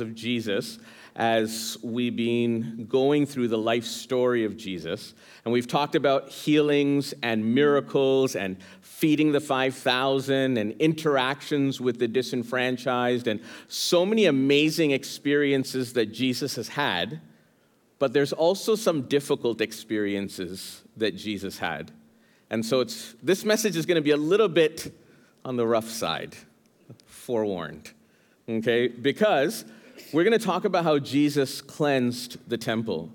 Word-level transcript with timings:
of 0.00 0.14
Jesus 0.14 0.78
as 1.14 1.76
we've 1.82 2.16
been 2.16 2.86
going 2.88 3.26
through 3.26 3.48
the 3.48 3.58
life 3.58 3.84
story 3.84 4.44
of 4.44 4.56
Jesus. 4.56 5.14
And 5.44 5.52
we've 5.52 5.66
talked 5.66 5.94
about 5.94 6.30
healings 6.30 7.12
and 7.22 7.54
miracles 7.54 8.34
and 8.34 8.56
feeding 8.80 9.32
the 9.32 9.40
5,000 9.40 10.56
and 10.56 10.72
interactions 10.80 11.80
with 11.80 11.98
the 11.98 12.08
disenfranchised 12.08 13.26
and 13.26 13.40
so 13.68 14.06
many 14.06 14.26
amazing 14.26 14.92
experiences 14.92 15.92
that 15.94 16.06
Jesus 16.06 16.56
has 16.56 16.68
had. 16.68 17.20
But 17.98 18.12
there's 18.12 18.32
also 18.32 18.74
some 18.74 19.02
difficult 19.02 19.60
experiences 19.60 20.82
that 20.96 21.16
Jesus 21.16 21.58
had. 21.58 21.92
And 22.48 22.64
so 22.64 22.80
it's, 22.80 23.14
this 23.22 23.44
message 23.44 23.76
is 23.76 23.86
going 23.86 23.96
to 23.96 24.02
be 24.02 24.10
a 24.10 24.16
little 24.16 24.48
bit 24.48 24.94
on 25.44 25.56
the 25.56 25.66
rough 25.66 25.88
side, 25.88 26.36
forewarned. 27.06 27.92
Okay? 28.48 28.88
Because 28.88 29.64
we're 30.12 30.24
going 30.24 30.38
to 30.38 30.44
talk 30.44 30.64
about 30.64 30.84
how 30.84 30.98
Jesus 30.98 31.60
cleansed 31.60 32.38
the 32.48 32.58
temple. 32.58 33.10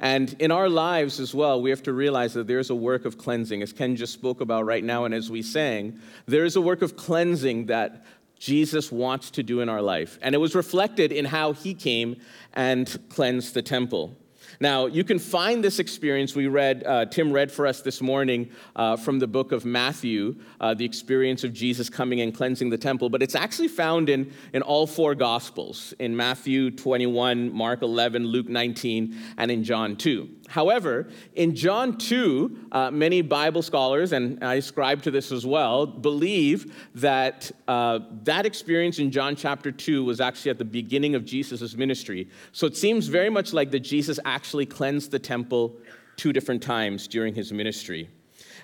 And 0.00 0.34
in 0.38 0.52
our 0.52 0.68
lives 0.68 1.18
as 1.18 1.34
well, 1.34 1.60
we 1.60 1.70
have 1.70 1.82
to 1.84 1.92
realize 1.92 2.34
that 2.34 2.46
there's 2.46 2.70
a 2.70 2.74
work 2.74 3.04
of 3.04 3.18
cleansing, 3.18 3.62
as 3.62 3.72
Ken 3.72 3.96
just 3.96 4.12
spoke 4.12 4.40
about 4.40 4.64
right 4.64 4.84
now, 4.84 5.04
and 5.04 5.12
as 5.12 5.30
we 5.30 5.42
sang, 5.42 5.98
there 6.26 6.44
is 6.44 6.56
a 6.56 6.60
work 6.60 6.82
of 6.82 6.96
cleansing 6.96 7.66
that 7.66 8.04
Jesus 8.38 8.92
wants 8.92 9.30
to 9.32 9.42
do 9.42 9.60
in 9.60 9.68
our 9.68 9.82
life. 9.82 10.18
And 10.22 10.34
it 10.34 10.38
was 10.38 10.54
reflected 10.54 11.10
in 11.10 11.24
how 11.24 11.52
he 11.52 11.74
came 11.74 12.16
and 12.54 12.96
cleansed 13.08 13.54
the 13.54 13.62
temple. 13.62 14.16
Now, 14.60 14.86
you 14.86 15.04
can 15.04 15.20
find 15.20 15.62
this 15.62 15.78
experience. 15.78 16.34
We 16.34 16.48
read, 16.48 16.82
uh, 16.84 17.06
Tim 17.06 17.32
read 17.32 17.52
for 17.52 17.64
us 17.64 17.80
this 17.80 18.00
morning 18.00 18.50
uh, 18.74 18.96
from 18.96 19.20
the 19.20 19.28
book 19.28 19.52
of 19.52 19.64
Matthew, 19.64 20.34
uh, 20.60 20.74
the 20.74 20.84
experience 20.84 21.44
of 21.44 21.52
Jesus 21.52 21.88
coming 21.88 22.20
and 22.22 22.34
cleansing 22.34 22.68
the 22.68 22.78
temple, 22.78 23.08
but 23.08 23.22
it's 23.22 23.36
actually 23.36 23.68
found 23.68 24.08
in, 24.08 24.32
in 24.52 24.62
all 24.62 24.88
four 24.88 25.14
Gospels 25.14 25.94
in 26.00 26.16
Matthew 26.16 26.72
21, 26.72 27.52
Mark 27.52 27.82
11, 27.82 28.26
Luke 28.26 28.48
19, 28.48 29.16
and 29.36 29.50
in 29.50 29.62
John 29.62 29.94
2. 29.94 30.28
However, 30.48 31.08
in 31.34 31.54
John 31.54 31.98
2, 31.98 32.68
uh, 32.72 32.90
many 32.90 33.20
Bible 33.20 33.60
scholars, 33.62 34.12
and 34.12 34.42
I 34.42 34.54
ascribe 34.54 35.02
to 35.02 35.10
this 35.10 35.30
as 35.30 35.44
well, 35.44 35.86
believe 35.86 36.74
that 36.94 37.52
uh, 37.68 38.00
that 38.24 38.46
experience 38.46 38.98
in 38.98 39.10
John 39.10 39.36
chapter 39.36 39.70
2 39.70 40.04
was 40.04 40.20
actually 40.20 40.50
at 40.50 40.58
the 40.58 40.64
beginning 40.64 41.14
of 41.14 41.26
Jesus' 41.26 41.76
ministry. 41.76 42.28
So 42.52 42.66
it 42.66 42.76
seems 42.76 43.08
very 43.08 43.28
much 43.28 43.52
like 43.52 43.70
that 43.72 43.80
Jesus 43.80 44.18
actually 44.24 44.47
cleansed 44.66 45.10
the 45.10 45.18
temple 45.18 45.76
two 46.16 46.32
different 46.32 46.62
times 46.62 47.06
during 47.06 47.34
his 47.34 47.52
ministry. 47.52 48.08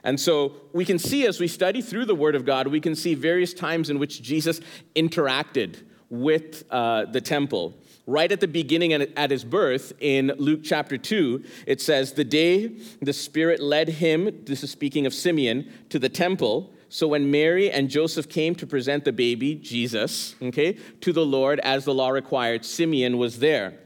And 0.02 0.20
so 0.20 0.52
we 0.72 0.84
can 0.84 0.98
see 0.98 1.26
as 1.26 1.40
we 1.40 1.48
study 1.48 1.80
through 1.80 2.04
the 2.04 2.14
Word 2.14 2.34
of 2.34 2.44
God, 2.44 2.66
we 2.66 2.80
can 2.80 2.94
see 2.94 3.14
various 3.14 3.54
times 3.54 3.90
in 3.90 3.98
which 3.98 4.22
Jesus 4.22 4.60
interacted 4.94 5.76
with 6.10 6.64
uh, 6.70 7.06
the 7.06 7.20
temple 7.20 7.74
right 8.06 8.30
at 8.30 8.40
the 8.40 8.48
beginning 8.48 8.92
at 8.92 9.30
his 9.30 9.44
birth 9.44 9.92
in 10.00 10.32
Luke 10.38 10.60
chapter 10.62 10.98
2, 10.98 11.42
it 11.66 11.80
says, 11.80 12.12
The 12.12 12.24
day 12.24 12.68
the 13.00 13.12
Spirit 13.12 13.60
led 13.60 13.88
him, 13.88 14.44
this 14.44 14.62
is 14.62 14.70
speaking 14.70 15.06
of 15.06 15.14
Simeon, 15.14 15.70
to 15.88 15.98
the 15.98 16.08
temple. 16.08 16.72
So 16.88 17.08
when 17.08 17.30
Mary 17.30 17.70
and 17.70 17.88
Joseph 17.88 18.28
came 18.28 18.54
to 18.56 18.66
present 18.66 19.04
the 19.04 19.12
baby, 19.12 19.54
Jesus, 19.56 20.36
okay, 20.40 20.74
to 21.00 21.12
the 21.12 21.24
Lord 21.24 21.60
as 21.60 21.84
the 21.84 21.94
law 21.94 22.10
required, 22.10 22.64
Simeon 22.64 23.18
was 23.18 23.38
there. 23.38 23.78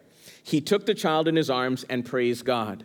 He 0.49 0.63
took 0.63 0.87
the 0.87 0.95
child 0.95 1.29
in 1.29 1.37
his 1.37 1.51
arms 1.51 1.85
and 1.91 2.07
praised 2.07 2.47
God. 2.47 2.83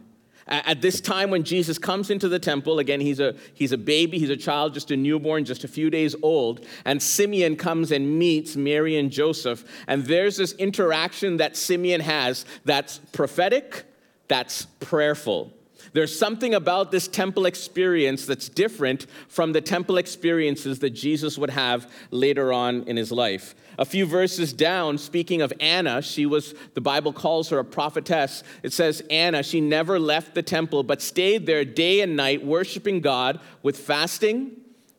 At 0.48 0.82
this 0.82 1.00
time, 1.00 1.32
when 1.32 1.44
Jesus 1.44 1.78
comes 1.78 2.10
into 2.10 2.28
the 2.28 2.38
temple, 2.38 2.80
again, 2.80 3.00
he's 3.00 3.22
a, 3.22 3.36
he's 3.54 3.72
a 3.72 3.78
baby, 3.78 4.20
he's 4.20 4.30
a 4.30 4.36
child, 4.36 4.74
just 4.74 4.92
a 4.92 4.98
newborn, 4.98 5.46
just 5.46 5.64
a 5.64 5.70
few 5.70 5.90
days 5.90 6.14
old, 6.22 6.66
and 6.84 7.02
Simeon 7.02 7.56
comes 7.56 7.94
and 7.94 8.20
meets 8.20 8.58
Mary 8.58 8.98
and 8.98 9.10
Joseph. 9.10 9.64
And 9.88 10.04
there's 10.04 10.36
this 10.36 10.52
interaction 10.56 11.38
that 11.38 11.56
Simeon 11.56 12.02
has 12.02 12.46
that's 12.66 12.98
prophetic, 13.14 13.86
that's 14.28 14.66
prayerful. 14.82 15.54
There's 15.94 16.18
something 16.18 16.54
about 16.54 16.92
this 16.92 17.08
temple 17.08 17.46
experience 17.46 18.26
that's 18.26 18.50
different 18.50 19.06
from 19.30 19.54
the 19.54 19.62
temple 19.62 19.98
experiences 19.98 20.80
that 20.80 20.90
Jesus 20.90 21.38
would 21.38 21.52
have 21.52 21.90
later 22.12 22.52
on 22.52 22.84
in 22.84 22.98
his 22.98 23.12
life. 23.12 23.56
A 23.78 23.86
few 23.86 24.06
verses 24.06 24.54
down, 24.54 24.98
speaking 24.98 25.42
of 25.42 25.52
Anna, 25.60 26.02
she 26.02 26.26
was, 26.26 26.54
the 26.74 26.82
Bible 26.82 27.14
calls 27.14 27.50
her 27.50 27.60
a 27.60 27.66
prophetess. 27.66 28.44
It 28.62 28.74
says, 28.74 29.02
Anna, 29.10 29.44
she 29.44 29.62
never 29.62 30.00
left 30.00 30.36
the 30.36 30.44
temple, 30.44 30.84
but 30.84 31.02
stayed 31.02 31.46
there 31.46 31.66
day 31.66 32.02
and 32.02 32.16
night, 32.16 32.46
worshiping 32.46 33.02
God 33.02 33.40
with 33.62 33.78
fasting 33.78 34.52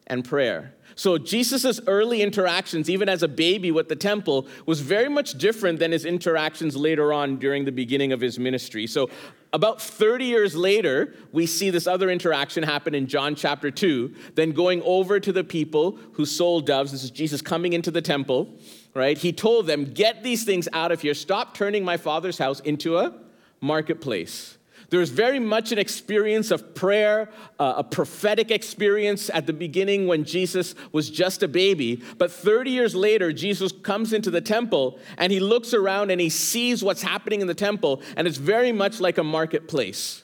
and 0.06 0.24
prayer. 0.24 0.74
So 0.94 1.18
Jesus' 1.18 1.80
early 1.86 2.22
interactions, 2.22 2.88
even 2.88 3.08
as 3.08 3.22
a 3.22 3.28
baby 3.28 3.70
with 3.70 3.88
the 3.88 3.96
temple, 3.96 4.46
was 4.66 4.80
very 4.80 5.08
much 5.08 5.38
different 5.38 5.78
than 5.78 5.92
his 5.92 6.04
interactions 6.04 6.76
later 6.76 7.12
on 7.12 7.36
during 7.36 7.64
the 7.64 7.72
beginning 7.72 8.12
of 8.12 8.20
his 8.20 8.38
ministry. 8.38 8.86
So 8.86 9.10
about 9.52 9.80
30 9.80 10.24
years 10.24 10.56
later, 10.56 11.14
we 11.32 11.46
see 11.46 11.70
this 11.70 11.86
other 11.86 12.10
interaction 12.10 12.64
happen 12.64 12.94
in 12.94 13.06
John 13.06 13.34
chapter 13.34 13.70
2. 13.70 14.14
Then 14.34 14.50
going 14.50 14.82
over 14.82 15.20
to 15.20 15.32
the 15.32 15.44
people 15.44 15.98
who 16.14 16.26
sold 16.26 16.66
doves, 16.66 16.92
this 16.92 17.04
is 17.04 17.10
Jesus 17.10 17.40
coming 17.40 17.72
into 17.72 17.90
the 17.90 18.02
temple, 18.02 18.48
right? 18.94 19.16
He 19.16 19.32
told 19.32 19.66
them, 19.66 19.84
Get 19.84 20.22
these 20.22 20.44
things 20.44 20.68
out 20.72 20.90
of 20.90 21.02
here. 21.02 21.14
Stop 21.14 21.54
turning 21.54 21.84
my 21.84 21.96
father's 21.96 22.38
house 22.38 22.60
into 22.60 22.98
a 22.98 23.14
marketplace. 23.60 24.58
There's 24.94 25.10
very 25.10 25.40
much 25.40 25.72
an 25.72 25.78
experience 25.78 26.50
of 26.50 26.74
prayer, 26.74 27.28
uh, 27.58 27.74
a 27.78 27.84
prophetic 27.84 28.50
experience 28.50 29.28
at 29.28 29.46
the 29.46 29.52
beginning 29.52 30.06
when 30.06 30.24
Jesus 30.24 30.74
was 30.92 31.10
just 31.10 31.42
a 31.42 31.48
baby. 31.48 32.02
But 32.16 32.30
30 32.30 32.70
years 32.70 32.94
later, 32.94 33.32
Jesus 33.32 33.72
comes 33.72 34.12
into 34.12 34.30
the 34.30 34.40
temple 34.40 35.00
and 35.18 35.32
he 35.32 35.40
looks 35.40 35.74
around 35.74 36.10
and 36.10 36.20
he 36.20 36.28
sees 36.28 36.84
what's 36.84 37.02
happening 37.02 37.40
in 37.40 37.46
the 37.46 37.54
temple, 37.54 38.02
and 38.16 38.28
it's 38.28 38.36
very 38.36 38.72
much 38.72 39.00
like 39.00 39.18
a 39.18 39.24
marketplace. 39.24 40.23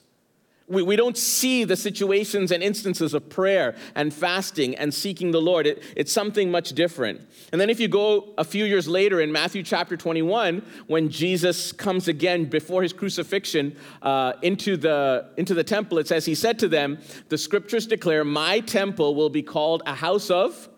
We, 0.71 0.83
we 0.85 0.95
don't 0.95 1.19
see 1.19 1.65
the 1.65 1.77
situations 1.77 2.53
and 2.53 2.63
instances 2.63 3.13
of 3.13 3.29
prayer 3.29 3.75
and 3.97 4.15
fasting 4.15 4.77
and 4.77 4.95
seeking 4.95 5.33
the 5.33 5.41
Lord. 5.41 5.67
It, 5.67 5.83
it's 5.97 6.13
something 6.13 6.49
much 6.49 6.71
different. 6.71 7.21
And 7.51 7.61
then 7.61 7.71
if 7.71 7.81
you 7.81 7.89
go 7.89 8.33
a 8.39 8.45
few 8.45 8.65
years 8.65 8.87
later 8.87 9.21
in 9.21 9.33
Matthew 9.33 9.65
chapter 9.65 9.97
21, 9.97 10.65
when 10.87 11.09
Jesus 11.09 11.73
comes 11.73 12.07
again 12.07 12.45
before 12.45 12.85
his 12.85 12.93
crucifixion 12.93 13.77
uh, 14.01 14.35
into, 14.43 14.77
the, 14.77 15.31
into 15.37 15.55
the 15.55 15.65
temple, 15.65 15.99
it 15.99 16.07
says, 16.07 16.25
He 16.25 16.37
said 16.37 16.61
to 16.61 16.69
them, 16.69 17.01
The 17.31 17.39
scriptures 17.39 17.89
declare, 17.89 18.25
My 18.25 18.61
temple 18.61 19.17
will 19.17 19.31
be 19.31 19.43
called 19.43 19.83
a 19.87 19.95
house 19.97 20.31
of 20.31 20.69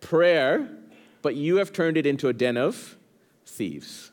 prayer, 0.00 0.70
but 1.20 1.36
you 1.36 1.56
have 1.56 1.70
turned 1.70 1.98
it 1.98 2.06
into 2.06 2.28
a 2.28 2.32
den 2.32 2.56
of 2.56 2.96
thieves. 3.44 4.10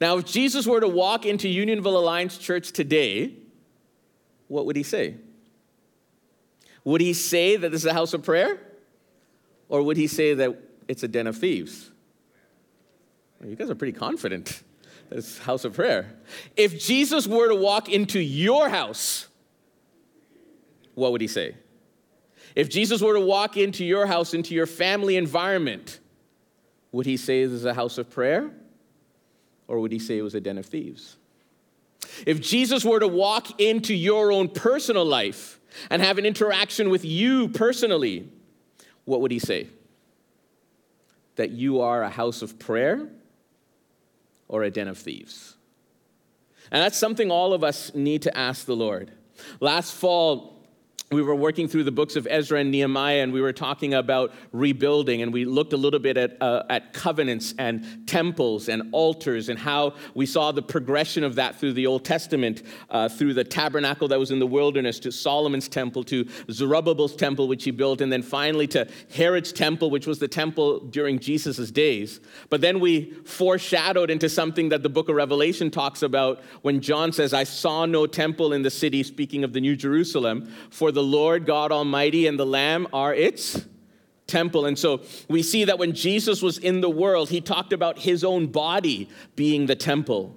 Now, 0.00 0.16
if 0.16 0.24
Jesus 0.24 0.66
were 0.66 0.80
to 0.80 0.88
walk 0.88 1.26
into 1.26 1.46
Unionville 1.46 1.98
Alliance 1.98 2.38
Church 2.38 2.72
today, 2.72 3.34
what 4.48 4.66
would 4.66 4.76
he 4.76 4.82
say? 4.82 5.16
Would 6.84 7.00
he 7.00 7.12
say 7.12 7.56
that 7.56 7.72
this 7.72 7.82
is 7.82 7.86
a 7.86 7.92
house 7.92 8.14
of 8.14 8.22
prayer? 8.22 8.60
Or 9.68 9.82
would 9.82 9.96
he 9.96 10.06
say 10.06 10.34
that 10.34 10.56
it's 10.86 11.02
a 11.02 11.08
den 11.08 11.26
of 11.26 11.36
thieves? 11.36 11.90
Well, 13.40 13.50
you 13.50 13.56
guys 13.56 13.70
are 13.70 13.74
pretty 13.74 13.98
confident. 13.98 14.62
that 15.08 15.16
This 15.16 15.38
house 15.38 15.64
of 15.64 15.74
prayer. 15.74 16.14
If 16.56 16.80
Jesus 16.80 17.26
were 17.26 17.48
to 17.48 17.56
walk 17.56 17.88
into 17.88 18.20
your 18.20 18.68
house, 18.68 19.26
what 20.94 21.12
would 21.12 21.20
he 21.20 21.28
say? 21.28 21.56
If 22.54 22.70
Jesus 22.70 23.02
were 23.02 23.14
to 23.14 23.20
walk 23.20 23.56
into 23.56 23.84
your 23.84 24.06
house, 24.06 24.32
into 24.32 24.54
your 24.54 24.66
family 24.66 25.16
environment, 25.16 26.00
would 26.92 27.06
he 27.06 27.16
say 27.16 27.44
this 27.44 27.52
is 27.52 27.64
a 27.64 27.74
house 27.74 27.98
of 27.98 28.08
prayer? 28.10 28.50
Or 29.68 29.80
would 29.80 29.92
he 29.92 29.98
say 29.98 30.18
it 30.18 30.22
was 30.22 30.34
a 30.34 30.40
den 30.40 30.56
of 30.56 30.66
thieves? 30.66 31.16
If 32.26 32.40
Jesus 32.40 32.84
were 32.84 33.00
to 33.00 33.08
walk 33.08 33.60
into 33.60 33.94
your 33.94 34.32
own 34.32 34.48
personal 34.48 35.04
life 35.04 35.60
and 35.90 36.00
have 36.02 36.18
an 36.18 36.26
interaction 36.26 36.90
with 36.90 37.04
you 37.04 37.48
personally, 37.48 38.28
what 39.04 39.20
would 39.20 39.30
he 39.30 39.38
say? 39.38 39.68
That 41.36 41.50
you 41.50 41.80
are 41.80 42.02
a 42.02 42.08
house 42.08 42.42
of 42.42 42.58
prayer 42.58 43.08
or 44.48 44.62
a 44.62 44.70
den 44.70 44.88
of 44.88 44.98
thieves? 44.98 45.56
And 46.70 46.82
that's 46.82 46.98
something 46.98 47.30
all 47.30 47.52
of 47.52 47.62
us 47.62 47.94
need 47.94 48.22
to 48.22 48.36
ask 48.36 48.66
the 48.66 48.76
Lord. 48.76 49.12
Last 49.60 49.94
fall, 49.94 50.55
we 51.12 51.22
were 51.22 51.36
working 51.36 51.68
through 51.68 51.84
the 51.84 51.92
books 51.92 52.16
of 52.16 52.26
Ezra 52.28 52.58
and 52.58 52.72
Nehemiah, 52.72 53.22
and 53.22 53.32
we 53.32 53.40
were 53.40 53.52
talking 53.52 53.94
about 53.94 54.34
rebuilding, 54.50 55.22
and 55.22 55.32
we 55.32 55.44
looked 55.44 55.72
a 55.72 55.76
little 55.76 56.00
bit 56.00 56.16
at, 56.16 56.36
uh, 56.42 56.64
at 56.68 56.92
covenants 56.92 57.54
and 57.58 58.08
temples 58.08 58.68
and 58.68 58.88
altars, 58.90 59.48
and 59.48 59.56
how 59.56 59.94
we 60.14 60.26
saw 60.26 60.50
the 60.50 60.62
progression 60.62 61.22
of 61.22 61.36
that 61.36 61.60
through 61.60 61.74
the 61.74 61.86
Old 61.86 62.04
Testament, 62.04 62.64
uh, 62.90 63.08
through 63.08 63.34
the 63.34 63.44
tabernacle 63.44 64.08
that 64.08 64.18
was 64.18 64.32
in 64.32 64.40
the 64.40 64.48
wilderness, 64.48 64.98
to 64.98 65.12
Solomon's 65.12 65.68
temple, 65.68 66.02
to 66.04 66.26
Zerubbabel's 66.50 67.14
temple, 67.14 67.46
which 67.46 67.62
he 67.62 67.70
built, 67.70 68.00
and 68.00 68.10
then 68.10 68.22
finally 68.22 68.66
to 68.66 68.88
Herod's 69.14 69.52
temple, 69.52 69.90
which 69.90 70.08
was 70.08 70.18
the 70.18 70.26
temple 70.26 70.80
during 70.80 71.20
Jesus' 71.20 71.70
days. 71.70 72.18
But 72.50 72.62
then 72.62 72.80
we 72.80 73.12
foreshadowed 73.24 74.10
into 74.10 74.28
something 74.28 74.70
that 74.70 74.82
the 74.82 74.88
book 74.88 75.08
of 75.08 75.14
Revelation 75.14 75.70
talks 75.70 76.02
about 76.02 76.42
when 76.62 76.80
John 76.80 77.12
says, 77.12 77.32
I 77.32 77.44
saw 77.44 77.86
no 77.86 78.08
temple 78.08 78.52
in 78.52 78.62
the 78.62 78.70
city, 78.70 79.04
speaking 79.04 79.44
of 79.44 79.52
the 79.52 79.60
New 79.60 79.76
Jerusalem, 79.76 80.52
for 80.68 80.95
the 80.96 81.02
Lord 81.02 81.44
God 81.44 81.70
Almighty 81.70 82.26
and 82.26 82.40
the 82.40 82.46
Lamb 82.46 82.88
are 82.92 83.14
its 83.14 83.66
temple. 84.26 84.64
And 84.66 84.78
so 84.78 85.02
we 85.28 85.42
see 85.42 85.64
that 85.64 85.78
when 85.78 85.92
Jesus 85.92 86.42
was 86.42 86.58
in 86.58 86.80
the 86.80 86.90
world, 86.90 87.28
he 87.28 87.40
talked 87.40 87.72
about 87.72 87.98
his 87.98 88.24
own 88.24 88.46
body 88.46 89.08
being 89.36 89.66
the 89.66 89.76
temple, 89.76 90.34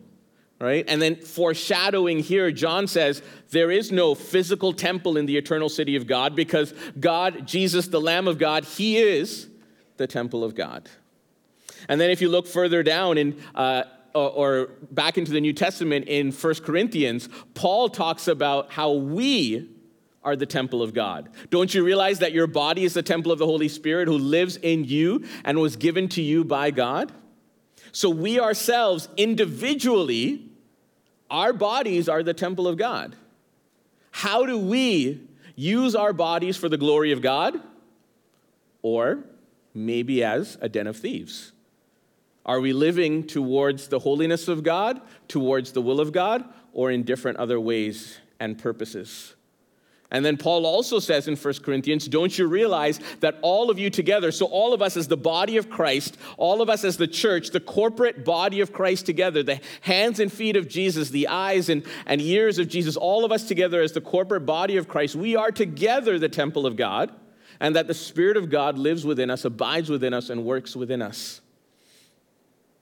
right? 0.59 0.83
And 0.87 1.01
then 1.01 1.15
foreshadowing 1.15 2.19
here, 2.19 2.51
John 2.51 2.87
says, 2.87 3.23
there 3.51 3.71
is 3.71 3.89
no 3.89 4.15
physical 4.15 4.73
temple 4.73 5.15
in 5.15 5.25
the 5.25 5.37
eternal 5.37 5.69
city 5.69 5.95
of 5.95 6.05
God 6.05 6.35
because 6.35 6.73
God, 6.99 7.47
Jesus, 7.47 7.87
the 7.87 8.01
Lamb 8.01 8.27
of 8.27 8.37
God, 8.37 8.65
he 8.65 8.97
is 8.97 9.47
the 9.95 10.07
temple 10.07 10.43
of 10.43 10.55
God. 10.55 10.89
And 11.87 12.01
then 12.01 12.09
if 12.09 12.19
you 12.19 12.27
look 12.27 12.47
further 12.47 12.83
down 12.83 13.17
in, 13.17 13.41
uh, 13.55 13.83
or 14.13 14.71
back 14.91 15.17
into 15.17 15.31
the 15.31 15.39
New 15.39 15.53
Testament 15.53 16.07
in 16.07 16.33
1 16.33 16.55
Corinthians, 16.55 17.29
Paul 17.53 17.87
talks 17.87 18.27
about 18.27 18.73
how 18.73 18.91
we 18.91 19.69
are 20.29 20.35
the 20.35 20.45
temple 20.45 20.83
of 20.83 20.93
God. 20.93 21.29
Don't 21.49 21.73
you 21.73 21.83
realize 21.83 22.19
that 22.19 22.33
your 22.33 22.45
body 22.45 22.83
is 22.83 22.93
the 22.93 23.01
temple 23.01 23.31
of 23.31 23.39
the 23.39 23.45
Holy 23.45 23.67
Spirit 23.67 24.07
who 24.07 24.17
lives 24.17 24.57
in 24.57 24.83
you 24.83 25.25
and 25.43 25.57
was 25.57 25.75
given 25.75 26.07
to 26.09 26.21
you 26.21 26.43
by 26.43 26.69
God? 26.69 27.11
So 27.91 28.11
we 28.11 28.39
ourselves 28.39 29.09
individually, 29.17 30.45
our 31.31 31.51
bodies 31.51 32.07
are 32.07 32.21
the 32.21 32.35
temple 32.35 32.67
of 32.67 32.77
God. 32.77 33.15
How 34.11 34.45
do 34.45 34.57
we 34.59 35.21
use 35.55 35.95
our 35.95 36.13
bodies 36.13 36.55
for 36.57 36.69
the 36.69 36.77
glory 36.77 37.11
of 37.11 37.21
God? 37.23 37.59
Or 38.83 39.23
maybe 39.73 40.23
as 40.23 40.57
a 40.61 40.69
den 40.69 40.85
of 40.85 40.97
thieves? 40.97 41.53
Are 42.45 42.59
we 42.59 42.71
living 42.71 43.25
towards 43.25 43.87
the 43.87 43.99
holiness 43.99 44.47
of 44.47 44.63
God, 44.63 45.01
towards 45.27 45.71
the 45.71 45.81
will 45.81 45.99
of 45.99 46.11
God, 46.11 46.43
or 46.71 46.91
in 46.91 47.03
different 47.03 47.37
other 47.37 47.59
ways 47.59 48.19
and 48.39 48.57
purposes? 48.57 49.35
And 50.11 50.25
then 50.25 50.37
Paul 50.37 50.65
also 50.65 50.97
says 50.97 51.27
in 51.27 51.35
1 51.35 51.53
Corinthians, 51.61 52.07
don't 52.07 52.35
you 52.35 52.47
realize 52.47 52.99
that 53.19 53.37
all 53.43 53.69
of 53.69 53.77
you 53.77 53.91
together, 53.91 54.31
so 54.31 54.47
all 54.47 54.73
of 54.73 54.81
us 54.81 54.97
as 54.97 55.07
the 55.07 55.17
body 55.17 55.57
of 55.57 55.69
Christ, 55.69 56.17
all 56.37 56.63
of 56.63 56.69
us 56.69 56.83
as 56.83 56.97
the 56.97 57.07
church, 57.07 57.51
the 57.51 57.59
corporate 57.59 58.25
body 58.25 58.59
of 58.61 58.73
Christ 58.73 59.05
together, 59.05 59.43
the 59.43 59.59
hands 59.81 60.19
and 60.19 60.33
feet 60.33 60.55
of 60.55 60.67
Jesus, 60.67 61.11
the 61.11 61.27
eyes 61.27 61.69
and, 61.69 61.83
and 62.07 62.21
ears 62.21 62.57
of 62.57 62.67
Jesus, 62.67 62.95
all 62.95 63.23
of 63.23 63.31
us 63.31 63.43
together 63.43 63.81
as 63.81 63.91
the 63.91 64.01
corporate 64.01 64.47
body 64.47 64.77
of 64.77 64.87
Christ, 64.87 65.15
we 65.15 65.35
are 65.35 65.51
together 65.51 66.17
the 66.17 66.29
temple 66.29 66.65
of 66.65 66.75
God, 66.75 67.11
and 67.59 67.75
that 67.75 67.87
the 67.87 67.93
Spirit 67.93 68.37
of 68.37 68.49
God 68.49 68.79
lives 68.79 69.05
within 69.05 69.29
us, 69.29 69.45
abides 69.45 69.89
within 69.91 70.13
us, 70.13 70.31
and 70.31 70.43
works 70.43 70.75
within 70.75 71.03
us. 71.03 71.41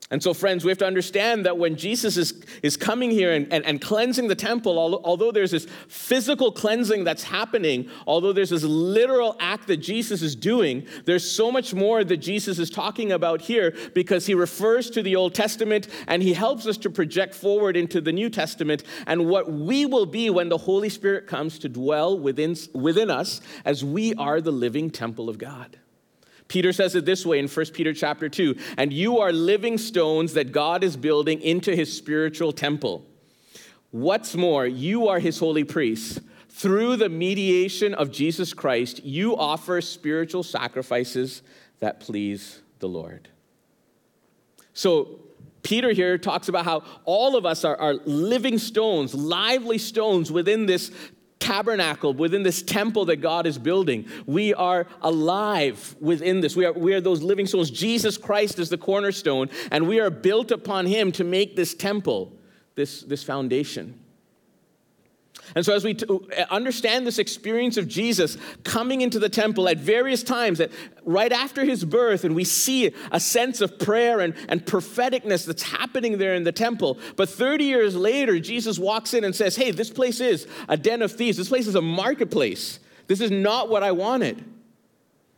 And 0.10 0.24
so, 0.24 0.34
friends, 0.34 0.64
we 0.64 0.72
have 0.72 0.78
to 0.78 0.86
understand 0.86 1.46
that 1.46 1.58
when 1.58 1.76
Jesus 1.76 2.16
is, 2.16 2.42
is 2.64 2.78
coming 2.78 3.12
here 3.12 3.34
and, 3.34 3.52
and, 3.52 3.66
and 3.66 3.82
cleansing 3.82 4.30
the 4.30 4.36
temple, 4.36 4.80
although 5.04 5.34
there's 5.34 5.52
this 5.52 5.68
physical 5.90 6.50
cleansing 6.50 7.04
that's 7.04 7.24
happening, 7.24 7.90
although 8.06 8.32
there's 8.32 8.52
this 8.52 8.64
literal 8.64 9.36
act 9.42 9.68
that 9.68 9.78
Jesus 9.78 10.22
is 10.22 10.34
doing, 10.34 10.88
there's 11.04 11.30
so 11.30 11.52
much 11.52 11.74
more 11.74 12.06
that 12.06 12.18
Jesus 12.18 12.58
is 12.58 12.70
talking 12.70 13.12
about 13.12 13.42
here 13.42 13.76
because 13.94 14.26
he 14.26 14.34
refers 14.34 14.90
to 14.92 15.04
the 15.04 15.18
Old 15.18 15.36
Testament 15.36 15.90
and 16.08 16.24
he 16.24 16.32
helps 16.32 16.66
us 16.68 16.78
to 16.78 16.90
project 16.90 17.36
forward 17.36 17.76
into 17.76 18.00
the 18.00 18.14
New 18.14 18.30
Testament 18.30 18.84
and 19.08 19.28
what 19.28 19.52
we 19.52 19.86
will 19.86 20.06
be 20.06 20.30
when 20.30 20.48
the 20.48 20.58
Holy 20.58 20.88
Spirit 20.88 21.28
comes 21.28 21.60
to 21.60 21.68
dwell 21.68 22.18
within, 22.18 22.56
within 22.74 23.12
us 23.12 23.42
as 23.66 23.84
we 23.84 24.14
are 24.14 24.40
the 24.40 24.54
living 24.54 24.90
temple 24.90 25.28
of 25.28 25.38
God. 25.38 25.78
Peter 26.48 26.72
says 26.72 26.96
it 26.96 27.06
this 27.06 27.26
way 27.26 27.40
in 27.40 27.48
1 27.48 27.66
Peter 27.68 27.94
chapter 27.94 28.30
2 28.30 28.56
and 28.78 28.94
you 28.94 29.20
are 29.20 29.32
living 29.32 29.78
stones 29.78 30.34
that 30.34 30.52
God 30.52 30.84
is 30.84 30.96
building 30.96 31.42
into 31.42 31.76
his 31.76 31.96
spiritual 31.96 32.52
temple. 32.52 33.06
What's 33.92 34.36
more, 34.36 34.66
you 34.66 35.08
are 35.08 35.20
his 35.20 35.40
holy 35.40 35.64
priests. 35.64 36.20
Through 36.50 36.96
the 36.96 37.10
mediation 37.10 37.94
of 37.94 38.12
Jesus 38.12 38.54
Christ, 38.54 39.04
you 39.04 39.38
offer 39.38 39.80
spiritual 39.80 40.42
sacrifices 40.42 41.44
that 41.80 42.00
please 42.00 42.62
the 42.80 42.90
Lord. 42.90 43.30
So, 44.74 45.20
Peter 45.62 45.92
here 45.92 46.18
talks 46.18 46.48
about 46.48 46.66
how 46.66 46.84
all 47.04 47.36
of 47.36 47.46
us 47.46 47.66
are, 47.66 47.76
are 47.76 47.96
living 48.06 48.58
stones, 48.58 49.14
lively 49.14 49.78
stones 49.78 50.32
within 50.32 50.66
this 50.66 50.92
tabernacle, 51.40 52.14
within 52.14 52.44
this 52.44 52.62
temple 52.62 53.06
that 53.06 53.18
God 53.18 53.46
is 53.46 53.58
building. 53.58 54.08
We 54.26 54.54
are 54.54 54.88
alive 55.02 55.96
within 56.00 56.42
this. 56.42 56.56
We 56.56 56.66
are, 56.66 56.74
we 56.74 56.94
are 56.94 57.02
those 57.02 57.22
living 57.22 57.46
souls. 57.46 57.70
Jesus 57.70 58.18
Christ 58.18 58.60
is 58.60 58.70
the 58.70 58.78
cornerstone, 58.78 59.50
and 59.72 59.88
we 59.88 60.00
are 60.00 60.10
built 60.10 60.52
upon 60.52 60.86
him 60.86 61.12
to 61.14 61.24
make 61.24 61.56
this 61.56 61.74
temple, 61.74 62.34
this, 62.76 63.02
this 63.02 63.24
foundation. 63.24 64.00
And 65.56 65.66
so, 65.66 65.74
as 65.74 65.84
we 65.84 65.94
t- 65.94 66.06
uh, 66.08 66.46
understand 66.50 67.08
this 67.08 67.20
experience 67.20 67.78
of 67.78 67.88
Jesus 67.88 68.38
coming 68.64 69.02
into 69.02 69.20
the 69.20 69.30
temple 69.30 69.70
at 69.70 69.78
various 69.78 70.24
times, 70.24 70.58
that 70.58 70.72
right 71.04 71.32
after 71.32 71.64
his 71.64 71.86
birth, 71.86 72.24
and 72.24 72.36
we 72.36 72.44
see 72.44 72.94
a 73.12 73.20
sense 73.20 73.62
of 73.62 73.80
prayer 73.80 74.20
and, 74.20 74.34
and 74.50 74.66
propheticness 74.66 75.46
that's 75.46 75.64
happening 75.64 76.18
there 76.18 76.36
in 76.36 76.44
the 76.44 76.52
temple. 76.52 76.98
But 77.16 77.30
30 77.30 77.64
years 77.64 77.96
later, 77.96 78.40
Jesus 78.40 78.78
walks 78.78 79.14
in 79.14 79.24
and 79.24 79.36
says, 79.36 79.56
Hey, 79.56 79.72
this 79.72 79.90
place 79.90 80.20
is 80.20 80.48
a 80.68 80.78
den 80.78 81.02
of 81.02 81.12
thieves. 81.12 81.38
This 81.38 81.50
place 81.50 81.68
is 81.68 81.76
a 81.76 81.82
marketplace. 81.82 82.80
This 83.08 83.22
is 83.22 83.32
not 83.32 83.70
what 83.70 83.84
I 83.84 83.92
wanted. 83.92 84.44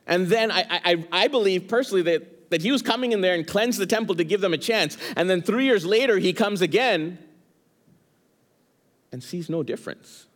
And 0.07 0.27
then 0.27 0.51
I, 0.51 0.65
I, 0.69 1.07
I 1.11 1.27
believe 1.27 1.67
personally 1.67 2.01
that, 2.03 2.49
that 2.49 2.63
he 2.63 2.71
was 2.71 2.81
coming 2.81 3.11
in 3.11 3.21
there 3.21 3.35
and 3.35 3.45
cleansed 3.45 3.79
the 3.79 3.85
temple 3.85 4.15
to 4.15 4.23
give 4.23 4.41
them 4.41 4.53
a 4.53 4.57
chance. 4.57 4.97
And 5.15 5.29
then 5.29 5.43
three 5.43 5.65
years 5.65 5.85
later, 5.85 6.17
he 6.17 6.33
comes 6.33 6.61
again 6.61 7.19
and 9.11 9.23
sees 9.23 9.49
no 9.49 9.63
difference. 9.63 10.27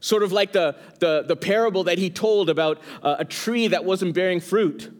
Sort 0.00 0.22
of 0.22 0.32
like 0.32 0.52
the, 0.52 0.76
the, 1.00 1.24
the 1.26 1.36
parable 1.36 1.84
that 1.84 1.98
he 1.98 2.10
told 2.10 2.50
about 2.50 2.80
uh, 3.02 3.16
a 3.18 3.24
tree 3.24 3.68
that 3.68 3.84
wasn't 3.84 4.14
bearing 4.14 4.40
fruit. 4.40 4.92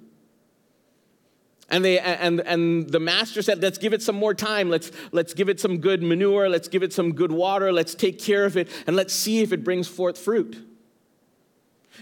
And, 1.68 1.84
they, 1.84 1.98
and, 1.98 2.40
and 2.40 2.88
the 2.88 3.00
master 3.00 3.42
said, 3.42 3.60
Let's 3.60 3.78
give 3.78 3.92
it 3.92 4.02
some 4.02 4.16
more 4.16 4.34
time. 4.34 4.70
Let's, 4.70 4.92
let's 5.12 5.34
give 5.34 5.48
it 5.48 5.58
some 5.58 5.78
good 5.78 6.02
manure. 6.02 6.48
Let's 6.48 6.68
give 6.68 6.82
it 6.82 6.92
some 6.92 7.12
good 7.12 7.32
water. 7.32 7.72
Let's 7.72 7.94
take 7.94 8.20
care 8.20 8.44
of 8.44 8.56
it. 8.56 8.68
And 8.86 8.94
let's 8.94 9.12
see 9.12 9.40
if 9.40 9.52
it 9.52 9.64
brings 9.64 9.88
forth 9.88 10.16
fruit. 10.16 10.56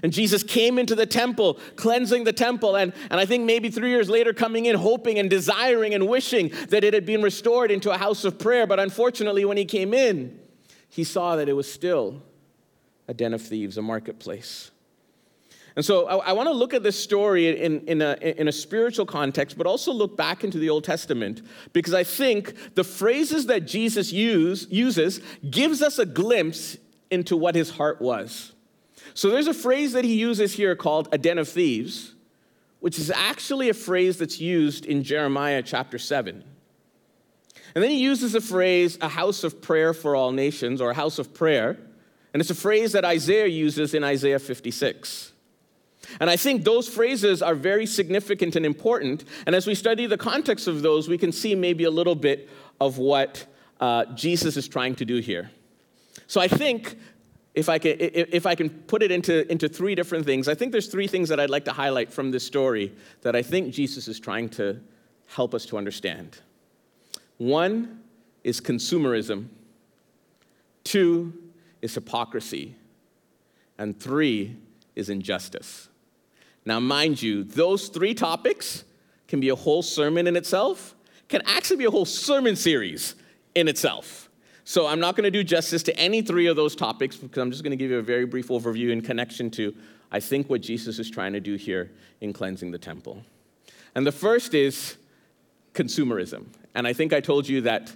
And 0.03 0.13
Jesus 0.13 0.43
came 0.43 0.79
into 0.79 0.95
the 0.95 1.07
temple, 1.07 1.59
cleansing 1.77 2.25
the 2.25 2.33
temple, 2.33 2.77
and, 2.77 2.93
and 3.11 3.21
I 3.21 3.27
think 3.27 3.45
maybe 3.45 3.71
three 3.71 3.91
years 3.91 4.09
later, 4.09 4.33
coming 4.33 4.67
in, 4.67 4.77
hoping 4.77 5.19
and 5.19 5.31
desiring 5.31 5.95
and 5.95 6.09
wishing 6.09 6.51
that 6.69 6.85
it 6.85 6.95
had 6.95 7.07
been 7.07 7.23
restored 7.23 7.71
into 7.71 7.91
a 7.91 7.99
house 7.99 8.25
of 8.25 8.39
prayer. 8.39 8.67
But 8.67 8.81
unfortunately, 8.81 9.45
when 9.45 9.57
he 9.57 9.65
came 9.65 9.95
in, 9.95 10.39
he 10.89 11.05
saw 11.05 11.37
that 11.37 11.49
it 11.49 11.55
was 11.55 11.71
still 11.71 12.23
a 13.09 13.15
den 13.15 13.35
of 13.35 13.43
thieves, 13.43 13.77
a 13.77 13.83
marketplace. 13.83 14.71
And 15.77 15.85
so 15.85 16.07
I, 16.07 16.29
I 16.29 16.33
want 16.33 16.49
to 16.49 16.53
look 16.53 16.73
at 16.73 16.83
this 16.83 16.97
story 16.97 17.61
in, 17.61 17.81
in, 17.89 18.01
a, 18.01 18.17
in 18.23 18.47
a 18.47 18.53
spiritual 18.53 19.07
context, 19.07 19.59
but 19.59 19.67
also 19.67 19.93
look 19.93 20.17
back 20.17 20.45
into 20.45 20.59
the 20.59 20.71
Old 20.71 20.85
Testament, 20.85 21.43
because 21.73 21.93
I 21.93 22.05
think 22.05 22.75
the 22.77 22.85
phrases 22.85 23.47
that 23.47 23.67
Jesus 23.67 24.13
use, 24.13 24.69
uses 24.71 25.21
gives 25.51 25.83
us 25.83 25.99
a 25.99 26.07
glimpse 26.07 26.77
into 27.11 27.37
what 27.37 27.57
his 27.57 27.71
heart 27.71 28.01
was. 28.01 28.53
So 29.15 29.31
there's 29.31 29.47
a 29.47 29.55
phrase 29.55 29.93
that 29.93 30.05
he 30.05 30.15
uses 30.15 30.55
here 30.55 30.75
called 30.75 31.09
a 31.13 31.19
den 31.19 31.39
of 31.39 31.49
thieves, 31.49 32.15
which 32.81 32.99
is 32.99 33.11
actually 33.11 33.69
a 33.69 33.75
phrase 33.75 34.19
that's 34.19 34.41
used 34.41 34.85
in 34.85 35.05
Jeremiah 35.05 35.63
chapter 35.63 35.99
7. 35.99 36.45
And 37.75 37.83
then 37.83 37.91
he 37.91 37.99
uses 37.99 38.35
a 38.35 38.41
phrase, 38.41 38.99
a 39.01 39.09
house 39.09 39.45
of 39.45 39.63
prayer 39.63 39.95
for 39.95 40.15
all 40.15 40.33
nations, 40.33 40.81
or 40.81 40.91
a 40.91 40.95
house 40.95 41.19
of 41.19 41.33
prayer. 41.33 41.79
And 42.33 42.41
it's 42.41 42.51
a 42.51 42.55
phrase 42.55 42.93
that 42.93 43.05
Isaiah 43.05 43.47
uses 43.47 43.95
in 43.95 44.05
Isaiah 44.05 44.39
56. 44.39 45.33
And 46.21 46.29
I 46.29 46.37
think 46.37 46.65
those 46.65 46.89
phrases 46.89 47.41
are 47.41 47.55
very 47.55 47.87
significant 47.87 48.57
and 48.57 48.67
important. 48.67 49.25
And 49.47 49.55
as 49.55 49.67
we 49.67 49.75
study 49.75 50.07
the 50.07 50.19
context 50.19 50.67
of 50.69 50.83
those, 50.83 51.09
we 51.09 51.19
can 51.19 51.33
see 51.33 51.55
maybe 51.55 51.85
a 51.85 51.91
little 51.91 52.15
bit 52.15 52.49
of 52.81 52.99
what 52.99 53.47
uh, 53.81 54.07
Jesus 54.15 54.57
is 54.57 54.69
trying 54.69 54.95
to 54.97 55.05
do 55.05 55.19
here. 55.19 55.51
So 56.27 56.41
I 56.41 56.49
think 56.49 56.97
if 57.55 57.69
I 57.69 57.79
can, 57.79 57.97
if 57.99 58.47
I 58.47 58.55
can 58.55 58.69
put 58.69 59.03
it 59.03 59.13
into, 59.13 59.51
into 59.51 59.69
three 59.69 59.95
different 59.95 60.25
things, 60.27 60.49
I 60.49 60.55
think 60.55 60.73
there's 60.73 60.89
three 60.89 61.07
things 61.07 61.29
that 61.29 61.39
I'd 61.39 61.51
like 61.51 61.65
to 61.67 61.73
highlight 61.73 62.13
from 62.13 62.31
this 62.31 62.45
story 62.45 62.93
that 63.23 63.37
I 63.37 63.43
think 63.43 63.73
Jesus 63.73 64.09
is 64.09 64.19
trying 64.19 64.49
to 64.51 64.81
help 65.27 65.55
us 65.55 65.65
to 65.67 65.79
understand. 65.79 66.41
One 67.39 68.01
is 68.43 68.61
consumerism, 68.61 69.47
two 70.83 71.33
is 71.81 71.95
hypocrisy, 71.95 72.75
and 73.79 73.99
three 73.99 74.57
is 74.97 75.09
injustice. 75.09 75.89
Now, 76.65 76.81
mind 76.81 77.23
you, 77.23 77.45
those 77.45 77.89
three 77.89 78.15
topics 78.15 78.85
can 79.29 79.39
be 79.39 79.49
a 79.49 79.57
whole 79.57 79.83
sermon 79.83 80.27
in 80.27 80.37
itself, 80.37 80.95
can 81.29 81.43
actually 81.47 81.77
be 81.77 81.85
a 81.85 81.91
whole 81.91 82.05
sermon 82.05 82.57
series 82.57 83.15
in 83.55 83.69
itself. 83.69 84.29
So 84.65 84.87
I'm 84.87 84.99
not 84.99 85.15
going 85.15 85.25
to 85.25 85.31
do 85.31 85.45
justice 85.45 85.83
to 85.85 85.97
any 85.99 86.23
three 86.23 86.47
of 86.47 86.57
those 86.57 86.75
topics 86.75 87.17
because 87.17 87.39
I'm 87.39 87.51
just 87.51 87.63
going 87.63 87.73
to 87.73 87.77
give 87.77 87.91
you 87.91 87.99
a 87.99 88.03
very 88.03 88.25
brief 88.25 88.49
overview 88.49 88.91
in 88.91 89.03
connection 89.03 89.51
to, 89.53 89.75
I 90.11 90.21
think, 90.21 90.49
what 90.49 90.63
Jesus 90.63 90.99
is 90.99 91.11
trying 91.11 91.35
to 91.35 91.41
do 91.41 91.57
here 91.57 91.93
in 92.23 92.33
cleansing 92.33 92.71
the 92.71 92.79
temple. 92.79 93.23
And 93.95 94.07
the 94.07 94.13
first 94.13 94.55
is 94.55 94.97
consumerism. 95.75 96.47
And 96.75 96.87
I 96.87 96.95
think 96.95 97.13
I 97.13 97.21
told 97.21 97.47
you 97.47 97.61
that 97.63 97.93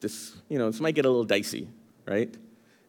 this, 0.00 0.36
you 0.48 0.58
know, 0.58 0.70
this 0.70 0.80
might 0.80 0.94
get 0.94 1.04
a 1.04 1.08
little 1.08 1.24
dicey, 1.24 1.68
right? 2.06 2.34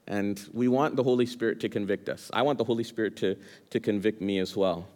And 0.08 0.42
we 0.54 0.70
want 0.70 0.96
the 0.96 1.04
Holy 1.04 1.26
Spirit 1.26 1.60
to 1.62 1.70
convict 1.70 2.08
us. 2.08 2.32
I 2.34 2.44
want 2.44 2.58
the 2.58 2.64
Holy 2.64 2.84
Spirit 2.84 3.18
to, 3.18 3.36
to 3.72 3.80
convict 3.82 4.22
me 4.22 4.40
as 4.40 4.56
well. 4.56 4.88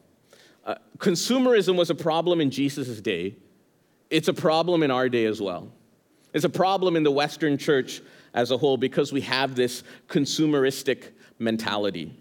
Uh, 0.65 0.75
consumerism 0.99 1.75
was 1.75 1.89
a 1.89 1.95
problem 1.95 2.39
in 2.39 2.49
Jesus' 2.49 3.01
day. 3.01 3.35
It's 4.09 4.29
a 4.29 4.33
problem 4.33 4.83
in 4.83 4.91
our 4.91 5.09
day 5.09 5.25
as 5.25 5.41
well. 5.41 5.69
It's 6.33 6.45
a 6.45 6.49
problem 6.49 6.95
in 6.95 7.03
the 7.03 7.11
Western 7.11 7.57
church 7.57 8.01
as 8.33 8.51
a 8.51 8.57
whole 8.57 8.77
because 8.77 9.11
we 9.11 9.21
have 9.21 9.55
this 9.55 9.83
consumeristic 10.07 11.09
mentality. 11.39 12.17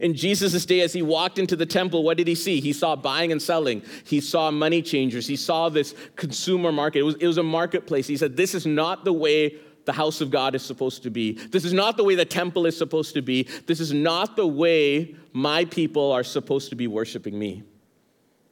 In 0.00 0.14
Jesus' 0.14 0.64
day, 0.64 0.80
as 0.80 0.92
he 0.92 1.02
walked 1.02 1.38
into 1.38 1.56
the 1.56 1.66
temple, 1.66 2.02
what 2.02 2.16
did 2.16 2.26
he 2.26 2.34
see? 2.34 2.60
He 2.60 2.72
saw 2.72 2.96
buying 2.96 3.30
and 3.30 3.42
selling. 3.42 3.82
He 4.04 4.20
saw 4.20 4.50
money 4.50 4.80
changers. 4.80 5.26
He 5.26 5.36
saw 5.36 5.68
this 5.68 5.94
consumer 6.16 6.72
market. 6.72 7.00
It 7.00 7.02
was, 7.02 7.14
it 7.16 7.26
was 7.26 7.38
a 7.38 7.42
marketplace. 7.42 8.06
He 8.06 8.16
said, 8.16 8.36
This 8.36 8.54
is 8.54 8.64
not 8.64 9.04
the 9.04 9.12
way 9.12 9.56
the 9.84 9.92
house 9.92 10.20
of 10.20 10.30
God 10.30 10.54
is 10.54 10.62
supposed 10.62 11.02
to 11.02 11.10
be. 11.10 11.32
This 11.32 11.64
is 11.64 11.72
not 11.72 11.96
the 11.96 12.04
way 12.04 12.14
the 12.14 12.24
temple 12.24 12.66
is 12.66 12.76
supposed 12.76 13.14
to 13.14 13.22
be. 13.22 13.48
This 13.66 13.80
is 13.80 13.92
not 13.92 14.36
the 14.36 14.46
way 14.46 15.14
my 15.32 15.64
people 15.64 16.12
are 16.12 16.24
supposed 16.24 16.70
to 16.70 16.76
be 16.76 16.86
worshiping 16.86 17.38
me. 17.38 17.64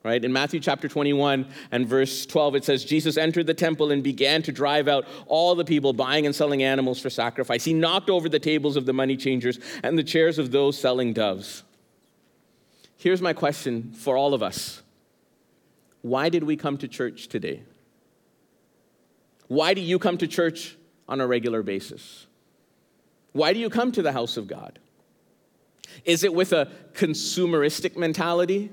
Right? 0.03 0.25
In 0.25 0.33
Matthew 0.33 0.61
chapter 0.61 0.89
21 0.89 1.47
and 1.71 1.87
verse 1.87 2.25
12, 2.25 2.55
it 2.57 2.65
says, 2.65 2.85
Jesus 2.85 3.19
entered 3.19 3.47
the 3.47 3.55
temple 3.55 3.91
and 3.91 4.03
began 4.03 4.43
to 4.43 4.53
drive 4.53 4.89
out 4.89 5.07
all 5.27 5.55
the 5.55 5.65
people 5.65 5.93
buying 5.93 6.25
and 6.25 6.35
selling 6.35 6.63
animals 6.63 7.01
for 7.01 7.11
sacrifice. 7.11 7.65
He 7.65 7.75
knocked 7.75 8.09
over 8.09 8.29
the 8.29 8.39
tables 8.39 8.77
of 8.77 8.87
the 8.87 8.95
money 8.95 9.17
changers 9.17 9.59
and 9.83 9.99
the 9.99 10.03
chairs 10.03 10.39
of 10.39 10.53
those 10.53 10.79
selling 10.79 11.13
doves. 11.13 11.65
Here's 12.97 13.21
my 13.21 13.35
question 13.35 13.93
for 13.93 14.17
all 14.17 14.33
of 14.33 14.43
us 14.43 14.83
Why 16.01 16.31
did 16.31 16.45
we 16.45 16.57
come 16.57 16.79
to 16.79 16.89
church 16.89 17.29
today? 17.29 17.63
Why 19.49 19.75
do 19.75 19.83
you 19.83 19.99
come 19.99 20.17
to 20.19 20.27
church 20.27 20.77
on 21.09 21.21
a 21.21 21.27
regular 21.27 21.63
basis? 21.63 22.27
Why 23.33 23.53
do 23.53 23.59
you 23.59 23.69
come 23.69 23.93
to 23.93 24.03
the 24.03 24.13
house 24.13 24.37
of 24.37 24.47
God? 24.47 24.79
Is 26.05 26.25
it 26.25 26.33
with 26.33 26.53
a 26.53 26.71
consumeristic 26.95 27.97
mentality? 27.97 28.71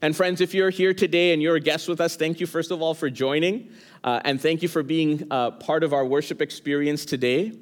And 0.00 0.14
friends, 0.14 0.40
if 0.40 0.54
you're 0.54 0.70
here 0.70 0.94
today 0.94 1.32
and 1.32 1.42
you're 1.42 1.56
a 1.56 1.60
guest 1.60 1.88
with 1.88 2.00
us, 2.00 2.14
thank 2.14 2.38
you 2.38 2.46
first 2.46 2.70
of 2.70 2.80
all 2.80 2.94
for 2.94 3.10
joining, 3.10 3.70
uh, 4.04 4.20
and 4.24 4.40
thank 4.40 4.62
you 4.62 4.68
for 4.68 4.84
being 4.84 5.26
uh, 5.30 5.50
part 5.52 5.82
of 5.82 5.92
our 5.92 6.04
worship 6.04 6.40
experience 6.40 7.04
today. 7.04 7.52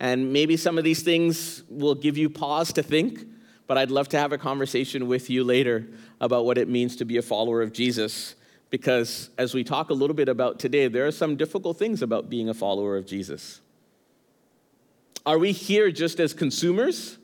And 0.00 0.32
maybe 0.32 0.56
some 0.56 0.76
of 0.76 0.82
these 0.82 1.02
things 1.02 1.62
will 1.68 1.94
give 1.94 2.18
you 2.18 2.30
pause 2.30 2.72
to 2.72 2.82
think, 2.82 3.24
but 3.68 3.78
I'd 3.78 3.92
love 3.92 4.08
to 4.08 4.18
have 4.18 4.32
a 4.32 4.38
conversation 4.38 5.06
with 5.06 5.30
you 5.30 5.44
later 5.44 5.86
about 6.20 6.44
what 6.44 6.58
it 6.58 6.68
means 6.68 6.96
to 6.96 7.04
be 7.04 7.16
a 7.16 7.22
follower 7.22 7.62
of 7.62 7.72
Jesus. 7.72 8.34
Because 8.70 9.30
as 9.38 9.54
we 9.54 9.62
talk 9.62 9.90
a 9.90 9.94
little 9.94 10.14
bit 10.14 10.28
about 10.28 10.58
today, 10.58 10.88
there 10.88 11.06
are 11.06 11.12
some 11.12 11.36
difficult 11.36 11.78
things 11.78 12.02
about 12.02 12.28
being 12.28 12.48
a 12.48 12.54
follower 12.54 12.96
of 12.96 13.06
Jesus. 13.06 13.60
Are 15.24 15.38
we 15.38 15.52
here 15.52 15.90
just 15.90 16.18
as 16.18 16.34
consumers? 16.34 17.18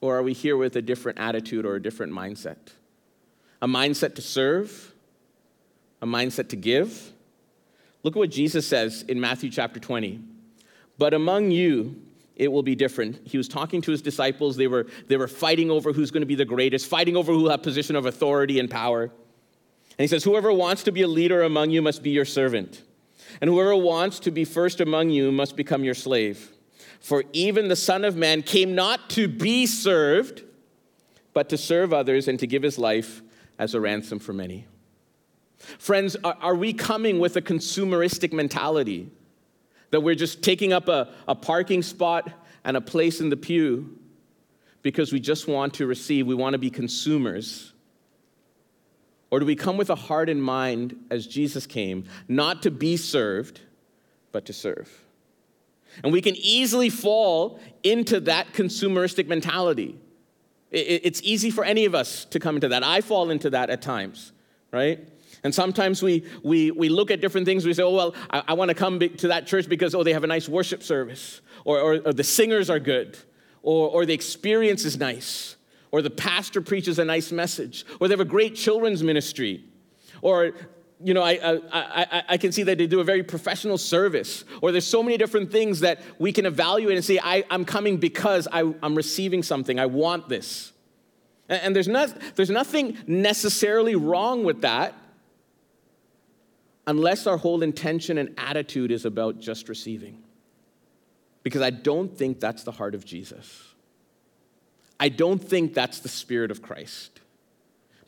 Or 0.00 0.16
are 0.16 0.22
we 0.22 0.32
here 0.32 0.56
with 0.56 0.76
a 0.76 0.82
different 0.82 1.18
attitude 1.18 1.64
or 1.64 1.76
a 1.76 1.82
different 1.82 2.12
mindset? 2.12 2.56
A 3.62 3.66
mindset 3.66 4.14
to 4.16 4.22
serve, 4.22 4.92
a 6.02 6.06
mindset 6.06 6.48
to 6.50 6.56
give. 6.56 7.12
Look 8.02 8.14
at 8.14 8.18
what 8.18 8.30
Jesus 8.30 8.66
says 8.66 9.02
in 9.02 9.20
Matthew 9.20 9.50
chapter 9.50 9.80
20. 9.80 10.20
But 10.98 11.14
among 11.14 11.50
you, 11.50 12.00
it 12.36 12.52
will 12.52 12.62
be 12.62 12.74
different. 12.74 13.26
He 13.26 13.38
was 13.38 13.48
talking 13.48 13.80
to 13.82 13.90
his 13.90 14.02
disciples. 14.02 14.56
They 14.56 14.66
were, 14.66 14.86
they 15.08 15.16
were 15.16 15.28
fighting 15.28 15.70
over 15.70 15.92
who's 15.92 16.10
going 16.10 16.20
to 16.20 16.26
be 16.26 16.34
the 16.34 16.44
greatest, 16.44 16.86
fighting 16.86 17.16
over 17.16 17.32
who 17.32 17.42
will 17.42 17.50
have 17.50 17.62
position 17.62 17.96
of 17.96 18.04
authority 18.04 18.60
and 18.60 18.70
power. 18.70 19.04
And 19.04 20.04
he 20.04 20.06
says, 20.06 20.22
Whoever 20.22 20.52
wants 20.52 20.82
to 20.84 20.92
be 20.92 21.02
a 21.02 21.08
leader 21.08 21.42
among 21.42 21.70
you 21.70 21.80
must 21.80 22.02
be 22.02 22.10
your 22.10 22.26
servant. 22.26 22.82
And 23.40 23.48
whoever 23.48 23.74
wants 23.74 24.20
to 24.20 24.30
be 24.30 24.44
first 24.44 24.80
among 24.80 25.10
you 25.10 25.32
must 25.32 25.56
become 25.56 25.82
your 25.82 25.94
slave. 25.94 26.52
For 27.00 27.24
even 27.32 27.68
the 27.68 27.76
Son 27.76 28.04
of 28.04 28.16
Man 28.16 28.42
came 28.42 28.74
not 28.74 29.10
to 29.10 29.28
be 29.28 29.66
served, 29.66 30.42
but 31.32 31.48
to 31.50 31.58
serve 31.58 31.92
others 31.92 32.28
and 32.28 32.38
to 32.40 32.46
give 32.46 32.62
his 32.62 32.78
life 32.78 33.22
as 33.58 33.74
a 33.74 33.80
ransom 33.80 34.18
for 34.18 34.32
many. 34.32 34.66
Friends, 35.58 36.16
are, 36.24 36.36
are 36.40 36.54
we 36.54 36.72
coming 36.72 37.18
with 37.18 37.36
a 37.36 37.42
consumeristic 37.42 38.32
mentality 38.32 39.10
that 39.90 40.00
we're 40.00 40.14
just 40.14 40.42
taking 40.42 40.72
up 40.72 40.88
a, 40.88 41.12
a 41.26 41.34
parking 41.34 41.82
spot 41.82 42.30
and 42.64 42.76
a 42.76 42.80
place 42.80 43.20
in 43.20 43.30
the 43.30 43.36
pew 43.36 43.98
because 44.82 45.12
we 45.12 45.20
just 45.20 45.48
want 45.48 45.74
to 45.74 45.86
receive, 45.86 46.26
we 46.26 46.34
want 46.34 46.54
to 46.54 46.58
be 46.58 46.70
consumers? 46.70 47.72
Or 49.30 49.40
do 49.40 49.46
we 49.46 49.56
come 49.56 49.76
with 49.76 49.90
a 49.90 49.94
heart 49.94 50.28
and 50.28 50.42
mind 50.42 50.96
as 51.10 51.26
Jesus 51.26 51.66
came, 51.66 52.04
not 52.28 52.62
to 52.62 52.70
be 52.70 52.96
served, 52.96 53.60
but 54.32 54.46
to 54.46 54.52
serve? 54.52 55.05
And 56.02 56.12
we 56.12 56.20
can 56.20 56.36
easily 56.36 56.90
fall 56.90 57.60
into 57.82 58.20
that 58.20 58.52
consumeristic 58.52 59.26
mentality. 59.26 59.98
It's 60.70 61.22
easy 61.22 61.50
for 61.50 61.64
any 61.64 61.84
of 61.84 61.94
us 61.94 62.24
to 62.26 62.40
come 62.40 62.56
into 62.56 62.68
that. 62.68 62.82
I 62.84 63.00
fall 63.00 63.30
into 63.30 63.50
that 63.50 63.70
at 63.70 63.80
times, 63.82 64.32
right? 64.72 65.08
And 65.44 65.54
sometimes 65.54 66.02
we, 66.02 66.24
we, 66.42 66.70
we 66.72 66.88
look 66.88 67.10
at 67.10 67.20
different 67.20 67.46
things. 67.46 67.64
We 67.64 67.72
say, 67.72 67.82
oh, 67.82 67.94
well, 67.94 68.14
I, 68.30 68.42
I 68.48 68.52
want 68.54 68.70
to 68.70 68.74
come 68.74 68.98
to 68.98 69.28
that 69.28 69.46
church 69.46 69.68
because, 69.68 69.94
oh, 69.94 70.02
they 70.02 70.12
have 70.12 70.24
a 70.24 70.26
nice 70.26 70.48
worship 70.48 70.82
service, 70.82 71.40
or, 71.64 71.78
or, 71.78 71.94
or 72.04 72.12
the 72.12 72.24
singers 72.24 72.68
are 72.68 72.80
good, 72.80 73.16
or, 73.62 73.88
or 73.88 74.04
the 74.04 74.14
experience 74.14 74.84
is 74.84 74.98
nice, 74.98 75.56
or 75.92 76.02
the 76.02 76.10
pastor 76.10 76.60
preaches 76.60 76.98
a 76.98 77.04
nice 77.04 77.30
message, 77.30 77.86
or 78.00 78.08
they 78.08 78.12
have 78.12 78.20
a 78.20 78.24
great 78.24 78.56
children's 78.56 79.02
ministry, 79.04 79.64
or 80.20 80.52
you 81.02 81.12
know, 81.12 81.22
I, 81.22 81.32
I, 81.32 81.60
I, 81.72 82.22
I, 82.30 82.36
can 82.38 82.52
see 82.52 82.62
that 82.62 82.78
they 82.78 82.86
do 82.86 83.00
a 83.00 83.04
very 83.04 83.22
professional 83.22 83.76
service, 83.76 84.44
or 84.62 84.72
there's 84.72 84.86
so 84.86 85.02
many 85.02 85.18
different 85.18 85.52
things 85.52 85.80
that 85.80 86.00
we 86.18 86.32
can 86.32 86.46
evaluate 86.46 86.96
and 86.96 87.04
say, 87.04 87.18
I, 87.22 87.44
I'm 87.50 87.64
coming 87.64 87.98
because 87.98 88.48
I, 88.50 88.60
am 88.82 88.94
receiving 88.94 89.42
something. 89.42 89.78
I 89.78 89.86
want 89.86 90.28
this. 90.28 90.72
And, 91.48 91.62
and 91.62 91.76
there's, 91.76 91.88
not, 91.88 92.14
there's 92.36 92.50
nothing 92.50 92.96
necessarily 93.06 93.94
wrong 93.94 94.44
with 94.44 94.62
that 94.62 94.94
unless 96.86 97.26
our 97.26 97.36
whole 97.36 97.62
intention 97.62 98.16
and 98.16 98.34
attitude 98.38 98.90
is 98.90 99.04
about 99.04 99.38
just 99.38 99.68
receiving. 99.68 100.22
Because 101.42 101.62
I 101.62 101.70
don't 101.70 102.16
think 102.16 102.40
that's 102.40 102.62
the 102.62 102.72
heart 102.72 102.94
of 102.94 103.04
Jesus. 103.04 103.74
I 104.98 105.10
don't 105.10 105.42
think 105.42 105.74
that's 105.74 106.00
the 106.00 106.08
spirit 106.08 106.50
of 106.50 106.62
Christ. 106.62 107.20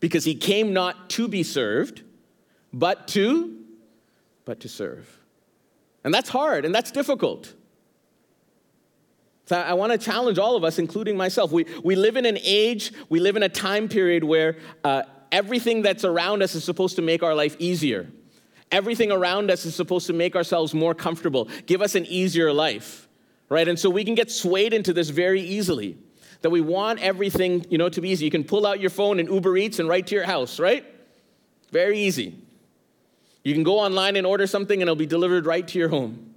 Because 0.00 0.24
he 0.24 0.34
came 0.34 0.72
not 0.72 1.10
to 1.10 1.28
be 1.28 1.42
served 1.42 2.02
but 2.72 3.08
to 3.08 3.54
but 4.44 4.60
to 4.60 4.68
serve. 4.68 5.14
And 6.04 6.14
that's 6.14 6.28
hard 6.28 6.64
and 6.64 6.74
that's 6.74 6.90
difficult. 6.90 7.52
So 9.48 9.56
I 9.56 9.72
want 9.74 9.92
to 9.92 9.98
challenge 9.98 10.38
all 10.38 10.56
of 10.56 10.64
us, 10.64 10.78
including 10.78 11.16
myself. 11.16 11.52
We, 11.52 11.64
we 11.82 11.96
live 11.96 12.16
in 12.16 12.26
an 12.26 12.38
age, 12.42 12.92
we 13.08 13.18
live 13.18 13.34
in 13.34 13.42
a 13.42 13.48
time 13.48 13.88
period 13.88 14.22
where 14.22 14.58
uh, 14.84 15.04
everything 15.32 15.80
that's 15.80 16.04
around 16.04 16.42
us 16.42 16.54
is 16.54 16.64
supposed 16.64 16.96
to 16.96 17.02
make 17.02 17.22
our 17.22 17.34
life 17.34 17.56
easier. 17.58 18.10
Everything 18.70 19.10
around 19.10 19.50
us 19.50 19.64
is 19.64 19.74
supposed 19.74 20.06
to 20.08 20.12
make 20.12 20.36
ourselves 20.36 20.74
more 20.74 20.94
comfortable, 20.94 21.48
give 21.64 21.80
us 21.80 21.94
an 21.94 22.04
easier 22.06 22.52
life, 22.52 23.08
right? 23.48 23.66
And 23.66 23.78
so 23.78 23.88
we 23.88 24.04
can 24.04 24.14
get 24.14 24.30
swayed 24.30 24.74
into 24.74 24.92
this 24.92 25.08
very 25.08 25.40
easily. 25.40 25.96
That 26.42 26.50
we 26.50 26.60
want 26.60 27.00
everything, 27.00 27.66
you 27.68 27.78
know, 27.78 27.88
to 27.88 28.00
be 28.00 28.10
easy. 28.10 28.24
You 28.24 28.30
can 28.30 28.44
pull 28.44 28.64
out 28.64 28.78
your 28.78 28.90
phone 28.90 29.18
and 29.18 29.28
Uber 29.28 29.56
Eats 29.56 29.80
and 29.80 29.88
right 29.88 30.06
to 30.06 30.14
your 30.14 30.24
house, 30.24 30.60
right? 30.60 30.84
Very 31.72 31.98
easy. 31.98 32.36
You 33.48 33.54
can 33.54 33.62
go 33.62 33.78
online 33.78 34.16
and 34.16 34.26
order 34.26 34.46
something 34.46 34.82
and 34.82 34.88
it'll 34.88 34.94
be 34.94 35.06
delivered 35.06 35.46
right 35.46 35.66
to 35.66 35.78
your 35.78 35.88
home. 35.88 36.34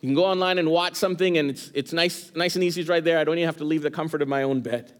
You 0.00 0.06
can 0.06 0.14
go 0.14 0.24
online 0.24 0.56
and 0.58 0.70
watch 0.70 0.94
something 0.94 1.36
and 1.36 1.50
it's, 1.50 1.72
it's 1.74 1.92
nice, 1.92 2.30
nice 2.36 2.54
and 2.54 2.62
easy 2.62 2.80
it's 2.80 2.88
right 2.88 3.02
there. 3.02 3.18
I 3.18 3.24
don't 3.24 3.38
even 3.38 3.48
have 3.48 3.56
to 3.56 3.64
leave 3.64 3.82
the 3.82 3.90
comfort 3.90 4.22
of 4.22 4.28
my 4.28 4.44
own 4.44 4.60
bed. 4.60 4.92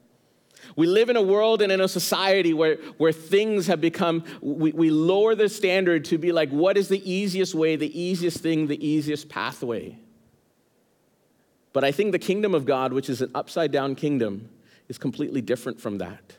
We 0.74 0.88
live 0.88 1.10
in 1.10 1.16
a 1.16 1.22
world 1.22 1.62
and 1.62 1.70
in 1.70 1.80
a 1.80 1.86
society 1.86 2.52
where, 2.52 2.74
where 2.96 3.12
things 3.12 3.68
have 3.68 3.80
become, 3.80 4.24
we, 4.40 4.72
we 4.72 4.90
lower 4.90 5.36
the 5.36 5.48
standard 5.48 6.06
to 6.06 6.18
be 6.18 6.32
like, 6.32 6.50
what 6.50 6.76
is 6.76 6.88
the 6.88 7.08
easiest 7.08 7.54
way, 7.54 7.76
the 7.76 8.00
easiest 8.00 8.38
thing, 8.38 8.66
the 8.66 8.84
easiest 8.84 9.28
pathway? 9.28 9.96
But 11.72 11.84
I 11.84 11.92
think 11.92 12.10
the 12.10 12.18
kingdom 12.18 12.52
of 12.52 12.64
God, 12.64 12.92
which 12.92 13.08
is 13.08 13.22
an 13.22 13.30
upside 13.32 13.70
down 13.70 13.94
kingdom, 13.94 14.48
is 14.88 14.98
completely 14.98 15.40
different 15.40 15.80
from 15.80 15.98
that. 15.98 16.36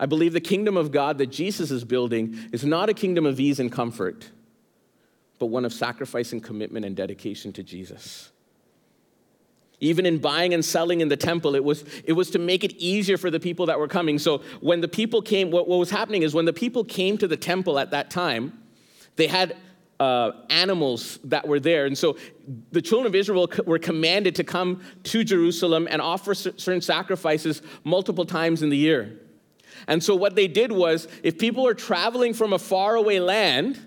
I 0.00 0.06
believe 0.06 0.32
the 0.32 0.40
kingdom 0.40 0.76
of 0.76 0.92
God 0.92 1.18
that 1.18 1.26
Jesus 1.26 1.70
is 1.70 1.84
building 1.84 2.38
is 2.52 2.64
not 2.64 2.88
a 2.88 2.94
kingdom 2.94 3.26
of 3.26 3.40
ease 3.40 3.58
and 3.58 3.70
comfort, 3.70 4.30
but 5.38 5.46
one 5.46 5.64
of 5.64 5.72
sacrifice 5.72 6.32
and 6.32 6.42
commitment 6.42 6.84
and 6.84 6.94
dedication 6.94 7.52
to 7.54 7.62
Jesus. 7.62 8.30
Even 9.80 10.06
in 10.06 10.18
buying 10.18 10.54
and 10.54 10.64
selling 10.64 11.00
in 11.00 11.08
the 11.08 11.16
temple, 11.16 11.54
it 11.54 11.62
was, 11.62 11.84
it 12.04 12.12
was 12.12 12.30
to 12.30 12.38
make 12.38 12.64
it 12.64 12.72
easier 12.76 13.16
for 13.16 13.30
the 13.30 13.38
people 13.38 13.66
that 13.66 13.78
were 13.78 13.86
coming. 13.86 14.18
So 14.18 14.42
when 14.60 14.80
the 14.80 14.88
people 14.88 15.22
came, 15.22 15.50
what, 15.50 15.68
what 15.68 15.78
was 15.78 15.90
happening 15.90 16.22
is 16.22 16.34
when 16.34 16.44
the 16.44 16.52
people 16.52 16.84
came 16.84 17.16
to 17.18 17.28
the 17.28 17.36
temple 17.36 17.78
at 17.78 17.90
that 17.92 18.10
time, 18.10 18.60
they 19.16 19.28
had 19.28 19.56
uh, 20.00 20.32
animals 20.50 21.18
that 21.24 21.46
were 21.46 21.60
there. 21.60 21.86
And 21.86 21.96
so 21.96 22.16
the 22.70 22.82
children 22.82 23.06
of 23.06 23.14
Israel 23.14 23.50
were 23.66 23.78
commanded 23.78 24.36
to 24.36 24.44
come 24.44 24.82
to 25.04 25.24
Jerusalem 25.24 25.88
and 25.90 26.00
offer 26.00 26.34
certain 26.34 26.80
sacrifices 26.80 27.62
multiple 27.84 28.24
times 28.24 28.62
in 28.62 28.70
the 28.70 28.76
year. 28.76 29.18
And 29.88 30.04
so 30.04 30.14
what 30.14 30.36
they 30.36 30.46
did 30.46 30.70
was, 30.70 31.08
if 31.24 31.36
people 31.38 31.64
were 31.64 31.74
traveling 31.74 32.34
from 32.34 32.52
a 32.52 32.58
faraway 32.60 33.18
land 33.18 33.80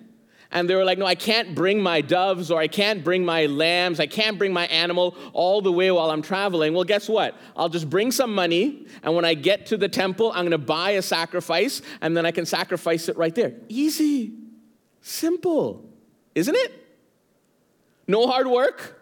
And 0.53 0.69
they 0.69 0.75
were 0.75 0.83
like, 0.83 0.97
no, 0.97 1.05
I 1.05 1.15
can't 1.15 1.55
bring 1.55 1.81
my 1.81 2.01
doves 2.01 2.51
or 2.51 2.59
I 2.59 2.67
can't 2.67 3.03
bring 3.05 3.23
my 3.23 3.45
lambs. 3.45 4.01
I 4.01 4.07
can't 4.07 4.37
bring 4.37 4.51
my 4.51 4.65
animal 4.67 5.15
all 5.31 5.61
the 5.61 5.71
way 5.71 5.89
while 5.91 6.11
I'm 6.11 6.21
traveling. 6.21 6.73
Well, 6.73 6.83
guess 6.83 7.07
what? 7.07 7.35
I'll 7.55 7.69
just 7.69 7.89
bring 7.89 8.11
some 8.11 8.35
money. 8.35 8.85
And 9.01 9.15
when 9.15 9.23
I 9.23 9.33
get 9.33 9.67
to 9.67 9.77
the 9.77 9.87
temple, 9.87 10.31
I'm 10.35 10.49
to 10.49 10.57
buy 10.57 10.91
a 10.91 11.01
sacrifice 11.01 11.81
and 12.01 12.17
then 12.17 12.25
I 12.25 12.31
can 12.31 12.45
sacrifice 12.45 13.07
it 13.07 13.15
right 13.15 13.33
there. 13.33 13.53
Easy, 13.69 14.33
simple, 14.99 15.89
isn't 16.35 16.55
it? 16.55 16.73
No 18.05 18.27
hard 18.27 18.47
work. 18.47 18.97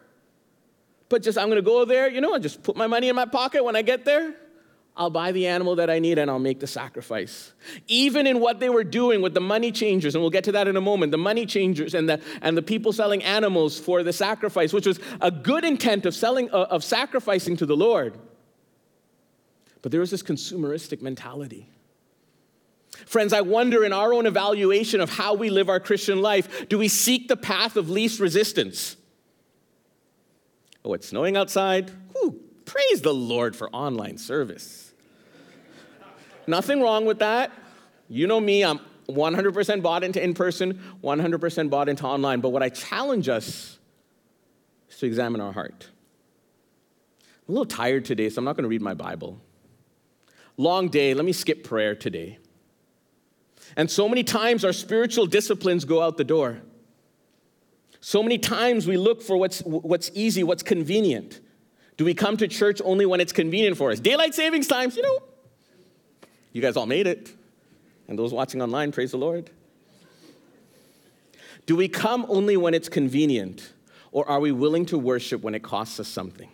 But 1.09 1.23
just, 1.23 1.39
I'm 1.39 1.49
to 1.49 1.63
go 1.63 1.83
there, 1.83 2.07
you 2.07 2.21
know, 2.21 2.35
and 2.35 2.43
just 2.43 2.61
put 2.61 2.75
my 2.75 2.85
money 2.85 3.09
in 3.09 3.15
my 3.15 3.25
pocket 3.25 3.63
when 3.63 3.75
I 3.75 3.81
get 3.81 4.05
there. 4.05 4.35
I'll 4.99 5.09
buy 5.09 5.31
the 5.31 5.47
animal 5.47 5.77
that 5.77 5.89
I 5.89 5.99
need 5.99 6.17
and 6.17 6.29
I'll 6.29 6.39
make 6.39 6.59
the 6.59 6.67
sacrifice. 6.67 7.53
Even 7.87 8.27
in 8.27 8.41
what 8.41 8.59
they 8.59 8.67
were 8.67 8.83
doing 8.83 9.21
with 9.21 9.33
the 9.33 9.39
money 9.39 9.71
changers, 9.71 10.13
and 10.13 10.21
we'll 10.21 10.29
get 10.29 10.43
to 10.43 10.51
that 10.51 10.67
in 10.67 10.75
a 10.75 10.81
moment, 10.81 11.11
the 11.11 11.17
money 11.17 11.45
changers 11.45 11.95
and 11.95 12.09
the, 12.09 12.21
and 12.41 12.57
the 12.57 12.61
people 12.61 12.91
selling 12.91 13.23
animals 13.23 13.79
for 13.79 14.03
the 14.03 14.11
sacrifice, 14.11 14.73
which 14.73 14.85
was 14.85 14.99
a 15.21 15.31
good 15.31 15.63
intent 15.63 16.05
of, 16.05 16.13
selling, 16.13 16.51
uh, 16.51 16.67
of 16.69 16.83
sacrificing 16.83 17.55
to 17.55 17.65
the 17.65 17.77
Lord. 17.77 18.17
But 19.81 19.91
there 19.91 20.01
was 20.01 20.11
this 20.11 20.21
consumeristic 20.21 21.01
mentality. 21.01 21.69
Friends, 23.05 23.31
I 23.31 23.39
wonder 23.39 23.85
in 23.85 23.93
our 23.93 24.13
own 24.13 24.25
evaluation 24.25 24.99
of 24.99 25.09
how 25.09 25.33
we 25.33 25.49
live 25.49 25.69
our 25.69 25.79
Christian 25.79 26.21
life, 26.21 26.67
do 26.67 26.77
we 26.77 26.89
seek 26.89 27.29
the 27.29 27.37
path 27.37 27.77
of 27.77 27.89
least 27.89 28.19
resistance? 28.19 28.97
Oh, 30.83 30.93
it's 30.93 31.07
snowing 31.07 31.37
outside. 31.37 31.89
Praise 32.69 33.01
the 33.01 33.13
Lord 33.15 33.55
for 33.55 33.67
online 33.71 34.19
service. 34.19 34.88
Nothing 36.49 36.81
wrong 36.81 37.05
with 37.05 37.19
that. 37.19 37.51
You 38.07 38.25
know 38.25 38.39
me, 38.39 38.65
I'm 38.65 38.79
100% 39.07 39.81
bought 39.83 40.03
into 40.03 40.21
in 40.21 40.33
person, 40.33 40.81
100% 41.03 41.69
bought 41.69 41.87
into 41.87 42.05
online. 42.05 42.41
But 42.41 42.49
what 42.49 42.63
I 42.63 42.69
challenge 42.69 43.29
us 43.29 43.77
is 44.89 44.97
to 44.97 45.05
examine 45.05 45.41
our 45.41 45.53
heart. 45.53 45.87
I'm 47.47 47.53
a 47.55 47.59
little 47.59 47.65
tired 47.65 48.03
today, 48.03 48.29
so 48.29 48.39
I'm 48.39 48.45
not 48.45 48.55
going 48.55 48.63
to 48.63 48.69
read 48.69 48.81
my 48.81 48.95
Bible. 48.95 49.39
Long 50.57 50.89
day, 50.89 51.13
let 51.13 51.23
me 51.23 51.33
skip 51.33 51.63
prayer 51.63 51.93
today. 51.93 52.39
And 53.77 53.89
so 53.89 54.09
many 54.09 54.23
times 54.23 54.65
our 54.65 54.73
spiritual 54.73 55.27
disciplines 55.27 55.85
go 55.85 56.01
out 56.01 56.17
the 56.17 56.23
door. 56.23 56.61
So 58.01 58.23
many 58.23 58.39
times 58.39 58.87
we 58.87 58.97
look 58.97 59.21
for 59.21 59.37
what's, 59.37 59.59
what's 59.59 60.09
easy, 60.15 60.43
what's 60.43 60.63
convenient. 60.63 61.41
Do 61.97 62.05
we 62.05 62.15
come 62.15 62.37
to 62.37 62.47
church 62.47 62.81
only 62.83 63.05
when 63.05 63.21
it's 63.21 63.33
convenient 63.33 63.77
for 63.77 63.91
us? 63.91 63.99
Daylight 63.99 64.33
savings 64.33 64.67
times, 64.67 64.95
you 64.97 65.03
know, 65.03 65.19
you 66.51 66.61
guys 66.61 66.75
all 66.75 66.85
made 66.85 67.07
it. 67.07 67.33
And 68.07 68.17
those 68.17 68.33
watching 68.33 68.61
online, 68.61 68.91
praise 68.91 69.11
the 69.11 69.17
Lord. 69.17 69.49
Do 71.65 71.75
we 71.75 71.87
come 71.87 72.25
only 72.29 72.57
when 72.57 72.73
it's 72.73 72.89
convenient, 72.89 73.73
or 74.11 74.27
are 74.27 74.39
we 74.39 74.51
willing 74.51 74.87
to 74.87 74.97
worship 74.97 75.41
when 75.43 75.53
it 75.53 75.61
costs 75.61 75.99
us 75.99 76.07
something? 76.07 76.49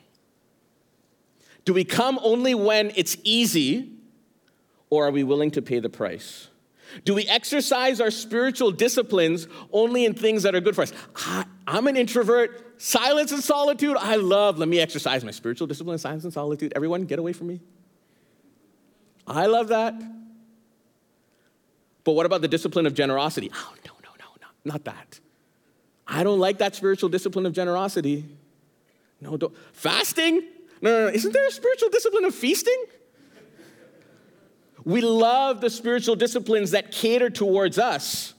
Do 1.64 1.74
we 1.74 1.86
come 1.86 2.20
only 2.22 2.54
when 2.54 2.92
it's 2.96 3.16
easy, 3.24 3.92
or 4.90 5.08
are 5.08 5.12
we 5.12 5.24
willing 5.24 5.52
to 5.52 5.62
pay 5.62 5.80
the 5.80 5.90
price? 5.90 6.50
Do 7.04 7.14
we 7.14 7.26
exercise 7.28 8.00
our 8.00 8.12
spiritual 8.12 8.72
disciplines 8.72 9.48
only 9.72 10.06
in 10.06 10.14
things 10.14 10.44
that 10.44 10.54
are 10.54 10.62
good 10.62 10.76
for 10.76 10.84
us? 10.84 10.94
I, 11.16 11.46
am 11.68 11.88
an 11.88 11.98
introvert. 11.98 12.82
Silence 12.82 13.32
and 13.32 13.44
solitude, 13.44 13.98
I 13.98 14.18
love. 14.18 14.60
Let 14.60 14.68
me 14.68 14.80
exercise 14.80 15.24
my 15.24 15.32
spiritual 15.32 15.68
discipline, 15.68 15.98
silence 15.98 16.26
and 16.26 16.34
solitude. 16.34 16.74
Everyone, 16.76 17.06
get 17.06 17.20
away 17.20 17.34
from 17.34 17.48
me. 17.48 17.62
I 19.28 19.48
love 19.48 19.70
that. 19.70 19.96
But 22.04 22.12
what 22.14 22.26
about 22.26 22.42
the 22.42 22.48
discipline 22.48 22.86
of 22.86 22.94
generosity? 22.94 23.52
Oh, 23.54 23.74
no, 23.86 23.94
no, 24.04 24.10
no, 24.20 24.26
no, 24.42 24.48
not 24.64 24.84
that. 24.86 25.20
I 26.08 26.24
don't 26.24 26.40
like 26.40 26.60
that 26.60 26.76
spiritual 26.76 27.10
discipline 27.10 27.46
of 27.46 27.54
generosity. 27.54 28.26
No, 29.22 29.38
don't. 29.38 29.56
Fasting? 29.74 30.44
No, 30.82 30.92
no, 30.92 31.06
no. 31.08 31.14
Isn't 31.14 31.34
there 31.34 31.48
a 31.48 31.52
spiritual 31.52 31.90
discipline 31.90 32.26
of 32.26 32.36
feasting? 32.36 32.86
We 34.84 35.02
love 35.02 35.62
the 35.62 35.70
spiritual 35.72 36.16
disciplines 36.16 36.72
that 36.72 36.92
cater 36.92 37.32
towards 37.32 37.80
us. 37.80 38.36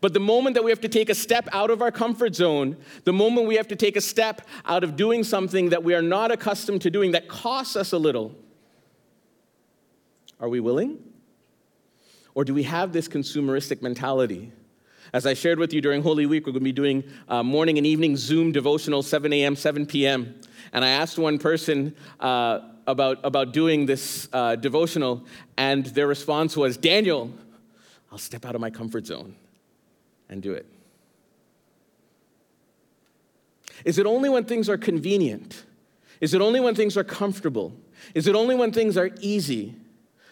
But 0.00 0.14
the 0.14 0.20
moment 0.20 0.54
that 0.54 0.64
we 0.64 0.70
have 0.70 0.80
to 0.80 0.88
take 0.88 1.10
a 1.10 1.14
step 1.14 1.48
out 1.52 1.70
of 1.70 1.82
our 1.82 1.90
comfort 1.90 2.34
zone, 2.34 2.76
the 3.04 3.12
moment 3.12 3.46
we 3.46 3.56
have 3.56 3.68
to 3.68 3.76
take 3.76 3.96
a 3.96 4.00
step 4.00 4.46
out 4.64 4.82
of 4.82 4.96
doing 4.96 5.24
something 5.24 5.70
that 5.70 5.84
we 5.84 5.94
are 5.94 6.02
not 6.02 6.30
accustomed 6.30 6.82
to 6.82 6.90
doing 6.90 7.12
that 7.12 7.28
costs 7.28 7.76
us 7.76 7.92
a 7.92 7.98
little, 7.98 8.34
are 10.40 10.48
we 10.48 10.60
willing? 10.60 10.98
Or 12.34 12.44
do 12.44 12.54
we 12.54 12.62
have 12.64 12.92
this 12.92 13.08
consumeristic 13.08 13.82
mentality? 13.82 14.52
As 15.12 15.26
I 15.26 15.34
shared 15.34 15.58
with 15.58 15.72
you 15.72 15.80
during 15.80 16.02
Holy 16.02 16.26
Week, 16.26 16.46
we're 16.46 16.52
going 16.52 16.60
to 16.60 16.64
be 16.64 16.72
doing 16.72 17.02
uh, 17.28 17.42
morning 17.42 17.78
and 17.78 17.86
evening 17.86 18.16
Zoom 18.16 18.52
devotional, 18.52 19.02
7 19.02 19.32
a.m., 19.32 19.56
7 19.56 19.86
p.m. 19.86 20.34
And 20.72 20.84
I 20.84 20.90
asked 20.90 21.18
one 21.18 21.38
person 21.38 21.96
uh, 22.20 22.60
about, 22.86 23.18
about 23.24 23.52
doing 23.52 23.86
this 23.86 24.28
uh, 24.32 24.56
devotional, 24.56 25.24
and 25.56 25.86
their 25.86 26.06
response 26.06 26.56
was 26.56 26.76
Daniel, 26.76 27.32
I'll 28.12 28.18
step 28.18 28.44
out 28.44 28.54
of 28.54 28.60
my 28.60 28.70
comfort 28.70 29.06
zone 29.06 29.34
and 30.28 30.42
do 30.42 30.52
it. 30.52 30.66
Is 33.84 33.98
it 33.98 34.06
only 34.06 34.28
when 34.28 34.44
things 34.44 34.68
are 34.68 34.78
convenient? 34.78 35.64
Is 36.20 36.34
it 36.34 36.40
only 36.40 36.60
when 36.60 36.74
things 36.74 36.96
are 36.96 37.04
comfortable? 37.04 37.72
Is 38.14 38.26
it 38.26 38.34
only 38.34 38.54
when 38.54 38.72
things 38.72 38.96
are 38.96 39.10
easy 39.20 39.74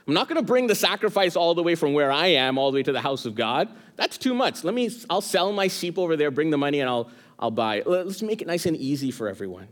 I'm 0.07 0.15
not 0.15 0.29
going 0.29 0.41
to 0.41 0.47
bring 0.47 0.69
the 0.69 0.75
sacrifice 0.75 1.35
all 1.35 1.55
the 1.55 1.63
way 1.63 1.75
from 1.75 1.93
where 1.93 2.13
I 2.13 2.29
am 2.29 2.59
all 2.59 2.71
the 2.71 2.77
way 2.77 2.83
to 2.85 2.93
the 2.93 3.01
house 3.01 3.27
of 3.27 3.35
God. 3.35 3.69
That's 3.97 4.17
too 4.17 4.35
much. 4.35 4.63
Let 4.63 4.73
me, 4.73 4.91
I'll 5.11 5.21
sell 5.21 5.53
my 5.53 5.67
sheep 5.67 5.99
over 5.99 6.17
there, 6.17 6.31
bring 6.31 6.51
the 6.51 6.59
money, 6.59 6.81
and 6.81 6.89
I'll, 6.89 7.11
I'll 7.41 7.51
buy. 7.51 7.83
Let's 7.85 8.23
make 8.23 8.41
it 8.41 8.47
nice 8.47 8.67
and 8.67 8.77
easy 8.77 9.11
for 9.11 9.29
everyone. 9.29 9.69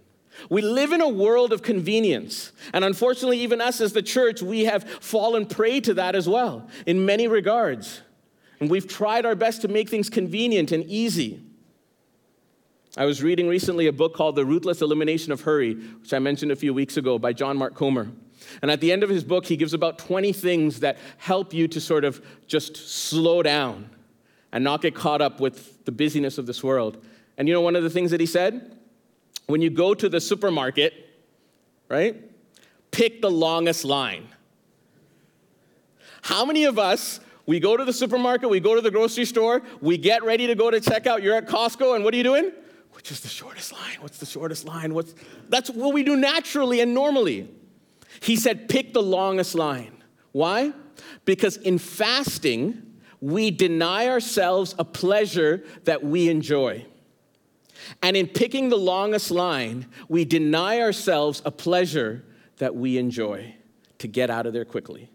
We 0.50 0.62
live 0.62 0.90
in 0.90 1.00
a 1.00 1.08
world 1.08 1.52
of 1.52 1.62
convenience. 1.62 2.50
And 2.72 2.84
unfortunately, 2.84 3.38
even 3.40 3.60
us 3.60 3.80
as 3.80 3.92
the 3.92 4.02
church, 4.02 4.42
we 4.42 4.64
have 4.64 4.82
fallen 5.00 5.46
prey 5.46 5.80
to 5.82 5.94
that 5.94 6.16
as 6.16 6.28
well 6.28 6.68
in 6.84 7.06
many 7.06 7.28
regards. 7.28 8.00
And 8.58 8.68
we've 8.68 8.88
tried 8.88 9.26
our 9.26 9.36
best 9.36 9.62
to 9.62 9.68
make 9.68 9.88
things 9.88 10.10
convenient 10.10 10.72
and 10.72 10.84
easy. 10.86 11.42
I 12.96 13.04
was 13.04 13.22
reading 13.22 13.46
recently 13.48 13.86
a 13.86 13.92
book 13.92 14.14
called 14.14 14.34
The 14.34 14.44
Ruthless 14.44 14.80
Elimination 14.80 15.32
of 15.32 15.42
Hurry, 15.42 15.74
which 15.74 16.12
I 16.12 16.18
mentioned 16.18 16.50
a 16.50 16.56
few 16.56 16.74
weeks 16.74 16.96
ago 16.96 17.18
by 17.18 17.32
John 17.32 17.56
Mark 17.56 17.74
Comer. 17.74 18.08
And 18.62 18.70
at 18.70 18.80
the 18.80 18.92
end 18.92 19.02
of 19.02 19.10
his 19.10 19.24
book, 19.24 19.46
he 19.46 19.56
gives 19.56 19.74
about 19.74 19.98
20 19.98 20.32
things 20.32 20.80
that 20.80 20.98
help 21.18 21.52
you 21.52 21.68
to 21.68 21.80
sort 21.80 22.04
of 22.04 22.24
just 22.46 22.76
slow 22.76 23.42
down 23.42 23.90
and 24.52 24.62
not 24.62 24.82
get 24.82 24.94
caught 24.94 25.20
up 25.20 25.40
with 25.40 25.84
the 25.84 25.92
busyness 25.92 26.38
of 26.38 26.46
this 26.46 26.62
world. 26.62 27.04
And 27.36 27.48
you 27.48 27.54
know, 27.54 27.60
one 27.60 27.76
of 27.76 27.82
the 27.82 27.90
things 27.90 28.10
that 28.12 28.20
he 28.20 28.26
said? 28.26 28.76
When 29.46 29.60
you 29.60 29.68
go 29.68 29.94
to 29.94 30.08
the 30.08 30.20
supermarket, 30.20 30.94
right, 31.88 32.16
pick 32.90 33.20
the 33.20 33.30
longest 33.30 33.84
line. 33.84 34.28
How 36.22 36.44
many 36.44 36.64
of 36.64 36.78
us, 36.78 37.20
we 37.44 37.60
go 37.60 37.76
to 37.76 37.84
the 37.84 37.92
supermarket, 37.92 38.48
we 38.48 38.60
go 38.60 38.74
to 38.74 38.80
the 38.80 38.90
grocery 38.90 39.26
store, 39.26 39.62
we 39.82 39.98
get 39.98 40.22
ready 40.22 40.46
to 40.46 40.54
go 40.54 40.70
to 40.70 40.80
checkout, 40.80 41.22
you're 41.22 41.36
at 41.36 41.46
Costco, 41.46 41.96
and 41.96 42.04
what 42.04 42.14
are 42.14 42.16
you 42.16 42.22
doing? 42.22 42.52
Which 42.92 43.10
is 43.10 43.20
the 43.20 43.28
shortest 43.28 43.72
line? 43.72 43.98
What's 44.00 44.18
the 44.18 44.26
shortest 44.26 44.64
line? 44.64 44.94
What's, 44.94 45.14
that's 45.48 45.68
what 45.68 45.92
we 45.92 46.04
do 46.04 46.16
naturally 46.16 46.80
and 46.80 46.94
normally. 46.94 47.50
He 48.24 48.36
said, 48.36 48.70
pick 48.70 48.94
the 48.94 49.02
longest 49.02 49.54
line. 49.54 50.02
Why? 50.32 50.72
Because 51.26 51.58
in 51.58 51.76
fasting, 51.76 52.94
we 53.20 53.50
deny 53.50 54.08
ourselves 54.08 54.74
a 54.78 54.84
pleasure 54.84 55.62
that 55.84 56.02
we 56.02 56.30
enjoy. 56.30 56.86
And 58.02 58.16
in 58.16 58.26
picking 58.26 58.70
the 58.70 58.78
longest 58.78 59.30
line, 59.30 59.88
we 60.08 60.24
deny 60.24 60.80
ourselves 60.80 61.42
a 61.44 61.50
pleasure 61.50 62.24
that 62.56 62.74
we 62.74 62.96
enjoy 62.96 63.56
to 63.98 64.08
get 64.08 64.30
out 64.30 64.46
of 64.46 64.54
there 64.54 64.64
quickly. 64.64 65.10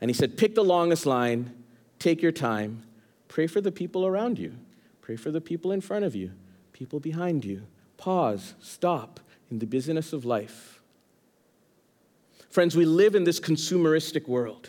And 0.00 0.08
he 0.08 0.14
said, 0.14 0.38
pick 0.38 0.54
the 0.54 0.64
longest 0.64 1.04
line, 1.04 1.52
take 1.98 2.22
your 2.22 2.32
time, 2.32 2.84
pray 3.28 3.46
for 3.46 3.60
the 3.60 3.70
people 3.70 4.06
around 4.06 4.38
you, 4.38 4.54
pray 5.02 5.16
for 5.16 5.30
the 5.30 5.42
people 5.42 5.72
in 5.72 5.82
front 5.82 6.06
of 6.06 6.16
you, 6.16 6.30
people 6.72 7.00
behind 7.00 7.44
you. 7.44 7.64
Pause, 7.98 8.54
stop 8.60 9.20
in 9.50 9.58
the 9.58 9.66
busyness 9.66 10.14
of 10.14 10.24
life 10.24 10.71
Friends, 12.52 12.76
we 12.76 12.84
live 12.84 13.14
in 13.14 13.24
this 13.24 13.40
consumeristic 13.40 14.28
world. 14.28 14.68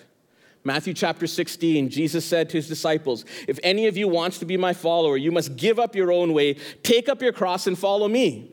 Matthew 0.63 0.93
chapter 0.93 1.27
16, 1.27 1.89
Jesus 1.89 2.23
said 2.23 2.49
to 2.49 2.57
his 2.57 2.69
disciples, 2.69 3.25
If 3.45 3.59
any 3.61 3.87
of 3.87 3.97
you 3.97 4.07
wants 4.07 4.39
to 4.39 4.45
be 4.45 4.55
my 4.55 4.71
follower, 4.71 5.17
you 5.17 5.33
must 5.33 5.57
give 5.57 5.79
up 5.79 5.93
your 5.93 6.09
own 6.09 6.31
way, 6.31 6.53
take 6.81 7.09
up 7.09 7.21
your 7.21 7.33
cross, 7.33 7.67
and 7.67 7.77
follow 7.77 8.07
me. 8.07 8.49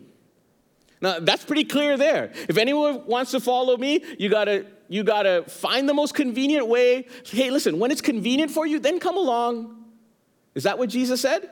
Now, 1.00 1.20
that's 1.20 1.44
pretty 1.44 1.62
clear 1.62 1.96
there. 1.96 2.32
If 2.48 2.58
anyone 2.58 3.06
wants 3.06 3.30
to 3.30 3.38
follow 3.38 3.76
me, 3.76 4.04
you 4.18 4.28
gotta, 4.28 4.66
you 4.88 5.04
gotta 5.04 5.44
find 5.46 5.88
the 5.88 5.94
most 5.94 6.16
convenient 6.16 6.66
way. 6.66 7.06
Hey, 7.24 7.52
listen, 7.52 7.78
when 7.78 7.92
it's 7.92 8.02
convenient 8.02 8.50
for 8.50 8.66
you, 8.66 8.80
then 8.80 8.98
come 8.98 9.16
along. 9.16 9.84
Is 10.56 10.64
that 10.64 10.76
what 10.76 10.88
Jesus 10.88 11.20
said? 11.20 11.48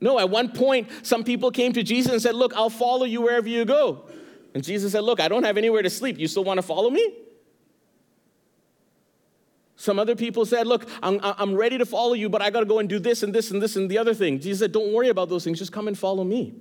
No, 0.00 0.18
at 0.18 0.30
one 0.30 0.52
point, 0.52 0.88
some 1.02 1.22
people 1.22 1.50
came 1.50 1.74
to 1.74 1.82
Jesus 1.82 2.10
and 2.12 2.22
said, 2.22 2.34
Look, 2.34 2.54
I'll 2.56 2.70
follow 2.70 3.04
you 3.04 3.20
wherever 3.20 3.46
you 3.48 3.66
go. 3.66 4.06
And 4.58 4.64
Jesus 4.64 4.90
said, 4.90 5.04
Look, 5.04 5.20
I 5.20 5.28
don't 5.28 5.44
have 5.44 5.56
anywhere 5.56 5.82
to 5.82 5.88
sleep. 5.88 6.18
You 6.18 6.26
still 6.26 6.42
want 6.42 6.58
to 6.58 6.62
follow 6.62 6.90
me? 6.90 7.14
Some 9.76 10.00
other 10.00 10.16
people 10.16 10.44
said, 10.44 10.66
Look, 10.66 10.88
I'm, 11.00 11.20
I'm 11.22 11.54
ready 11.54 11.78
to 11.78 11.86
follow 11.86 12.14
you, 12.14 12.28
but 12.28 12.42
I 12.42 12.50
got 12.50 12.58
to 12.58 12.66
go 12.66 12.80
and 12.80 12.88
do 12.88 12.98
this 12.98 13.22
and 13.22 13.32
this 13.32 13.52
and 13.52 13.62
this 13.62 13.76
and 13.76 13.88
the 13.88 13.98
other 13.98 14.14
thing. 14.14 14.40
Jesus 14.40 14.58
said, 14.58 14.72
Don't 14.72 14.92
worry 14.92 15.10
about 15.10 15.28
those 15.28 15.44
things, 15.44 15.60
just 15.60 15.70
come 15.70 15.86
and 15.86 15.96
follow 15.96 16.24
me. 16.24 16.54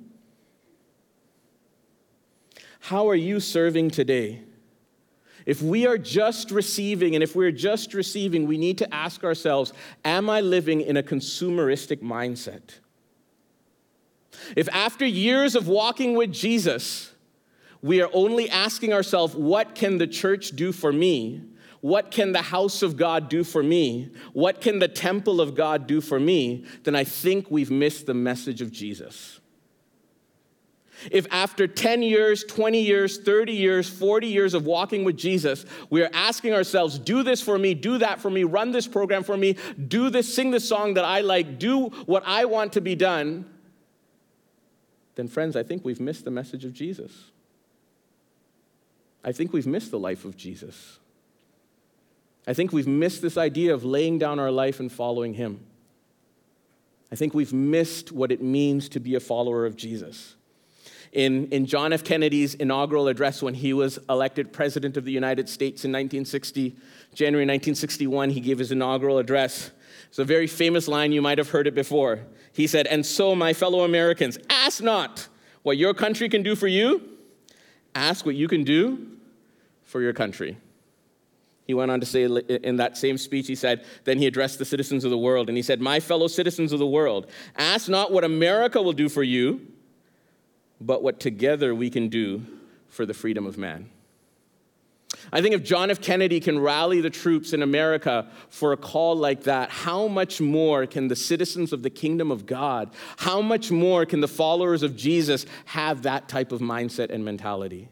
How 2.81 3.10
are 3.10 3.15
you 3.15 3.39
serving 3.39 3.89
today? 3.89 4.43
If 5.47 5.63
we 5.63 5.88
are 5.88 5.97
just 5.97 6.51
receiving, 6.51 7.15
and 7.15 7.23
if 7.23 7.36
we're 7.36 7.51
just 7.51 7.95
receiving, 7.95 8.45
we 8.45 8.60
need 8.60 8.77
to 8.77 8.93
ask 8.93 9.23
ourselves 9.23 9.73
Am 10.05 10.29
I 10.29 10.41
living 10.41 10.81
in 10.81 10.97
a 10.97 11.01
consumeristic 11.01 12.03
mindset? 12.03 12.75
If 14.55 14.69
after 14.71 15.03
years 15.03 15.55
of 15.55 15.67
walking 15.67 16.15
with 16.15 16.31
Jesus, 16.31 17.13
we 17.81 18.01
are 18.01 18.09
only 18.13 18.49
asking 18.49 18.93
ourselves, 18.93 19.35
What 19.35 19.75
can 19.75 19.97
the 19.97 20.07
church 20.07 20.51
do 20.51 20.71
for 20.71 20.91
me? 20.91 21.41
What 21.81 22.09
can 22.11 22.31
the 22.31 22.41
house 22.41 22.81
of 22.81 22.97
God 22.97 23.29
do 23.29 23.43
for 23.43 23.61
me? 23.61 24.09
What 24.33 24.61
can 24.61 24.79
the 24.79 24.87
temple 24.87 25.39
of 25.39 25.55
God 25.55 25.85
do 25.85 26.01
for 26.01 26.19
me? 26.19 26.65
Then 26.83 26.95
I 26.95 27.03
think 27.03 27.51
we've 27.51 27.69
missed 27.69 28.07
the 28.07 28.15
message 28.15 28.61
of 28.61 28.71
Jesus. 28.71 29.39
If 31.11 31.27
after 31.29 31.67
10 31.67 32.01
years, 32.01 32.43
20 32.43 32.81
years, 32.81 33.19
30 33.19 33.53
years, 33.53 33.87
40 33.87 34.27
years 34.27 34.55
of 34.55 34.65
walking 34.65 35.03
with 35.03 35.15
Jesus, 35.15 35.65
we 35.91 36.01
are 36.01 36.09
asking 36.11 36.53
ourselves, 36.53 36.97
do 36.97 37.21
this 37.21 37.39
for 37.39 37.59
me, 37.59 37.75
do 37.75 37.99
that 37.99 38.19
for 38.19 38.31
me, 38.31 38.43
run 38.43 38.71
this 38.71 38.87
program 38.87 39.23
for 39.23 39.37
me, 39.37 39.55
do 39.87 40.09
this, 40.09 40.33
sing 40.33 40.49
the 40.49 40.59
song 40.59 40.95
that 40.95 41.05
I 41.05 41.21
like, 41.21 41.59
do 41.59 41.89
what 42.07 42.23
I 42.25 42.45
want 42.45 42.73
to 42.73 42.81
be 42.81 42.95
done, 42.95 43.45
then, 45.17 45.27
friends, 45.27 45.55
I 45.55 45.63
think 45.63 45.83
we've 45.83 45.99
missed 45.99 46.25
the 46.25 46.31
message 46.31 46.63
of 46.63 46.73
Jesus. 46.73 47.11
I 49.27 49.33
think 49.33 49.51
we've 49.51 49.67
missed 49.67 49.91
the 49.91 49.99
life 49.99 50.23
of 50.23 50.37
Jesus. 50.37 50.99
I 52.47 52.53
think 52.53 52.71
we've 52.71 52.87
missed 52.87 53.21
this 53.21 53.37
idea 53.37 53.73
of 53.73 53.83
laying 53.83 54.17
down 54.17 54.39
our 54.39 54.51
life 54.51 54.79
and 54.79 54.89
following 54.89 55.33
Him. 55.33 55.59
I 57.11 57.15
think 57.17 57.33
we've 57.33 57.51
missed 57.51 58.13
what 58.13 58.31
it 58.31 58.41
means 58.41 58.87
to 58.87 59.01
be 59.01 59.15
a 59.15 59.19
follower 59.19 59.65
of 59.65 59.75
Jesus. 59.75 60.35
In, 61.11 61.49
in 61.49 61.65
John 61.65 61.91
F. 61.91 62.05
Kennedy's 62.05 62.55
inaugural 62.55 63.09
address 63.09 63.41
when 63.41 63.53
he 63.53 63.73
was 63.73 63.99
elected 64.09 64.53
President 64.53 64.95
of 64.95 65.03
the 65.03 65.11
United 65.11 65.49
States 65.49 65.83
in 65.83 65.91
1960, 65.91 66.77
January 67.13 67.43
1961, 67.43 68.29
he 68.29 68.39
gave 68.39 68.59
his 68.59 68.71
inaugural 68.71 69.17
address. 69.17 69.71
It's 70.07 70.19
a 70.19 70.25
very 70.25 70.47
famous 70.47 70.87
line, 70.87 71.11
you 71.11 71.21
might 71.21 71.37
have 71.37 71.49
heard 71.49 71.67
it 71.67 71.75
before. 71.75 72.21
He 72.53 72.65
said, 72.65 72.87
And 72.87 73.05
so, 73.05 73.35
my 73.35 73.51
fellow 73.51 73.83
Americans, 73.83 74.37
ask 74.49 74.81
not 74.81 75.27
what 75.63 75.75
your 75.75 75.93
country 75.93 76.29
can 76.29 76.43
do 76.43 76.55
for 76.55 76.67
you, 76.67 77.01
ask 77.93 78.25
what 78.25 78.35
you 78.35 78.47
can 78.47 78.63
do 78.63 79.16
for 79.88 80.02
your 80.02 80.13
country. 80.13 80.58
He 81.65 81.73
went 81.73 81.91
on 81.91 82.00
to 82.00 82.06
say 82.06 82.23
in 82.23 82.78
that 82.78 82.97
same 82.97 83.17
speech, 83.17 83.47
he 83.47 83.56
said, 83.56 83.84
then 84.06 84.19
he 84.19 84.28
addressed 84.28 84.60
the 84.60 84.65
citizens 84.65 85.04
of 85.04 85.12
the 85.12 85.17
world, 85.17 85.50
and 85.50 85.58
he 85.58 85.63
said, 85.63 85.82
My 85.82 86.00
fellow 86.00 86.28
citizens 86.28 86.71
of 86.71 86.80
the 86.80 86.88
world, 86.88 87.28
ask 87.58 87.89
not 87.89 88.12
what 88.12 88.23
America 88.23 88.82
will 88.82 88.93
do 88.93 89.10
for 89.10 89.23
you, 89.23 89.67
but 90.80 91.04
what 91.04 91.19
together 91.19 91.73
we 91.73 91.89
can 91.89 92.08
do 92.08 92.45
for 92.88 93.06
the 93.06 93.13
freedom 93.13 93.45
of 93.45 93.58
man. 93.58 93.89
I 95.32 95.41
think 95.41 95.56
if 95.56 95.63
John 95.63 95.89
F. 95.91 96.00
Kennedy 96.00 96.39
can 96.39 96.60
rally 96.60 97.02
the 97.02 97.10
troops 97.10 97.52
in 97.52 97.62
America 97.62 98.30
for 98.50 98.71
a 98.71 98.78
call 98.78 99.15
like 99.15 99.43
that, 99.43 99.69
how 99.69 100.08
much 100.08 100.39
more 100.39 100.86
can 100.86 101.08
the 101.08 101.15
citizens 101.15 101.73
of 101.73 101.84
the 101.84 101.89
kingdom 101.89 102.32
of 102.32 102.45
God, 102.45 102.91
how 103.17 103.41
much 103.41 103.71
more 103.71 104.06
can 104.06 104.21
the 104.21 104.28
followers 104.28 104.84
of 104.84 104.95
Jesus 104.95 105.45
have 105.65 106.04
that 106.04 106.30
type 106.30 106.52
of 106.52 106.62
mindset 106.62 107.10
and 107.10 107.26
mentality? 107.26 107.89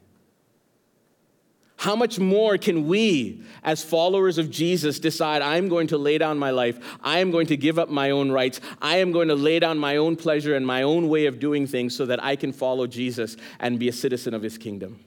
How 1.77 1.95
much 1.95 2.19
more 2.19 2.57
can 2.57 2.87
we, 2.87 3.43
as 3.63 3.83
followers 3.83 4.37
of 4.37 4.49
Jesus, 4.49 4.99
decide 4.99 5.41
I'm 5.41 5.67
going 5.67 5.87
to 5.87 5.97
lay 5.97 6.17
down 6.17 6.39
my 6.39 6.51
life, 6.51 6.79
I 7.03 7.19
am 7.19 7.31
going 7.31 7.47
to 7.47 7.57
give 7.57 7.77
up 7.77 7.89
my 7.89 8.11
own 8.11 8.31
rights, 8.31 8.61
I 8.81 8.97
am 8.97 9.11
going 9.11 9.27
to 9.27 9.35
lay 9.35 9.59
down 9.59 9.77
my 9.77 9.97
own 9.97 10.15
pleasure 10.15 10.55
and 10.55 10.65
my 10.65 10.83
own 10.83 11.09
way 11.09 11.25
of 11.25 11.39
doing 11.39 11.67
things 11.67 11.95
so 11.95 12.05
that 12.05 12.23
I 12.23 12.37
can 12.37 12.53
follow 12.53 12.87
Jesus 12.87 13.35
and 13.59 13.77
be 13.77 13.89
a 13.89 13.93
citizen 13.93 14.33
of 14.33 14.41
his 14.41 14.57
kingdom? 14.57 14.99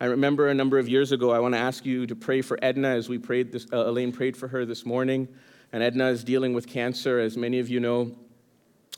I 0.00 0.06
remember 0.06 0.48
a 0.48 0.54
number 0.54 0.78
of 0.78 0.88
years 0.88 1.12
ago, 1.12 1.30
I 1.30 1.40
want 1.40 1.54
to 1.54 1.60
ask 1.60 1.84
you 1.84 2.06
to 2.06 2.16
pray 2.16 2.40
for 2.40 2.58
Edna 2.62 2.88
as 2.88 3.10
we 3.10 3.18
prayed 3.18 3.52
this, 3.52 3.66
uh, 3.70 3.86
Elaine 3.86 4.12
prayed 4.12 4.34
for 4.34 4.48
her 4.48 4.64
this 4.64 4.86
morning. 4.86 5.28
And 5.72 5.82
Edna 5.82 6.06
is 6.08 6.24
dealing 6.24 6.54
with 6.54 6.66
cancer, 6.66 7.20
as 7.20 7.36
many 7.36 7.58
of 7.58 7.68
you 7.68 7.80
know 7.80 8.16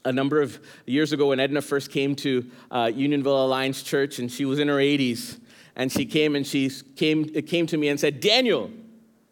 a 0.05 0.13
number 0.13 0.41
of 0.41 0.59
years 0.87 1.13
ago 1.13 1.29
when 1.29 1.41
Edna 1.41 1.63
first 1.63 1.91
came 1.91 2.15
to 2.17 2.51
uh, 2.71 2.91
Unionville 2.95 3.45
Alliance 3.45 3.83
Church, 3.83 4.19
and 4.19 4.31
she 4.31 4.45
was 4.45 4.59
in 4.59 4.69
her 4.69 4.77
80s, 4.77 5.39
and 5.77 5.91
she 5.91 6.05
came 6.05 6.37
and 6.37 6.47
she 6.47 6.71
came, 6.97 7.25
came 7.25 7.67
to 7.67 7.77
me 7.77 7.89
and 7.89 7.99
said, 7.99 8.21
Daniel, 8.21 8.71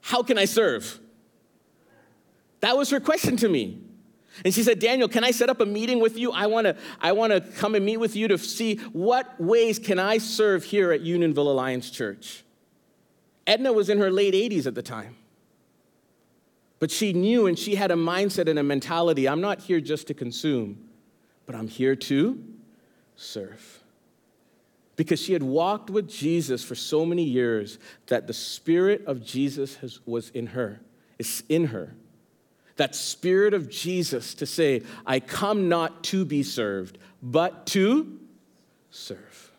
how 0.00 0.22
can 0.22 0.38
I 0.38 0.44
serve? 0.44 0.98
That 2.60 2.76
was 2.76 2.90
her 2.90 3.00
question 3.00 3.36
to 3.38 3.48
me. 3.48 3.78
And 4.44 4.54
she 4.54 4.62
said, 4.62 4.78
Daniel, 4.78 5.08
can 5.08 5.24
I 5.24 5.32
set 5.32 5.50
up 5.50 5.60
a 5.60 5.66
meeting 5.66 6.00
with 6.00 6.16
you? 6.16 6.32
I 6.32 6.46
want 6.46 6.66
to 6.66 6.76
I 7.00 7.12
wanna 7.12 7.40
come 7.40 7.74
and 7.74 7.84
meet 7.84 7.98
with 7.98 8.16
you 8.16 8.28
to 8.28 8.38
see 8.38 8.76
what 8.92 9.38
ways 9.40 9.78
can 9.78 9.98
I 9.98 10.18
serve 10.18 10.64
here 10.64 10.92
at 10.92 11.00
Unionville 11.00 11.50
Alliance 11.50 11.90
Church. 11.90 12.44
Edna 13.46 13.72
was 13.72 13.88
in 13.88 13.98
her 13.98 14.10
late 14.10 14.34
80s 14.34 14.66
at 14.66 14.74
the 14.74 14.82
time. 14.82 15.16
But 16.80 16.90
she 16.90 17.12
knew 17.12 17.46
and 17.46 17.56
she 17.58 17.76
had 17.76 17.90
a 17.90 17.94
mindset 17.94 18.48
and 18.48 18.58
a 18.58 18.62
mentality 18.62 19.28
I'm 19.28 19.40
not 19.40 19.60
here 19.60 19.80
just 19.80 20.08
to 20.08 20.14
consume, 20.14 20.88
but 21.46 21.54
I'm 21.54 21.68
here 21.68 21.94
to 21.94 22.42
serve. 23.14 23.84
Because 24.96 25.20
she 25.20 25.34
had 25.34 25.42
walked 25.42 25.90
with 25.90 26.08
Jesus 26.08 26.64
for 26.64 26.74
so 26.74 27.06
many 27.06 27.22
years 27.22 27.78
that 28.08 28.26
the 28.26 28.32
Spirit 28.32 29.04
of 29.06 29.24
Jesus 29.24 29.76
has, 29.76 30.00
was 30.04 30.30
in 30.30 30.48
her, 30.48 30.80
It's 31.18 31.42
in 31.48 31.66
her. 31.66 31.94
That 32.76 32.94
Spirit 32.94 33.52
of 33.52 33.68
Jesus 33.68 34.34
to 34.34 34.46
say, 34.46 34.82
I 35.06 35.20
come 35.20 35.68
not 35.68 36.02
to 36.04 36.24
be 36.24 36.42
served, 36.42 36.96
but 37.22 37.66
to 37.68 38.18
serve. 38.90 39.49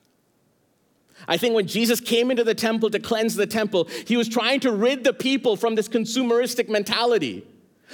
I 1.28 1.38
think 1.38 1.56
when 1.56 1.68
Jesus 1.68 2.00
came 2.00 2.32
into 2.32 2.44
the 2.44 2.56
temple 2.56 2.90
to 2.90 3.00
cleanse 3.00 3.36
the 3.36 3.48
temple, 3.48 3.88
he 4.06 4.18
was 4.18 4.28
trying 4.28 4.60
to 4.62 4.72
rid 4.72 5.04
the 5.04 5.14
people 5.14 5.56
from 5.56 5.76
this 5.76 5.88
consumeristic 5.88 6.70
mentality 6.70 7.46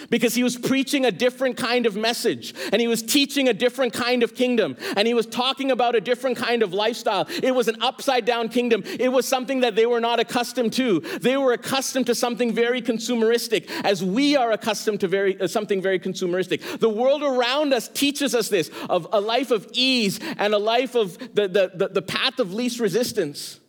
because 0.10 0.36
he 0.36 0.44
was 0.44 0.58
preaching 0.58 1.06
a 1.06 1.12
different 1.12 1.58
kind 1.58 1.86
of 1.86 1.96
message 1.96 2.54
and 2.72 2.82
he 2.82 2.88
was 2.88 3.02
teaching 3.02 3.48
a 3.48 3.54
different 3.54 3.94
kind 3.94 4.24
of 4.24 4.36
kingdom 4.36 4.76
and 4.96 5.08
he 5.08 5.14
was 5.14 5.26
talking 5.26 5.72
about 5.72 5.96
a 5.96 6.02
different 6.02 6.38
kind 6.38 6.64
of 6.64 6.74
lifestyle. 6.74 7.28
It 7.42 7.54
was 7.54 7.68
an 7.68 7.82
upside 7.82 8.26
down 8.26 8.50
kingdom. 8.50 8.84
It 8.86 9.10
was 9.10 9.28
something 9.28 9.62
that 9.62 9.76
they 9.76 9.86
were 9.86 10.00
not 10.00 10.20
accustomed 10.20 10.74
to. 10.74 11.00
They 11.00 11.38
were 11.38 11.54
accustomed 11.54 12.08
to 12.08 12.16
something 12.16 12.54
very 12.54 12.82
consumeristic 12.82 13.70
as 13.84 14.04
we 14.04 14.36
are 14.36 14.52
accustomed 14.52 15.02
to 15.02 15.08
very, 15.08 15.40
uh, 15.40 15.48
something 15.48 15.82
very 15.82 16.00
consumeristic. 16.00 16.80
The 16.80 16.90
world 16.90 17.24
around 17.24 17.74
us 17.74 17.88
teaches 17.88 18.36
us 18.36 18.50
this 18.50 18.70
of 18.90 19.08
a 19.12 19.20
life 19.20 19.52
of 19.52 19.68
ease 19.74 20.20
and 20.38 20.54
a 20.54 20.60
life 20.60 20.96
of 20.96 21.18
the, 21.36 21.48
the, 21.48 21.72
the, 21.74 21.88
the 21.90 22.02
path 22.02 22.40
of 22.40 22.54
least 22.54 22.80
resistance. 22.80 23.60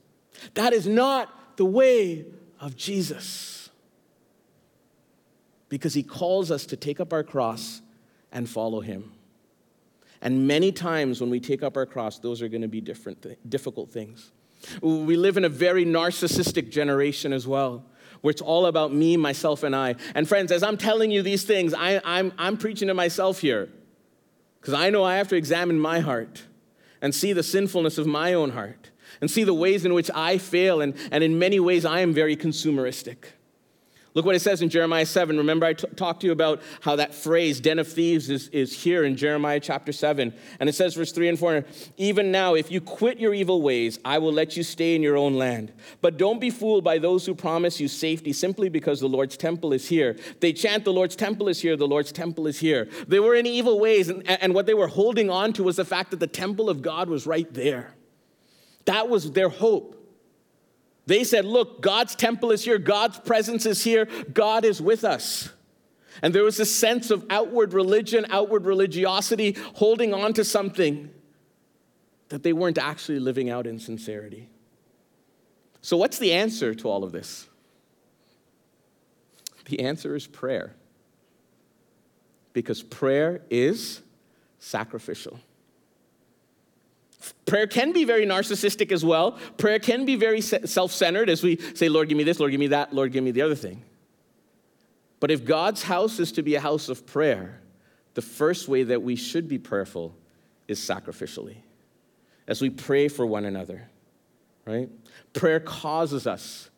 That 0.54 0.72
is 0.72 0.86
not 0.86 1.56
the 1.56 1.64
way 1.64 2.26
of 2.60 2.76
Jesus 2.76 3.57
because 5.68 5.94
he 5.94 6.02
calls 6.02 6.50
us 6.50 6.66
to 6.66 6.76
take 6.76 7.00
up 7.00 7.12
our 7.12 7.22
cross 7.22 7.82
and 8.32 8.48
follow 8.48 8.80
him. 8.80 9.12
And 10.20 10.46
many 10.48 10.72
times 10.72 11.20
when 11.20 11.30
we 11.30 11.40
take 11.40 11.62
up 11.62 11.76
our 11.76 11.86
cross, 11.86 12.18
those 12.18 12.42
are 12.42 12.48
going 12.48 12.62
to 12.62 12.68
be 12.68 12.80
different, 12.80 13.24
difficult 13.48 13.90
things. 13.90 14.32
We 14.82 15.16
live 15.16 15.36
in 15.36 15.44
a 15.44 15.48
very 15.48 15.84
narcissistic 15.84 16.70
generation 16.70 17.32
as 17.32 17.46
well, 17.46 17.84
where 18.22 18.32
it's 18.32 18.42
all 18.42 18.66
about 18.66 18.92
me, 18.92 19.16
myself, 19.16 19.62
and 19.62 19.76
I. 19.76 19.94
And 20.16 20.28
friends, 20.28 20.50
as 20.50 20.64
I'm 20.64 20.76
telling 20.76 21.12
you 21.12 21.22
these 21.22 21.44
things, 21.44 21.72
I, 21.72 22.00
I'm, 22.04 22.32
I'm 22.36 22.56
preaching 22.56 22.88
to 22.88 22.94
myself 22.94 23.40
here, 23.40 23.68
because 24.60 24.74
I 24.74 24.90
know 24.90 25.04
I 25.04 25.16
have 25.16 25.28
to 25.28 25.36
examine 25.36 25.78
my 25.78 26.00
heart 26.00 26.42
and 27.00 27.14
see 27.14 27.32
the 27.32 27.44
sinfulness 27.44 27.96
of 27.98 28.08
my 28.08 28.34
own 28.34 28.50
heart 28.50 28.90
and 29.20 29.30
see 29.30 29.44
the 29.44 29.54
ways 29.54 29.84
in 29.84 29.94
which 29.94 30.10
I 30.12 30.38
fail, 30.38 30.80
and, 30.80 30.94
and 31.12 31.22
in 31.22 31.38
many 31.38 31.60
ways 31.60 31.84
I 31.84 32.00
am 32.00 32.12
very 32.12 32.36
consumeristic. 32.36 33.18
Look 34.18 34.26
what 34.26 34.34
it 34.34 34.40
says 34.40 34.62
in 34.62 34.68
Jeremiah 34.68 35.06
7. 35.06 35.36
Remember, 35.38 35.64
I 35.64 35.74
t- 35.74 35.86
talked 35.94 36.22
to 36.22 36.26
you 36.26 36.32
about 36.32 36.60
how 36.80 36.96
that 36.96 37.14
phrase, 37.14 37.60
den 37.60 37.78
of 37.78 37.86
thieves, 37.86 38.28
is, 38.28 38.48
is 38.48 38.82
here 38.82 39.04
in 39.04 39.16
Jeremiah 39.16 39.60
chapter 39.60 39.92
7. 39.92 40.34
And 40.58 40.68
it 40.68 40.74
says, 40.74 40.96
verse 40.96 41.12
3 41.12 41.28
and 41.28 41.38
4 41.38 41.64
Even 41.98 42.32
now, 42.32 42.54
if 42.54 42.68
you 42.68 42.80
quit 42.80 43.20
your 43.20 43.32
evil 43.32 43.62
ways, 43.62 44.00
I 44.04 44.18
will 44.18 44.32
let 44.32 44.56
you 44.56 44.64
stay 44.64 44.96
in 44.96 45.04
your 45.04 45.16
own 45.16 45.34
land. 45.34 45.72
But 46.00 46.16
don't 46.16 46.40
be 46.40 46.50
fooled 46.50 46.82
by 46.82 46.98
those 46.98 47.26
who 47.26 47.34
promise 47.36 47.78
you 47.78 47.86
safety 47.86 48.32
simply 48.32 48.68
because 48.68 48.98
the 48.98 49.08
Lord's 49.08 49.36
temple 49.36 49.72
is 49.72 49.86
here. 49.86 50.16
They 50.40 50.52
chant, 50.52 50.84
The 50.84 50.92
Lord's 50.92 51.14
temple 51.14 51.46
is 51.46 51.60
here, 51.60 51.76
the 51.76 51.86
Lord's 51.86 52.10
temple 52.10 52.48
is 52.48 52.58
here. 52.58 52.88
They 53.06 53.20
were 53.20 53.36
in 53.36 53.46
evil 53.46 53.78
ways, 53.78 54.08
and, 54.08 54.28
and 54.28 54.52
what 54.52 54.66
they 54.66 54.74
were 54.74 54.88
holding 54.88 55.30
on 55.30 55.52
to 55.52 55.62
was 55.62 55.76
the 55.76 55.84
fact 55.84 56.10
that 56.10 56.18
the 56.18 56.26
temple 56.26 56.68
of 56.68 56.82
God 56.82 57.08
was 57.08 57.24
right 57.24 57.54
there. 57.54 57.94
That 58.86 59.08
was 59.08 59.30
their 59.30 59.48
hope. 59.48 59.97
They 61.08 61.24
said, 61.24 61.46
Look, 61.46 61.80
God's 61.80 62.14
temple 62.14 62.52
is 62.52 62.62
here, 62.62 62.76
God's 62.76 63.18
presence 63.18 63.64
is 63.64 63.82
here, 63.82 64.04
God 64.34 64.66
is 64.66 64.80
with 64.80 65.04
us. 65.04 65.48
And 66.20 66.34
there 66.34 66.44
was 66.44 66.60
a 66.60 66.66
sense 66.66 67.10
of 67.10 67.24
outward 67.30 67.72
religion, 67.72 68.26
outward 68.28 68.66
religiosity, 68.66 69.56
holding 69.76 70.12
on 70.12 70.34
to 70.34 70.44
something 70.44 71.08
that 72.28 72.42
they 72.42 72.52
weren't 72.52 72.76
actually 72.76 73.20
living 73.20 73.48
out 73.48 73.66
in 73.66 73.78
sincerity. 73.78 74.50
So, 75.80 75.96
what's 75.96 76.18
the 76.18 76.34
answer 76.34 76.74
to 76.74 76.88
all 76.90 77.02
of 77.04 77.12
this? 77.12 77.48
The 79.64 79.80
answer 79.80 80.14
is 80.14 80.26
prayer. 80.26 80.74
Because 82.52 82.82
prayer 82.82 83.40
is 83.48 84.02
sacrificial. 84.58 85.40
Prayer 87.46 87.66
can 87.66 87.92
be 87.92 88.04
very 88.04 88.26
narcissistic 88.26 88.92
as 88.92 89.04
well. 89.04 89.32
Prayer 89.56 89.78
can 89.78 90.04
be 90.04 90.16
very 90.16 90.40
self 90.40 90.92
centered 90.92 91.28
as 91.28 91.42
we 91.42 91.56
say, 91.74 91.88
Lord, 91.88 92.08
give 92.08 92.18
me 92.18 92.24
this, 92.24 92.38
Lord, 92.38 92.50
give 92.50 92.60
me 92.60 92.68
that, 92.68 92.92
Lord, 92.92 93.12
give 93.12 93.24
me 93.24 93.30
the 93.30 93.42
other 93.42 93.54
thing. 93.54 93.82
But 95.20 95.30
if 95.30 95.44
God's 95.44 95.82
house 95.82 96.20
is 96.20 96.32
to 96.32 96.42
be 96.42 96.54
a 96.54 96.60
house 96.60 96.88
of 96.88 97.06
prayer, 97.06 97.60
the 98.14 98.22
first 98.22 98.68
way 98.68 98.84
that 98.84 99.02
we 99.02 99.16
should 99.16 99.48
be 99.48 99.58
prayerful 99.58 100.14
is 100.66 100.78
sacrificially, 100.78 101.56
as 102.46 102.60
we 102.60 102.70
pray 102.70 103.08
for 103.08 103.26
one 103.26 103.44
another, 103.44 103.88
right? 104.64 104.88
Prayer 105.32 105.60
causes 105.60 106.26
us 106.26 106.70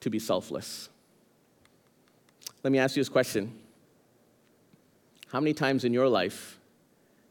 to 0.00 0.10
be 0.10 0.18
selfless. 0.18 0.88
Let 2.62 2.72
me 2.72 2.78
ask 2.78 2.96
you 2.96 3.00
this 3.00 3.08
question 3.08 3.52
How 5.28 5.40
many 5.40 5.54
times 5.54 5.84
in 5.84 5.92
your 5.92 6.08
life 6.08 6.58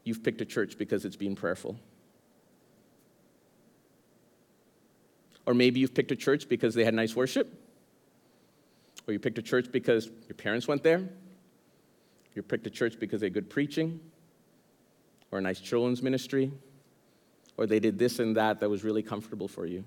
you've 0.04 0.22
picked 0.22 0.40
a 0.40 0.44
church 0.44 0.78
because 0.78 1.04
it's 1.04 1.16
been 1.16 1.34
prayerful? 1.34 1.78
Or 5.46 5.54
maybe 5.54 5.80
you've 5.80 5.94
picked 5.94 6.10
a 6.10 6.16
church 6.16 6.48
because 6.48 6.74
they 6.74 6.84
had 6.84 6.94
nice 6.94 7.14
worship? 7.14 7.62
Or 9.06 9.12
you 9.12 9.20
picked 9.20 9.38
a 9.38 9.42
church 9.42 9.70
because 9.70 10.10
your 10.28 10.34
parents 10.36 10.66
went 10.66 10.82
there? 10.82 11.08
You 12.34 12.42
picked 12.42 12.66
a 12.66 12.70
church 12.70 12.98
because 12.98 13.20
they 13.20 13.26
had 13.26 13.34
good 13.34 13.48
preaching? 13.48 14.00
Or 15.30 15.38
a 15.38 15.42
nice 15.42 15.60
children's 15.60 16.02
ministry? 16.02 16.50
Or 17.56 17.66
they 17.66 17.78
did 17.78 17.98
this 17.98 18.18
and 18.18 18.36
that 18.36 18.60
that 18.60 18.68
was 18.68 18.84
really 18.84 19.02
comfortable 19.02 19.48
for 19.48 19.66
you? 19.66 19.84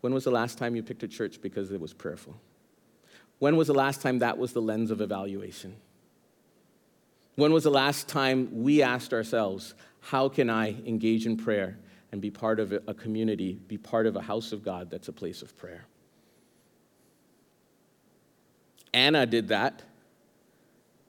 When 0.00 0.12
was 0.12 0.24
the 0.24 0.30
last 0.30 0.58
time 0.58 0.76
you 0.76 0.82
picked 0.82 1.02
a 1.02 1.08
church 1.08 1.40
because 1.40 1.70
it 1.70 1.80
was 1.80 1.94
prayerful? 1.94 2.34
When 3.38 3.56
was 3.56 3.68
the 3.68 3.74
last 3.74 4.02
time 4.02 4.18
that 4.18 4.36
was 4.36 4.52
the 4.52 4.60
lens 4.60 4.90
of 4.90 5.00
evaluation? 5.00 5.76
When 7.36 7.52
was 7.52 7.64
the 7.64 7.70
last 7.70 8.06
time 8.08 8.62
we 8.62 8.82
asked 8.82 9.14
ourselves, 9.14 9.74
how 10.00 10.28
can 10.28 10.50
I 10.50 10.70
engage 10.86 11.26
in 11.26 11.36
prayer 11.36 11.78
and 12.14 12.20
be 12.22 12.30
part 12.30 12.60
of 12.60 12.72
a 12.72 12.94
community, 12.94 13.54
be 13.66 13.76
part 13.76 14.06
of 14.06 14.14
a 14.14 14.22
house 14.22 14.52
of 14.52 14.62
God 14.62 14.88
that's 14.88 15.08
a 15.08 15.12
place 15.12 15.42
of 15.42 15.56
prayer. 15.56 15.84
Anna 18.92 19.26
did 19.26 19.48
that. 19.48 19.82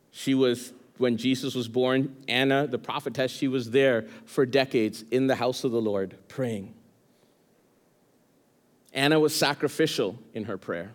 She 0.09 0.33
was, 0.33 0.73
when 0.97 1.17
Jesus 1.17 1.53
was 1.53 1.67
born, 1.67 2.15
Anna, 2.27 2.65
the 2.65 2.79
prophetess, 2.79 3.31
she 3.31 3.47
was 3.47 3.69
there 3.69 4.07
for 4.25 4.47
decades 4.47 5.03
in 5.11 5.27
the 5.27 5.35
house 5.35 5.63
of 5.63 5.71
the 5.71 5.79
Lord 5.79 6.17
praying. 6.27 6.73
Anna 8.91 9.19
was 9.19 9.35
sacrificial 9.35 10.17
in 10.33 10.45
her 10.45 10.57
prayer. 10.57 10.91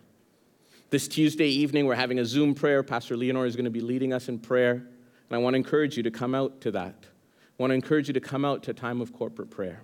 This 0.89 1.07
Tuesday 1.07 1.47
evening, 1.47 1.85
we're 1.85 1.95
having 1.95 2.19
a 2.19 2.25
Zoom 2.25 2.53
prayer. 2.53 2.83
Pastor 2.83 3.15
Leonore 3.15 3.45
is 3.45 3.55
going 3.55 3.63
to 3.63 3.71
be 3.71 3.79
leading 3.79 4.11
us 4.11 4.27
in 4.27 4.39
prayer. 4.39 4.73
And 4.73 5.31
I 5.31 5.37
want 5.37 5.53
to 5.53 5.57
encourage 5.57 5.95
you 5.95 6.03
to 6.03 6.11
come 6.11 6.35
out 6.35 6.59
to 6.59 6.71
that. 6.71 6.95
I 7.01 7.63
want 7.63 7.71
to 7.71 7.75
encourage 7.75 8.09
you 8.09 8.13
to 8.13 8.19
come 8.19 8.43
out 8.43 8.63
to 8.63 8.71
a 8.71 8.73
time 8.73 8.99
of 8.99 9.13
corporate 9.13 9.49
prayer. 9.49 9.83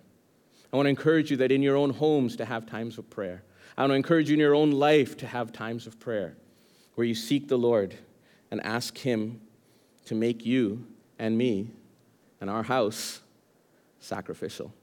I 0.71 0.75
want 0.75 0.85
to 0.85 0.89
encourage 0.89 1.31
you 1.31 1.37
that 1.37 1.51
in 1.51 1.61
your 1.61 1.75
own 1.75 1.91
homes 1.91 2.35
to 2.37 2.45
have 2.45 2.65
times 2.65 2.97
of 2.97 3.09
prayer. 3.09 3.43
I 3.77 3.81
want 3.81 3.91
to 3.91 3.95
encourage 3.95 4.29
you 4.29 4.33
in 4.33 4.39
your 4.39 4.55
own 4.55 4.71
life 4.71 5.17
to 5.17 5.27
have 5.27 5.53
times 5.53 5.87
of 5.87 5.99
prayer 5.99 6.35
where 6.95 7.05
you 7.05 7.15
seek 7.15 7.47
the 7.47 7.57
Lord 7.57 7.95
and 8.51 8.63
ask 8.65 8.97
Him 8.97 9.39
to 10.05 10.15
make 10.15 10.45
you 10.45 10.85
and 11.19 11.37
me 11.37 11.69
and 12.41 12.49
our 12.49 12.63
house 12.63 13.21
sacrificial 13.99 14.73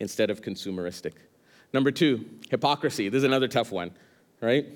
instead 0.00 0.30
of 0.30 0.42
consumeristic. 0.42 1.12
Number 1.72 1.90
two, 1.90 2.24
hypocrisy. 2.50 3.08
This 3.08 3.18
is 3.18 3.24
another 3.24 3.48
tough 3.48 3.72
one, 3.72 3.92
right? 4.40 4.66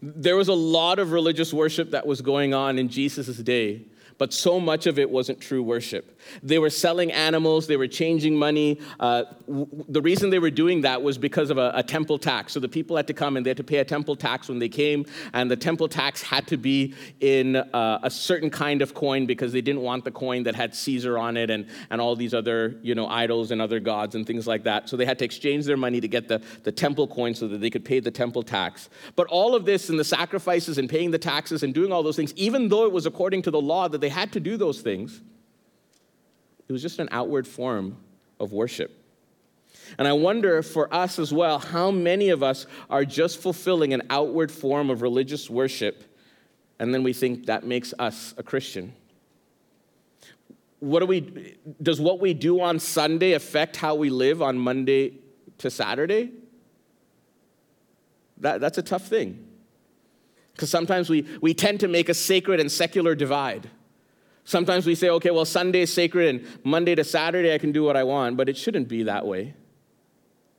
There 0.00 0.36
was 0.36 0.48
a 0.48 0.54
lot 0.54 0.98
of 0.98 1.12
religious 1.12 1.52
worship 1.52 1.90
that 1.90 2.06
was 2.06 2.20
going 2.20 2.54
on 2.54 2.78
in 2.78 2.88
Jesus' 2.88 3.36
day 3.38 3.86
but 4.22 4.32
so 4.32 4.60
much 4.60 4.86
of 4.86 5.00
it 5.00 5.10
wasn't 5.10 5.40
true 5.40 5.64
worship. 5.64 6.16
They 6.44 6.60
were 6.60 6.70
selling 6.70 7.10
animals, 7.10 7.66
they 7.66 7.76
were 7.76 7.88
changing 7.88 8.36
money. 8.36 8.78
Uh, 9.00 9.24
w- 9.48 9.66
the 9.88 10.00
reason 10.00 10.30
they 10.30 10.38
were 10.38 10.48
doing 10.48 10.82
that 10.82 11.02
was 11.02 11.18
because 11.18 11.50
of 11.50 11.58
a, 11.58 11.72
a, 11.74 11.82
temple 11.82 12.18
tax. 12.18 12.52
So 12.52 12.60
the 12.60 12.68
people 12.68 12.96
had 12.96 13.08
to 13.08 13.14
come 13.14 13.36
and 13.36 13.44
they 13.44 13.50
had 13.50 13.56
to 13.56 13.64
pay 13.64 13.78
a 13.78 13.84
temple 13.84 14.14
tax 14.14 14.48
when 14.48 14.60
they 14.60 14.68
came, 14.68 15.06
and 15.32 15.50
the 15.50 15.56
temple 15.56 15.88
tax 15.88 16.22
had 16.22 16.46
to 16.46 16.56
be 16.56 16.94
in 17.18 17.56
uh, 17.56 17.98
a 18.04 18.10
certain 18.10 18.48
kind 18.48 18.80
of 18.80 18.94
coin 18.94 19.26
because 19.26 19.52
they 19.52 19.60
didn't 19.60 19.82
want 19.82 20.04
the 20.04 20.12
coin 20.12 20.44
that 20.44 20.54
had 20.54 20.72
Caesar 20.72 21.18
on 21.18 21.36
it 21.36 21.50
and, 21.50 21.66
and 21.90 22.00
all 22.00 22.14
these 22.14 22.32
other 22.32 22.76
you 22.80 22.94
know, 22.94 23.08
idols 23.08 23.50
and 23.50 23.60
other 23.60 23.80
gods 23.80 24.14
and 24.14 24.24
things 24.24 24.46
like 24.46 24.62
that. 24.62 24.88
So 24.88 24.96
they 24.96 25.04
had 25.04 25.18
to 25.18 25.24
exchange 25.24 25.64
their 25.64 25.76
money 25.76 26.00
to 26.00 26.06
get 26.06 26.28
the, 26.28 26.40
the 26.62 26.70
temple 26.70 27.08
coin 27.08 27.34
so 27.34 27.48
that 27.48 27.60
they 27.60 27.70
could 27.70 27.84
pay 27.84 27.98
the 27.98 28.12
temple 28.12 28.44
tax. 28.44 28.88
But 29.16 29.26
all 29.26 29.56
of 29.56 29.64
this 29.64 29.88
and 29.88 29.98
the 29.98 30.04
sacrifices 30.04 30.78
and 30.78 30.88
paying 30.88 31.10
the 31.10 31.18
taxes 31.18 31.64
and 31.64 31.74
doing 31.74 31.90
all 31.90 32.04
those 32.04 32.14
things, 32.14 32.32
even 32.36 32.68
though 32.68 32.84
it 32.84 32.92
was 32.92 33.04
according 33.04 33.42
to 33.42 33.50
the 33.50 33.60
law 33.60 33.88
that 33.88 34.00
they 34.00 34.11
had 34.12 34.32
to 34.32 34.40
do 34.40 34.56
those 34.56 34.80
things. 34.80 35.20
It 36.68 36.72
was 36.72 36.82
just 36.82 36.98
an 37.00 37.08
outward 37.10 37.46
form 37.46 37.96
of 38.38 38.52
worship. 38.52 38.98
And 39.98 40.06
I 40.06 40.12
wonder 40.12 40.62
for 40.62 40.92
us 40.94 41.18
as 41.18 41.32
well, 41.32 41.58
how 41.58 41.90
many 41.90 42.30
of 42.30 42.42
us 42.42 42.66
are 42.88 43.04
just 43.04 43.40
fulfilling 43.40 43.92
an 43.92 44.02
outward 44.10 44.50
form 44.50 44.90
of 44.90 45.02
religious 45.02 45.50
worship, 45.50 46.04
and 46.78 46.94
then 46.94 47.02
we 47.02 47.12
think 47.12 47.46
that 47.46 47.64
makes 47.64 47.92
us 47.98 48.34
a 48.36 48.42
Christian? 48.42 48.94
What 50.80 51.00
do 51.00 51.06
we, 51.06 51.56
does 51.80 52.00
what 52.00 52.20
we 52.20 52.34
do 52.34 52.60
on 52.60 52.78
Sunday 52.78 53.32
affect 53.32 53.76
how 53.76 53.94
we 53.94 54.10
live 54.10 54.42
on 54.42 54.58
Monday 54.58 55.18
to 55.58 55.70
Saturday? 55.70 56.32
That, 58.38 58.60
that's 58.60 58.78
a 58.78 58.82
tough 58.82 59.06
thing. 59.06 59.46
Because 60.52 60.70
sometimes 60.70 61.08
we, 61.08 61.26
we 61.40 61.54
tend 61.54 61.80
to 61.80 61.88
make 61.88 62.08
a 62.08 62.14
sacred 62.14 62.60
and 62.60 62.70
secular 62.70 63.14
divide. 63.14 63.70
Sometimes 64.44 64.86
we 64.86 64.94
say, 64.94 65.08
okay, 65.08 65.30
well, 65.30 65.44
Sunday 65.44 65.82
is 65.82 65.92
sacred 65.92 66.28
and 66.28 66.64
Monday 66.64 66.94
to 66.94 67.04
Saturday 67.04 67.54
I 67.54 67.58
can 67.58 67.72
do 67.72 67.84
what 67.84 67.96
I 67.96 68.02
want, 68.02 68.36
but 68.36 68.48
it 68.48 68.56
shouldn't 68.56 68.88
be 68.88 69.04
that 69.04 69.26
way, 69.26 69.54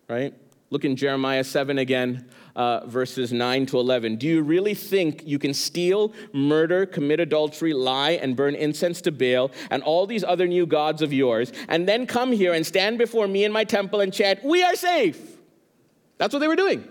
right? 0.08 0.34
Look 0.70 0.86
in 0.86 0.96
Jeremiah 0.96 1.44
7 1.44 1.78
again, 1.78 2.28
uh, 2.56 2.88
verses 2.88 3.32
9 3.32 3.66
to 3.68 3.80
11. 3.80 4.16
Do 4.16 4.28
you 4.28 4.42
really 4.42 4.74
think 4.74 5.22
you 5.26 5.38
can 5.38 5.54
steal, 5.54 6.14
murder, 6.32 6.86
commit 6.86 7.20
adultery, 7.20 7.74
lie, 7.74 8.12
and 8.12 8.36
burn 8.36 8.56
incense 8.56 9.02
to 9.02 9.12
Baal 9.12 9.52
and 9.70 9.84
all 9.84 10.08
these 10.08 10.24
other 10.24 10.48
new 10.48 10.66
gods 10.66 11.02
of 11.02 11.14
yours, 11.14 11.52
and 11.68 11.88
then 11.88 12.08
come 12.08 12.32
here 12.32 12.54
and 12.54 12.66
stand 12.66 12.98
before 12.98 13.28
me 13.28 13.44
in 13.44 13.52
my 13.52 13.64
temple 13.64 14.00
and 14.00 14.12
chant, 14.12 14.44
We 14.44 14.64
are 14.64 14.76
safe? 14.76 15.20
That's 16.18 16.34
what 16.34 16.40
they 16.40 16.48
were 16.48 16.56
doing 16.56 16.88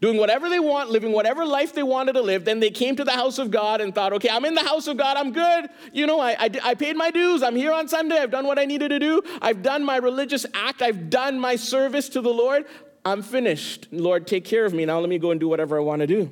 doing 0.00 0.16
whatever 0.16 0.48
they 0.48 0.60
want, 0.60 0.90
living 0.90 1.12
whatever 1.12 1.44
life 1.44 1.74
they 1.74 1.82
wanted 1.82 2.14
to 2.14 2.22
live. 2.22 2.44
Then 2.44 2.60
they 2.60 2.70
came 2.70 2.96
to 2.96 3.04
the 3.04 3.12
house 3.12 3.38
of 3.38 3.50
God 3.50 3.80
and 3.80 3.94
thought, 3.94 4.12
okay, 4.14 4.28
I'm 4.30 4.44
in 4.44 4.54
the 4.54 4.64
house 4.64 4.86
of 4.86 4.96
God, 4.96 5.16
I'm 5.16 5.32
good. 5.32 5.68
You 5.92 6.06
know, 6.06 6.20
I, 6.20 6.32
I, 6.38 6.50
I, 6.62 6.74
paid 6.74 6.96
my 6.96 7.10
dues, 7.10 7.42
I'm 7.42 7.56
here 7.56 7.72
on 7.72 7.88
Sunday, 7.88 8.18
I've 8.18 8.30
done 8.30 8.46
what 8.46 8.58
I 8.58 8.64
needed 8.64 8.88
to 8.88 8.98
do, 8.98 9.22
I've 9.40 9.62
done 9.62 9.84
my 9.84 9.96
religious 9.96 10.46
act, 10.54 10.82
I've 10.82 11.10
done 11.10 11.38
my 11.38 11.56
service 11.56 12.08
to 12.10 12.20
the 12.20 12.32
Lord, 12.32 12.64
I'm 13.04 13.22
finished. 13.22 13.88
Lord, 13.90 14.26
take 14.26 14.44
care 14.44 14.64
of 14.64 14.72
me. 14.72 14.84
Now 14.84 15.00
let 15.00 15.08
me 15.08 15.18
go 15.18 15.30
and 15.32 15.40
do 15.40 15.48
whatever 15.48 15.76
I 15.76 15.80
want 15.80 16.00
to 16.00 16.06
do. 16.06 16.30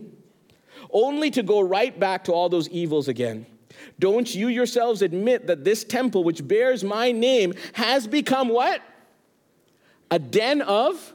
Only 0.93 1.31
to 1.33 1.43
go 1.43 1.61
right 1.61 1.99
back 1.99 2.25
to 2.25 2.33
all 2.33 2.49
those 2.49 2.69
evils 2.69 3.09
again. 3.09 3.47
Don't 3.99 4.35
you 4.35 4.49
yourselves 4.49 5.03
admit 5.03 5.47
that 5.47 5.65
this 5.65 5.85
temple, 5.85 6.25
which 6.25 6.47
bears 6.47 6.85
my 6.85 7.13
name, 7.13 7.55
has 7.75 8.07
become 8.07 8.49
what? 8.49 8.83
A 10.11 10.19
den 10.19 10.63
of 10.63 11.15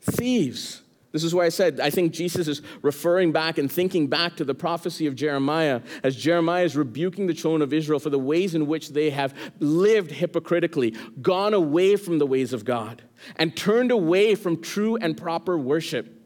thieves. 0.00 0.82
This 1.14 1.22
is 1.22 1.32
why 1.32 1.44
I 1.44 1.48
said 1.48 1.78
I 1.78 1.90
think 1.90 2.12
Jesus 2.12 2.48
is 2.48 2.60
referring 2.82 3.30
back 3.30 3.56
and 3.56 3.70
thinking 3.70 4.08
back 4.08 4.34
to 4.34 4.44
the 4.44 4.52
prophecy 4.52 5.06
of 5.06 5.14
Jeremiah 5.14 5.80
as 6.02 6.16
Jeremiah 6.16 6.64
is 6.64 6.76
rebuking 6.76 7.28
the 7.28 7.34
children 7.34 7.62
of 7.62 7.72
Israel 7.72 8.00
for 8.00 8.10
the 8.10 8.18
ways 8.18 8.56
in 8.56 8.66
which 8.66 8.88
they 8.88 9.10
have 9.10 9.32
lived 9.60 10.10
hypocritically, 10.10 10.90
gone 11.22 11.54
away 11.54 11.94
from 11.94 12.18
the 12.18 12.26
ways 12.26 12.52
of 12.52 12.64
God, 12.64 13.02
and 13.36 13.56
turned 13.56 13.92
away 13.92 14.34
from 14.34 14.60
true 14.60 14.96
and 14.96 15.16
proper 15.16 15.56
worship. 15.56 16.20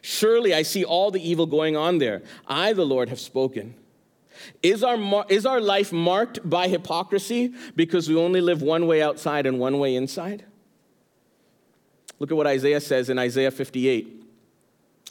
Surely 0.00 0.54
I 0.54 0.62
see 0.62 0.82
all 0.82 1.10
the 1.10 1.20
evil 1.20 1.44
going 1.44 1.76
on 1.76 1.98
there. 1.98 2.22
I, 2.46 2.72
the 2.72 2.86
Lord, 2.86 3.10
have 3.10 3.20
spoken. 3.20 3.74
Is 4.62 4.82
our, 4.82 5.26
is 5.28 5.44
our 5.44 5.60
life 5.60 5.92
marked 5.92 6.48
by 6.48 6.68
hypocrisy 6.68 7.52
because 7.74 8.08
we 8.08 8.16
only 8.16 8.40
live 8.40 8.62
one 8.62 8.86
way 8.86 9.02
outside 9.02 9.44
and 9.44 9.58
one 9.58 9.78
way 9.78 9.94
inside? 9.94 10.46
Look 12.18 12.30
at 12.30 12.36
what 12.36 12.46
Isaiah 12.46 12.80
says 12.80 13.10
in 13.10 13.18
Isaiah 13.18 13.50
58, 13.50 14.24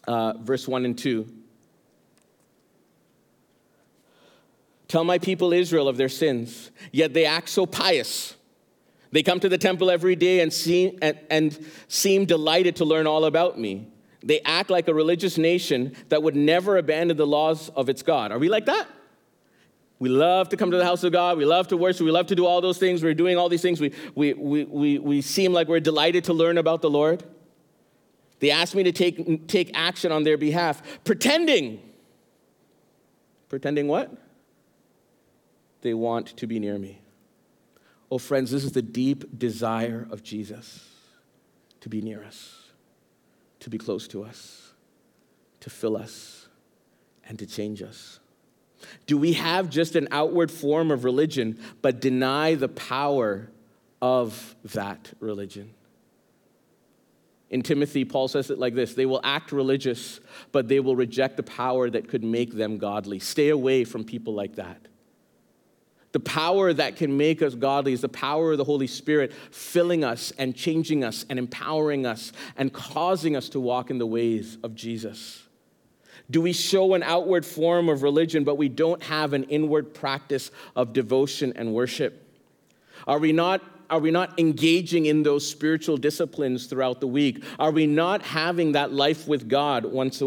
uh, 0.07 0.33
verse 0.39 0.67
1 0.67 0.85
and 0.85 0.97
2. 0.97 1.27
Tell 4.87 5.03
my 5.03 5.17
people 5.17 5.51
Israel 5.53 5.87
of 5.87 5.97
their 5.97 6.09
sins, 6.09 6.71
yet 6.91 7.13
they 7.13 7.25
act 7.25 7.49
so 7.49 7.65
pious. 7.65 8.35
They 9.11 9.23
come 9.23 9.39
to 9.39 9.49
the 9.49 9.57
temple 9.57 9.89
every 9.89 10.15
day 10.15 10.41
and 10.41 10.53
and, 11.01 11.19
and 11.29 11.65
seem 11.87 12.25
delighted 12.25 12.77
to 12.77 12.85
learn 12.85 13.07
all 13.07 13.25
about 13.25 13.59
me. 13.59 13.87
They 14.23 14.41
act 14.41 14.69
like 14.69 14.87
a 14.87 14.93
religious 14.93 15.37
nation 15.37 15.95
that 16.09 16.23
would 16.23 16.35
never 16.35 16.77
abandon 16.77 17.15
the 17.17 17.27
laws 17.27 17.69
of 17.69 17.89
its 17.89 18.01
God. 18.01 18.31
Are 18.31 18.39
we 18.39 18.49
like 18.49 18.65
that? 18.65 18.87
We 19.97 20.09
love 20.09 20.49
to 20.49 20.57
come 20.57 20.71
to 20.71 20.77
the 20.77 20.83
house 20.83 21.03
of 21.03 21.13
God. 21.13 21.37
We 21.37 21.45
love 21.45 21.69
to 21.69 21.77
worship. 21.77 22.05
We 22.05 22.11
love 22.11 22.27
to 22.27 22.35
do 22.35 22.45
all 22.45 22.59
those 22.59 22.77
things. 22.77 23.01
We're 23.01 23.13
doing 23.13 23.37
all 23.37 23.47
these 23.47 23.61
things. 23.61 23.79
We, 23.79 23.93
we, 24.13 24.33
we, 24.33 24.65
we, 24.65 24.99
we 24.99 25.21
seem 25.21 25.53
like 25.53 25.67
we're 25.67 25.79
delighted 25.79 26.25
to 26.25 26.33
learn 26.33 26.57
about 26.57 26.81
the 26.81 26.89
Lord. 26.89 27.23
They 28.39 28.51
ask 28.51 28.75
me 28.75 28.83
to 28.83 28.91
take, 28.91 29.47
take 29.47 29.71
action 29.73 30.11
on 30.11 30.23
their 30.23 30.37
behalf, 30.37 30.81
pretending. 31.05 31.81
Pretending 33.47 33.87
what? 33.87 34.11
They 35.81 35.93
want 35.93 36.35
to 36.37 36.47
be 36.47 36.59
near 36.59 36.77
me. 36.77 37.01
Oh, 38.11 38.17
friends, 38.17 38.51
this 38.51 38.63
is 38.63 38.73
the 38.73 38.81
deep 38.81 39.37
desire 39.37 40.07
of 40.11 40.23
Jesus 40.23 40.89
to 41.79 41.89
be 41.89 42.01
near 42.01 42.23
us, 42.23 42.71
to 43.61 43.69
be 43.69 43.77
close 43.77 44.07
to 44.09 44.23
us, 44.23 44.73
to 45.61 45.69
fill 45.69 45.95
us, 45.95 46.47
and 47.27 47.39
to 47.39 47.45
change 47.45 47.81
us. 47.81 48.19
Do 49.05 49.17
we 49.17 49.33
have 49.33 49.69
just 49.69 49.95
an 49.95 50.07
outward 50.11 50.51
form 50.51 50.91
of 50.91 51.03
religion, 51.03 51.59
but 51.81 52.01
deny 52.01 52.55
the 52.55 52.67
power 52.67 53.49
of 54.01 54.55
that 54.63 55.11
religion? 55.19 55.73
In 57.49 57.61
Timothy, 57.61 58.05
Paul 58.05 58.27
says 58.27 58.49
it 58.49 58.59
like 58.59 58.73
this 58.73 58.93
They 58.95 59.05
will 59.05 59.21
act 59.23 59.51
religious, 59.51 60.19
but 60.51 60.67
they 60.67 60.79
will 60.79 60.95
reject 60.95 61.37
the 61.37 61.43
power 61.43 61.89
that 61.89 62.07
could 62.07 62.23
make 62.23 62.53
them 62.53 62.77
godly. 62.77 63.19
Stay 63.19 63.49
away 63.49 63.83
from 63.83 64.03
people 64.03 64.33
like 64.33 64.55
that. 64.55 64.81
The 66.11 66.19
power 66.21 66.71
that 66.71 66.95
can 66.95 67.17
make 67.17 67.41
us 67.41 67.55
godly 67.55 67.91
is 67.91 67.99
the 67.99 68.07
power 68.07 68.53
of 68.53 68.57
the 68.57 68.63
Holy 68.63 68.87
Spirit 68.87 69.33
filling 69.51 70.05
us 70.05 70.31
and 70.37 70.55
changing 70.55 71.03
us 71.03 71.25
and 71.29 71.37
empowering 71.37 72.05
us 72.05 72.31
and 72.55 72.71
causing 72.71 73.35
us 73.35 73.49
to 73.49 73.59
walk 73.59 73.89
in 73.89 73.97
the 73.97 74.05
ways 74.05 74.57
of 74.63 74.75
Jesus. 74.75 75.44
Do 76.29 76.41
we 76.41 76.53
show 76.53 76.93
an 76.93 77.03
outward 77.03 77.45
form 77.45 77.89
of 77.89 78.01
religion, 78.01 78.43
but 78.43 78.55
we 78.55 78.69
don't 78.69 79.01
have 79.03 79.33
an 79.33 79.43
inward 79.43 79.93
practice 79.93 80.51
of 80.75 80.93
devotion 80.93 81.53
and 81.55 81.73
worship? 81.73 82.21
Are 83.07 83.19
we 83.19 83.31
not 83.31 83.61
are 83.89 83.99
we 83.99 84.11
not 84.11 84.39
engaging 84.39 85.05
in 85.05 85.23
those 85.23 85.47
spiritual 85.47 85.97
disciplines 85.97 86.65
throughout 86.65 87.01
the 87.01 87.07
week? 87.07 87.43
Are 87.59 87.71
we 87.71 87.85
not 87.85 88.21
having 88.23 88.71
that 88.71 88.91
life 88.91 89.27
with 89.27 89.47
God 89.47 89.85
once 89.85 90.23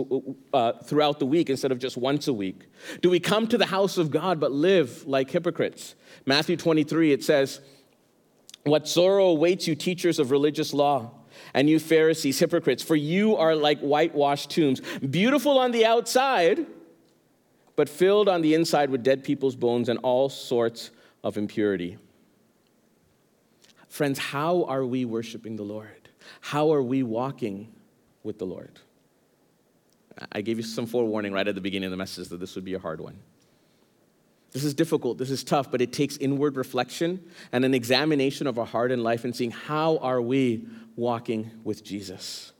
uh, 0.53 0.73
throughout 0.85 1.19
the 1.19 1.27
week 1.27 1.51
instead 1.51 1.73
of 1.73 1.79
just 1.79 1.97
once 1.97 2.29
a 2.29 2.33
week? 2.33 2.69
Do 3.01 3.11
we 3.11 3.21
come 3.21 3.49
to 3.49 3.59
the 3.59 3.67
house 3.67 3.99
of 3.99 4.11
God 4.11 4.39
but 4.39 4.53
live 4.53 5.05
like 5.07 5.31
hypocrites? 5.31 5.95
Matthew 6.25 6.57
23, 6.57 7.13
it 7.13 7.25
says, 7.25 7.61
What 8.65 8.87
sorrow 8.87 9.27
awaits 9.27 9.67
you, 9.67 9.75
teachers 9.75 10.19
of 10.19 10.31
religious 10.31 10.73
law, 10.73 11.11
and 11.59 11.69
you 11.69 11.81
Pharisees, 11.81 12.39
hypocrites, 12.39 12.85
for 12.85 12.95
you 12.95 13.35
are 13.35 13.57
like 13.57 13.81
whitewashed 13.81 14.49
tombs, 14.49 14.81
beautiful 15.01 15.59
on 15.59 15.73
the 15.73 15.85
outside, 15.85 16.65
but 17.75 17.89
filled 17.89 18.29
on 18.29 18.43
the 18.43 18.55
inside 18.55 18.91
with 18.91 19.03
dead 19.03 19.25
people's 19.25 19.57
bones 19.57 19.89
and 19.89 19.99
all 20.05 20.29
sorts 20.29 20.93
of 21.25 21.37
impurity. 21.37 21.99
Friends, 23.89 24.21
how 24.21 24.67
are 24.67 24.87
we 24.87 25.05
worshiping 25.05 25.57
the 25.57 25.65
Lord? 25.65 26.09
How 26.43 26.73
are 26.73 26.83
we 26.83 27.03
walking 27.03 27.73
with 28.23 28.39
the 28.39 28.47
Lord? 28.47 28.79
I 30.31 30.43
gave 30.43 30.59
you 30.59 30.63
some 30.63 30.87
forewarning 30.87 31.33
right 31.33 31.49
at 31.49 31.57
the 31.57 31.61
beginning 31.61 31.87
of 31.87 31.91
the 31.91 31.97
message 31.97 32.29
that 32.29 32.39
this 32.39 32.55
would 32.55 32.65
be 32.65 32.75
a 32.75 32.79
hard 32.79 33.01
one. 33.01 33.19
This 34.59 34.65
is 34.65 34.75
difficult, 34.75 35.19
this 35.19 35.31
is 35.31 35.45
tough, 35.45 35.71
but 35.71 35.81
it 35.81 35.93
takes 35.93 36.17
inward 36.17 36.57
reflection 36.57 37.25
and 37.53 37.65
an 37.65 37.75
examination 37.75 38.49
of 38.49 38.59
our 38.59 38.67
heart 38.67 38.91
and 38.91 39.05
life 39.05 39.25
and 39.25 39.35
seeing 39.35 39.53
how 39.53 39.99
are 39.99 40.21
we 40.21 40.67
walking 40.97 41.53
with 41.63 41.85
Jesus. 41.85 42.51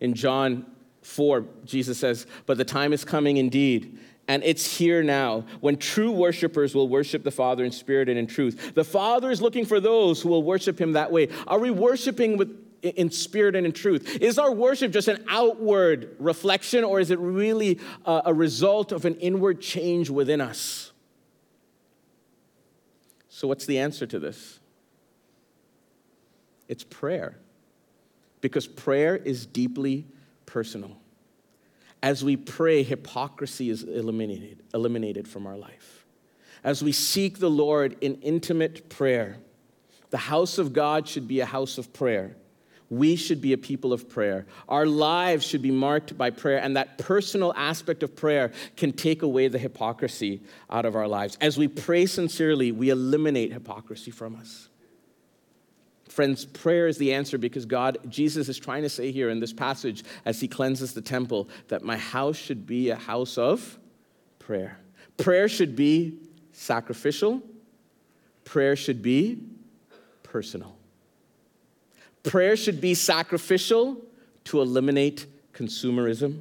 In 0.00 0.14
John 0.14 0.66
4, 1.02 1.44
Jesus 1.64 1.98
says, 1.98 2.26
But 2.46 2.58
the 2.58 2.64
time 2.64 2.92
is 2.92 3.04
coming 3.04 3.36
indeed 3.36 4.00
and 4.26 4.42
it's 4.42 4.76
here 4.76 5.04
now 5.04 5.44
when 5.60 5.76
true 5.76 6.10
worshipers 6.10 6.74
will 6.74 6.88
worship 6.88 7.22
the 7.22 7.30
Father 7.30 7.64
in 7.64 7.70
spirit 7.70 8.08
and 8.08 8.18
in 8.18 8.26
truth. 8.26 8.74
The 8.74 8.82
Father 8.82 9.30
is 9.30 9.40
looking 9.40 9.64
for 9.64 9.78
those 9.78 10.20
who 10.20 10.30
will 10.30 10.42
worship 10.42 10.80
him 10.80 10.94
that 10.94 11.12
way. 11.12 11.28
Are 11.46 11.60
we 11.60 11.70
worshiping 11.70 12.38
with 12.38 12.50
in 12.82 13.12
spirit 13.12 13.54
and 13.54 13.64
in 13.66 13.72
truth? 13.72 14.18
Is 14.20 14.36
our 14.36 14.50
worship 14.50 14.90
just 14.90 15.06
an 15.06 15.24
outward 15.28 16.16
reflection, 16.18 16.82
or 16.82 16.98
is 16.98 17.12
it 17.12 17.20
really 17.20 17.78
a, 18.04 18.22
a 18.26 18.34
result 18.34 18.90
of 18.90 19.04
an 19.04 19.14
inward 19.18 19.60
change 19.60 20.10
within 20.10 20.40
us? 20.40 20.89
So, 23.40 23.48
what's 23.48 23.64
the 23.64 23.78
answer 23.78 24.06
to 24.06 24.18
this? 24.18 24.60
It's 26.68 26.84
prayer. 26.84 27.38
Because 28.42 28.66
prayer 28.66 29.16
is 29.16 29.46
deeply 29.46 30.04
personal. 30.44 30.98
As 32.02 32.22
we 32.22 32.36
pray, 32.36 32.82
hypocrisy 32.82 33.70
is 33.70 33.82
eliminated, 33.82 34.62
eliminated 34.74 35.26
from 35.26 35.46
our 35.46 35.56
life. 35.56 36.04
As 36.62 36.84
we 36.84 36.92
seek 36.92 37.38
the 37.38 37.48
Lord 37.48 37.96
in 38.02 38.16
intimate 38.16 38.90
prayer, 38.90 39.38
the 40.10 40.18
house 40.18 40.58
of 40.58 40.74
God 40.74 41.08
should 41.08 41.26
be 41.26 41.40
a 41.40 41.46
house 41.46 41.78
of 41.78 41.94
prayer. 41.94 42.36
We 42.90 43.14
should 43.14 43.40
be 43.40 43.52
a 43.52 43.58
people 43.58 43.92
of 43.92 44.08
prayer. 44.08 44.46
Our 44.68 44.84
lives 44.84 45.46
should 45.46 45.62
be 45.62 45.70
marked 45.70 46.18
by 46.18 46.30
prayer, 46.30 46.58
and 46.58 46.76
that 46.76 46.98
personal 46.98 47.54
aspect 47.56 48.02
of 48.02 48.16
prayer 48.16 48.50
can 48.76 48.92
take 48.92 49.22
away 49.22 49.46
the 49.46 49.58
hypocrisy 49.58 50.42
out 50.68 50.84
of 50.84 50.96
our 50.96 51.06
lives. 51.06 51.38
As 51.40 51.56
we 51.56 51.68
pray 51.68 52.06
sincerely, 52.06 52.72
we 52.72 52.90
eliminate 52.90 53.52
hypocrisy 53.52 54.10
from 54.10 54.34
us. 54.34 54.68
Friends, 56.08 56.44
prayer 56.44 56.88
is 56.88 56.98
the 56.98 57.14
answer 57.14 57.38
because 57.38 57.64
God, 57.64 57.98
Jesus 58.08 58.48
is 58.48 58.58
trying 58.58 58.82
to 58.82 58.88
say 58.88 59.12
here 59.12 59.30
in 59.30 59.38
this 59.38 59.52
passage 59.52 60.02
as 60.24 60.40
he 60.40 60.48
cleanses 60.48 60.92
the 60.92 61.00
temple 61.00 61.48
that 61.68 61.82
my 61.82 61.96
house 61.96 62.36
should 62.36 62.66
be 62.66 62.90
a 62.90 62.96
house 62.96 63.38
of 63.38 63.78
prayer. 64.40 64.78
Prayer 65.16 65.48
should 65.48 65.76
be 65.76 66.18
sacrificial, 66.50 67.40
prayer 68.42 68.74
should 68.74 69.02
be 69.02 69.44
personal. 70.24 70.79
Prayer 72.22 72.56
should 72.56 72.80
be 72.80 72.94
sacrificial 72.94 73.96
to 74.44 74.60
eliminate 74.60 75.26
consumerism. 75.52 76.40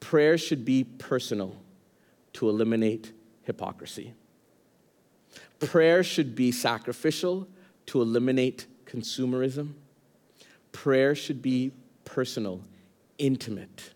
Prayer 0.00 0.38
should 0.38 0.64
be 0.64 0.84
personal 0.84 1.56
to 2.34 2.48
eliminate 2.48 3.12
hypocrisy. 3.42 4.14
Prayer 5.58 6.04
should 6.04 6.36
be 6.36 6.52
sacrificial 6.52 7.48
to 7.86 8.00
eliminate 8.00 8.66
consumerism. 8.86 9.72
Prayer 10.70 11.14
should 11.14 11.42
be 11.42 11.72
personal, 12.04 12.62
intimate, 13.18 13.90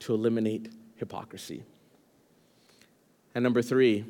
to 0.00 0.14
eliminate 0.14 0.72
hypocrisy. 0.96 1.62
And 3.34 3.42
number 3.42 3.62
three 3.62 4.04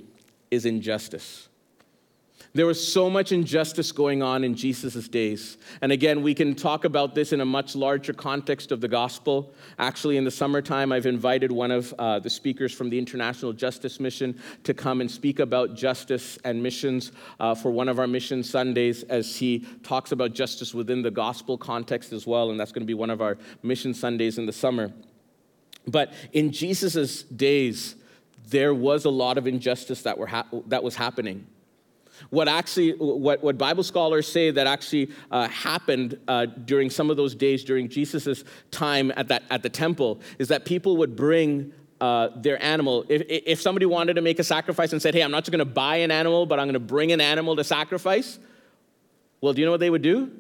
is 0.50 0.64
injustice. 0.64 1.48
There 2.52 2.66
was 2.66 2.92
so 2.92 3.10
much 3.10 3.32
injustice 3.32 3.90
going 3.90 4.22
on 4.22 4.44
in 4.44 4.54
Jesus' 4.54 5.08
days. 5.08 5.56
And 5.80 5.90
again, 5.90 6.22
we 6.22 6.34
can 6.34 6.54
talk 6.54 6.84
about 6.84 7.14
this 7.14 7.32
in 7.32 7.40
a 7.40 7.44
much 7.44 7.74
larger 7.74 8.12
context 8.12 8.70
of 8.70 8.80
the 8.80 8.88
gospel. 8.88 9.52
Actually, 9.78 10.16
in 10.16 10.24
the 10.24 10.30
summertime, 10.30 10.92
I've 10.92 11.06
invited 11.06 11.50
one 11.50 11.70
of 11.70 11.92
uh, 11.98 12.18
the 12.18 12.30
speakers 12.30 12.72
from 12.72 12.90
the 12.90 12.98
International 12.98 13.52
Justice 13.52 13.98
Mission 13.98 14.40
to 14.62 14.74
come 14.74 15.00
and 15.00 15.10
speak 15.10 15.40
about 15.40 15.74
justice 15.74 16.38
and 16.44 16.62
missions 16.62 17.12
uh, 17.40 17.54
for 17.54 17.70
one 17.70 17.88
of 17.88 17.98
our 17.98 18.06
mission 18.06 18.42
Sundays 18.44 19.02
as 19.04 19.36
he 19.36 19.66
talks 19.82 20.12
about 20.12 20.34
justice 20.34 20.74
within 20.74 21.02
the 21.02 21.10
gospel 21.10 21.58
context 21.58 22.12
as 22.12 22.26
well. 22.26 22.50
And 22.50 22.60
that's 22.60 22.72
going 22.72 22.82
to 22.82 22.86
be 22.86 22.94
one 22.94 23.10
of 23.10 23.20
our 23.20 23.38
mission 23.62 23.94
Sundays 23.94 24.38
in 24.38 24.46
the 24.46 24.52
summer. 24.52 24.92
But 25.86 26.12
in 26.32 26.50
Jesus' 26.52 27.22
days, 27.24 27.96
there 28.48 28.74
was 28.74 29.04
a 29.04 29.10
lot 29.10 29.38
of 29.38 29.46
injustice 29.46 30.02
that, 30.02 30.18
were 30.18 30.26
ha- 30.26 30.46
that 30.66 30.82
was 30.82 30.96
happening. 30.96 31.46
What 32.30 32.48
actually, 32.48 32.92
what, 32.92 33.42
what 33.42 33.58
Bible 33.58 33.82
scholars 33.82 34.30
say 34.30 34.50
that 34.50 34.66
actually 34.66 35.10
uh, 35.30 35.48
happened 35.48 36.18
uh, 36.28 36.46
during 36.46 36.90
some 36.90 37.10
of 37.10 37.16
those 37.16 37.34
days 37.34 37.64
during 37.64 37.88
Jesus' 37.88 38.44
time 38.70 39.12
at, 39.16 39.28
that, 39.28 39.44
at 39.50 39.62
the 39.62 39.68
temple 39.68 40.20
is 40.38 40.48
that 40.48 40.64
people 40.64 40.96
would 40.98 41.16
bring 41.16 41.72
uh, 42.00 42.28
their 42.36 42.62
animal. 42.62 43.04
If, 43.08 43.22
if 43.28 43.60
somebody 43.60 43.86
wanted 43.86 44.14
to 44.14 44.20
make 44.20 44.38
a 44.38 44.44
sacrifice 44.44 44.92
and 44.92 45.00
said, 45.00 45.14
hey, 45.14 45.22
I'm 45.22 45.30
not 45.30 45.44
just 45.44 45.52
going 45.52 45.60
to 45.60 45.64
buy 45.64 45.96
an 45.96 46.10
animal, 46.10 46.46
but 46.46 46.58
I'm 46.58 46.66
going 46.66 46.74
to 46.74 46.80
bring 46.80 47.12
an 47.12 47.20
animal 47.20 47.56
to 47.56 47.64
sacrifice, 47.64 48.38
well, 49.40 49.52
do 49.52 49.60
you 49.60 49.66
know 49.66 49.72
what 49.72 49.80
they 49.80 49.90
would 49.90 50.02
do? 50.02 50.30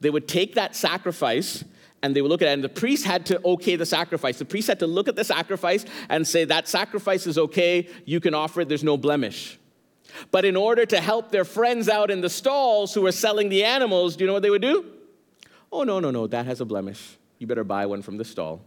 They 0.00 0.10
would 0.10 0.28
take 0.28 0.54
that 0.54 0.76
sacrifice 0.76 1.64
and 2.02 2.14
they 2.14 2.22
would 2.22 2.28
look 2.28 2.42
at 2.42 2.48
it, 2.48 2.52
and 2.52 2.62
the 2.62 2.68
priest 2.68 3.04
had 3.04 3.26
to 3.26 3.40
okay 3.44 3.76
the 3.76 3.86
sacrifice. 3.86 4.38
The 4.38 4.44
priest 4.44 4.68
had 4.68 4.78
to 4.80 4.86
look 4.86 5.08
at 5.08 5.16
the 5.16 5.24
sacrifice 5.24 5.84
and 6.08 6.26
say, 6.26 6.44
That 6.44 6.68
sacrifice 6.68 7.26
is 7.26 7.38
okay, 7.38 7.88
you 8.04 8.20
can 8.20 8.34
offer 8.34 8.60
it, 8.60 8.68
there's 8.68 8.84
no 8.84 8.96
blemish. 8.96 9.58
But 10.30 10.44
in 10.44 10.56
order 10.56 10.86
to 10.86 11.00
help 11.00 11.30
their 11.30 11.44
friends 11.44 11.88
out 11.88 12.10
in 12.10 12.20
the 12.20 12.30
stalls 12.30 12.94
who 12.94 13.02
were 13.02 13.12
selling 13.12 13.48
the 13.48 13.64
animals, 13.64 14.16
do 14.16 14.24
you 14.24 14.26
know 14.26 14.34
what 14.34 14.42
they 14.42 14.50
would 14.50 14.62
do? 14.62 14.84
Oh, 15.70 15.82
no, 15.82 16.00
no, 16.00 16.10
no, 16.10 16.26
that 16.26 16.46
has 16.46 16.60
a 16.60 16.64
blemish. 16.64 17.16
You 17.38 17.46
better 17.46 17.64
buy 17.64 17.86
one 17.86 18.02
from 18.02 18.16
the 18.16 18.24
stall. 18.24 18.64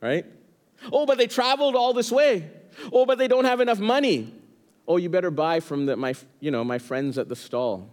Right? 0.00 0.24
Oh, 0.92 1.06
but 1.06 1.18
they 1.18 1.26
traveled 1.26 1.76
all 1.76 1.92
this 1.92 2.10
way. 2.10 2.50
Oh, 2.92 3.04
but 3.04 3.18
they 3.18 3.28
don't 3.28 3.44
have 3.44 3.60
enough 3.60 3.78
money. 3.78 4.34
Oh, 4.88 4.96
you 4.96 5.08
better 5.08 5.30
buy 5.30 5.60
from 5.60 5.86
the, 5.86 5.96
my, 5.96 6.14
you 6.40 6.50
know, 6.50 6.64
my 6.64 6.78
friends 6.78 7.18
at 7.18 7.28
the 7.28 7.36
stall. 7.36 7.90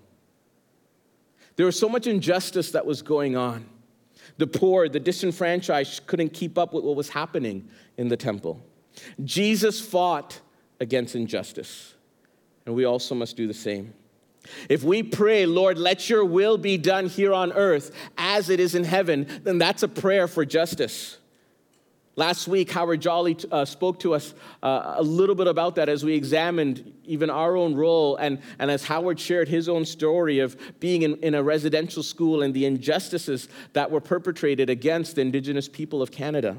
There 1.57 1.65
was 1.65 1.77
so 1.77 1.89
much 1.89 2.07
injustice 2.07 2.71
that 2.71 2.85
was 2.85 3.01
going 3.01 3.35
on. 3.35 3.65
The 4.37 4.47
poor, 4.47 4.87
the 4.87 4.99
disenfranchised 4.99 6.07
couldn't 6.07 6.29
keep 6.29 6.57
up 6.57 6.73
with 6.73 6.83
what 6.83 6.95
was 6.95 7.09
happening 7.09 7.67
in 7.97 8.07
the 8.07 8.17
temple. 8.17 8.61
Jesus 9.23 9.81
fought 9.81 10.39
against 10.79 11.15
injustice 11.15 11.95
and 12.67 12.75
we 12.75 12.83
also 12.83 13.15
must 13.15 13.37
do 13.37 13.47
the 13.47 13.53
same. 13.53 13.93
If 14.69 14.83
we 14.83 15.01
pray, 15.01 15.45
Lord, 15.45 15.77
let 15.77 16.09
your 16.09 16.25
will 16.25 16.57
be 16.57 16.77
done 16.77 17.07
here 17.07 17.33
on 17.33 17.53
earth 17.53 17.95
as 18.17 18.49
it 18.49 18.59
is 18.59 18.75
in 18.75 18.83
heaven, 18.83 19.25
then 19.43 19.57
that's 19.57 19.83
a 19.83 19.87
prayer 19.87 20.27
for 20.27 20.45
justice. 20.45 21.17
Last 22.17 22.47
week, 22.47 22.71
Howard 22.71 23.01
Jolly 23.01 23.37
uh, 23.51 23.63
spoke 23.63 23.99
to 24.01 24.13
us 24.15 24.33
uh, 24.61 24.95
a 24.97 25.03
little 25.03 25.35
bit 25.35 25.47
about 25.47 25.75
that 25.75 25.87
as 25.87 26.03
we 26.03 26.13
examined 26.13 26.93
even 27.05 27.29
our 27.29 27.55
own 27.55 27.73
role, 27.73 28.17
and, 28.17 28.39
and 28.59 28.69
as 28.69 28.83
Howard 28.83 29.19
shared 29.19 29.47
his 29.47 29.69
own 29.69 29.85
story 29.85 30.39
of 30.39 30.57
being 30.79 31.03
in, 31.03 31.15
in 31.17 31.35
a 31.35 31.43
residential 31.43 32.03
school 32.03 32.41
and 32.41 32.53
the 32.53 32.65
injustices 32.65 33.47
that 33.73 33.91
were 33.91 34.01
perpetrated 34.01 34.69
against 34.69 35.15
the 35.15 35.21
Indigenous 35.21 35.69
people 35.69 36.01
of 36.01 36.11
Canada. 36.11 36.57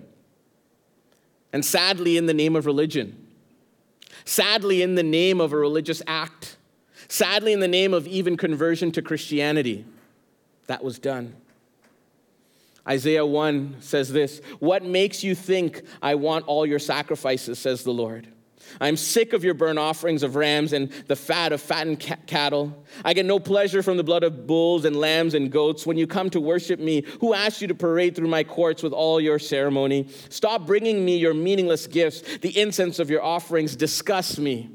And 1.52 1.64
sadly, 1.64 2.16
in 2.16 2.24
the 2.26 2.34
name 2.34 2.56
of 2.56 2.64
religion, 2.64 3.27
sadly, 4.28 4.82
in 4.82 4.94
the 4.94 5.02
name 5.02 5.40
of 5.40 5.52
a 5.52 5.56
religious 5.56 6.02
act, 6.06 6.58
sadly, 7.08 7.52
in 7.52 7.60
the 7.60 7.68
name 7.68 7.94
of 7.94 8.06
even 8.06 8.36
conversion 8.36 8.92
to 8.92 9.02
Christianity, 9.02 9.86
that 10.66 10.84
was 10.84 10.98
done. 10.98 11.34
Isaiah 12.86 13.26
1 13.26 13.76
says 13.80 14.12
this 14.12 14.40
What 14.60 14.84
makes 14.84 15.24
you 15.24 15.34
think 15.34 15.82
I 16.02 16.14
want 16.14 16.46
all 16.46 16.66
your 16.66 16.78
sacrifices, 16.78 17.58
says 17.58 17.84
the 17.84 17.92
Lord? 17.92 18.28
I'm 18.80 18.96
sick 18.96 19.32
of 19.32 19.44
your 19.44 19.54
burnt 19.54 19.78
offerings 19.78 20.22
of 20.22 20.36
rams 20.36 20.72
and 20.72 20.90
the 21.06 21.16
fat 21.16 21.52
of 21.52 21.60
fattened 21.60 22.00
ca- 22.00 22.16
cattle. 22.26 22.84
I 23.04 23.14
get 23.14 23.26
no 23.26 23.38
pleasure 23.38 23.82
from 23.82 23.96
the 23.96 24.04
blood 24.04 24.22
of 24.22 24.46
bulls 24.46 24.84
and 24.84 24.96
lambs 24.96 25.34
and 25.34 25.50
goats. 25.50 25.86
When 25.86 25.96
you 25.96 26.06
come 26.06 26.30
to 26.30 26.40
worship 26.40 26.80
me, 26.80 27.04
who 27.20 27.34
asked 27.34 27.60
you 27.60 27.68
to 27.68 27.74
parade 27.74 28.16
through 28.16 28.28
my 28.28 28.44
courts 28.44 28.82
with 28.82 28.92
all 28.92 29.20
your 29.20 29.38
ceremony? 29.38 30.08
Stop 30.28 30.66
bringing 30.66 31.04
me 31.04 31.16
your 31.18 31.34
meaningless 31.34 31.86
gifts. 31.86 32.38
The 32.38 32.58
incense 32.58 32.98
of 32.98 33.10
your 33.10 33.22
offerings 33.22 33.76
disgusts 33.76 34.38
me. 34.38 34.70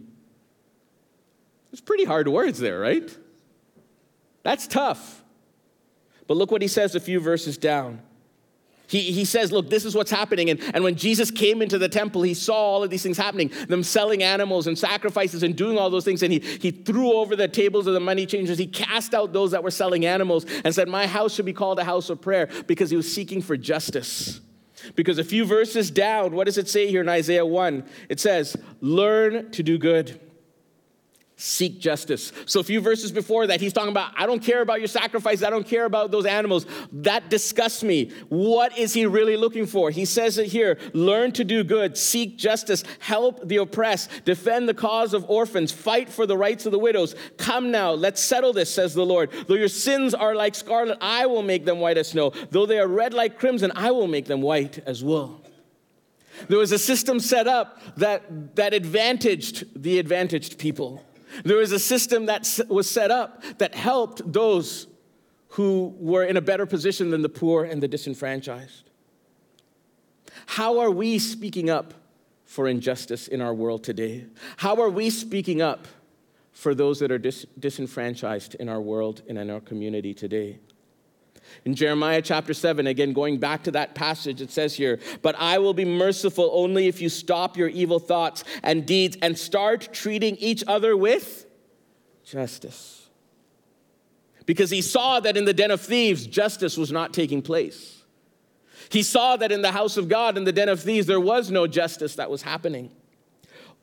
It's 1.71 1.81
pretty 1.81 2.05
hard 2.05 2.27
words 2.27 2.59
there, 2.59 2.79
right? 2.79 3.17
That's 4.43 4.67
tough. 4.67 5.23
But 6.27 6.37
look 6.37 6.51
what 6.51 6.61
he 6.61 6.67
says 6.67 6.95
a 6.95 6.99
few 6.99 7.19
verses 7.19 7.57
down. 7.57 8.01
He, 8.93 9.11
he 9.11 9.25
says, 9.25 9.51
Look, 9.51 9.71
this 9.71 9.85
is 9.85 9.95
what's 9.95 10.11
happening. 10.11 10.51
And, 10.51 10.59
and 10.75 10.83
when 10.83 10.95
Jesus 10.95 11.31
came 11.31 11.63
into 11.63 11.79
the 11.79 11.89
temple, 11.89 12.21
he 12.21 12.35
saw 12.35 12.53
all 12.53 12.83
of 12.83 12.91
these 12.91 13.01
things 13.01 13.17
happening 13.17 13.49
them 13.67 13.81
selling 13.81 14.21
animals 14.21 14.67
and 14.67 14.77
sacrifices 14.77 15.41
and 15.41 15.55
doing 15.55 15.79
all 15.79 15.89
those 15.89 16.05
things. 16.05 16.21
And 16.21 16.31
he, 16.31 16.37
he 16.37 16.69
threw 16.69 17.13
over 17.13 17.35
the 17.35 17.47
tables 17.47 17.87
of 17.87 17.95
the 17.95 17.99
money 17.99 18.27
changers. 18.27 18.59
He 18.59 18.67
cast 18.67 19.15
out 19.15 19.33
those 19.33 19.49
that 19.49 19.63
were 19.63 19.71
selling 19.71 20.05
animals 20.05 20.45
and 20.63 20.75
said, 20.75 20.87
My 20.87 21.07
house 21.07 21.33
should 21.33 21.45
be 21.45 21.53
called 21.53 21.79
a 21.79 21.83
house 21.83 22.11
of 22.11 22.21
prayer 22.21 22.47
because 22.67 22.91
he 22.91 22.95
was 22.95 23.11
seeking 23.11 23.41
for 23.41 23.57
justice. 23.57 24.41
Because 24.93 25.17
a 25.17 25.23
few 25.23 25.45
verses 25.45 25.89
down, 25.89 26.35
what 26.35 26.45
does 26.45 26.59
it 26.59 26.69
say 26.69 26.87
here 26.87 27.01
in 27.01 27.09
Isaiah 27.09 27.47
1? 27.47 27.83
It 28.09 28.19
says, 28.19 28.55
Learn 28.79 29.49
to 29.53 29.63
do 29.63 29.79
good 29.79 30.19
seek 31.43 31.77
justice. 31.77 32.31
So 32.45 32.61
a 32.61 32.63
few 32.63 32.79
verses 32.79 33.11
before 33.11 33.47
that, 33.47 33.59
he's 33.59 33.73
talking 33.73 33.91
about, 33.91 34.13
I 34.15 34.25
don't 34.25 34.41
care 34.41 34.61
about 34.61 34.79
your 34.79 34.87
sacrifice. 34.87 35.43
I 35.43 35.49
don't 35.49 35.67
care 35.67 35.83
about 35.83 36.09
those 36.09 36.25
animals. 36.25 36.65
That 36.93 37.29
disgusts 37.29 37.83
me. 37.83 38.11
What 38.29 38.77
is 38.77 38.93
he 38.93 39.05
really 39.05 39.35
looking 39.35 39.65
for? 39.65 39.91
He 39.91 40.05
says 40.05 40.37
it 40.37 40.47
here 40.47 40.79
learn 40.93 41.33
to 41.33 41.43
do 41.43 41.65
good, 41.65 41.97
seek 41.97 42.37
justice, 42.37 42.85
help 42.99 43.45
the 43.45 43.57
oppressed, 43.57 44.09
defend 44.23 44.69
the 44.69 44.73
cause 44.73 45.13
of 45.13 45.29
orphans, 45.29 45.73
fight 45.73 46.07
for 46.07 46.25
the 46.25 46.37
rights 46.37 46.65
of 46.65 46.71
the 46.71 46.79
widows. 46.79 47.13
Come 47.37 47.71
now, 47.71 47.91
let's 47.91 48.23
settle 48.23 48.53
this, 48.53 48.73
says 48.73 48.93
the 48.93 49.05
Lord. 49.05 49.29
Though 49.47 49.55
your 49.55 49.67
sins 49.67 50.13
are 50.13 50.35
like 50.35 50.55
scarlet, 50.55 50.97
I 51.01 51.25
will 51.25 51.43
make 51.43 51.65
them 51.65 51.79
white 51.79 51.97
as 51.97 52.07
snow. 52.09 52.31
Though 52.51 52.65
they 52.65 52.79
are 52.79 52.87
red 52.87 53.13
like 53.13 53.37
crimson, 53.37 53.73
I 53.75 53.91
will 53.91 54.07
make 54.07 54.27
them 54.27 54.41
white 54.41 54.79
as 54.85 55.03
wool. 55.03 55.41
There 56.47 56.57
was 56.57 56.71
a 56.71 56.79
system 56.79 57.19
set 57.19 57.47
up 57.47 57.81
that, 57.97 58.55
that 58.55 58.73
advantaged 58.73 59.83
the 59.83 59.99
advantaged 59.99 60.57
people. 60.57 61.03
There 61.43 61.57
was 61.57 61.71
a 61.71 61.79
system 61.79 62.27
that 62.27 62.59
was 62.67 62.89
set 62.89 63.11
up 63.11 63.43
that 63.57 63.75
helped 63.75 64.31
those 64.31 64.87
who 65.49 65.95
were 65.99 66.23
in 66.23 66.37
a 66.37 66.41
better 66.41 66.65
position 66.65 67.11
than 67.11 67.21
the 67.21 67.29
poor 67.29 67.63
and 67.63 67.81
the 67.81 67.87
disenfranchised. 67.87 68.89
How 70.45 70.79
are 70.79 70.91
we 70.91 71.19
speaking 71.19 71.69
up 71.69 71.93
for 72.45 72.67
injustice 72.67 73.27
in 73.27 73.41
our 73.41 73.53
world 73.53 73.83
today? 73.83 74.25
How 74.57 74.81
are 74.81 74.89
we 74.89 75.09
speaking 75.09 75.61
up 75.61 75.87
for 76.51 76.75
those 76.75 76.99
that 76.99 77.11
are 77.11 77.17
dis- 77.17 77.45
disenfranchised 77.59 78.55
in 78.55 78.69
our 78.69 78.81
world 78.81 79.21
and 79.27 79.37
in 79.37 79.49
our 79.49 79.61
community 79.61 80.13
today? 80.13 80.59
In 81.65 81.75
Jeremiah 81.75 82.21
chapter 82.21 82.53
7, 82.53 82.87
again, 82.87 83.13
going 83.13 83.37
back 83.37 83.63
to 83.63 83.71
that 83.71 83.95
passage, 83.95 84.41
it 84.41 84.51
says 84.51 84.75
here, 84.75 84.99
But 85.21 85.35
I 85.37 85.59
will 85.59 85.73
be 85.73 85.85
merciful 85.85 86.49
only 86.53 86.87
if 86.87 87.01
you 87.01 87.09
stop 87.09 87.57
your 87.57 87.69
evil 87.69 87.99
thoughts 87.99 88.43
and 88.63 88.85
deeds 88.85 89.17
and 89.21 89.37
start 89.37 89.89
treating 89.93 90.35
each 90.37 90.63
other 90.67 90.97
with 90.97 91.45
justice. 92.25 93.07
Because 94.45 94.69
he 94.69 94.81
saw 94.81 95.19
that 95.21 95.37
in 95.37 95.45
the 95.45 95.53
den 95.53 95.71
of 95.71 95.81
thieves, 95.81 96.27
justice 96.27 96.77
was 96.77 96.91
not 96.91 97.13
taking 97.13 97.41
place. 97.41 98.03
He 98.89 99.03
saw 99.03 99.37
that 99.37 99.51
in 99.51 99.61
the 99.61 99.71
house 99.71 99.97
of 99.97 100.09
God, 100.09 100.37
in 100.37 100.43
the 100.43 100.51
den 100.51 100.69
of 100.69 100.81
thieves, 100.81 101.07
there 101.07 101.19
was 101.19 101.49
no 101.49 101.67
justice 101.67 102.15
that 102.15 102.29
was 102.29 102.41
happening. 102.41 102.91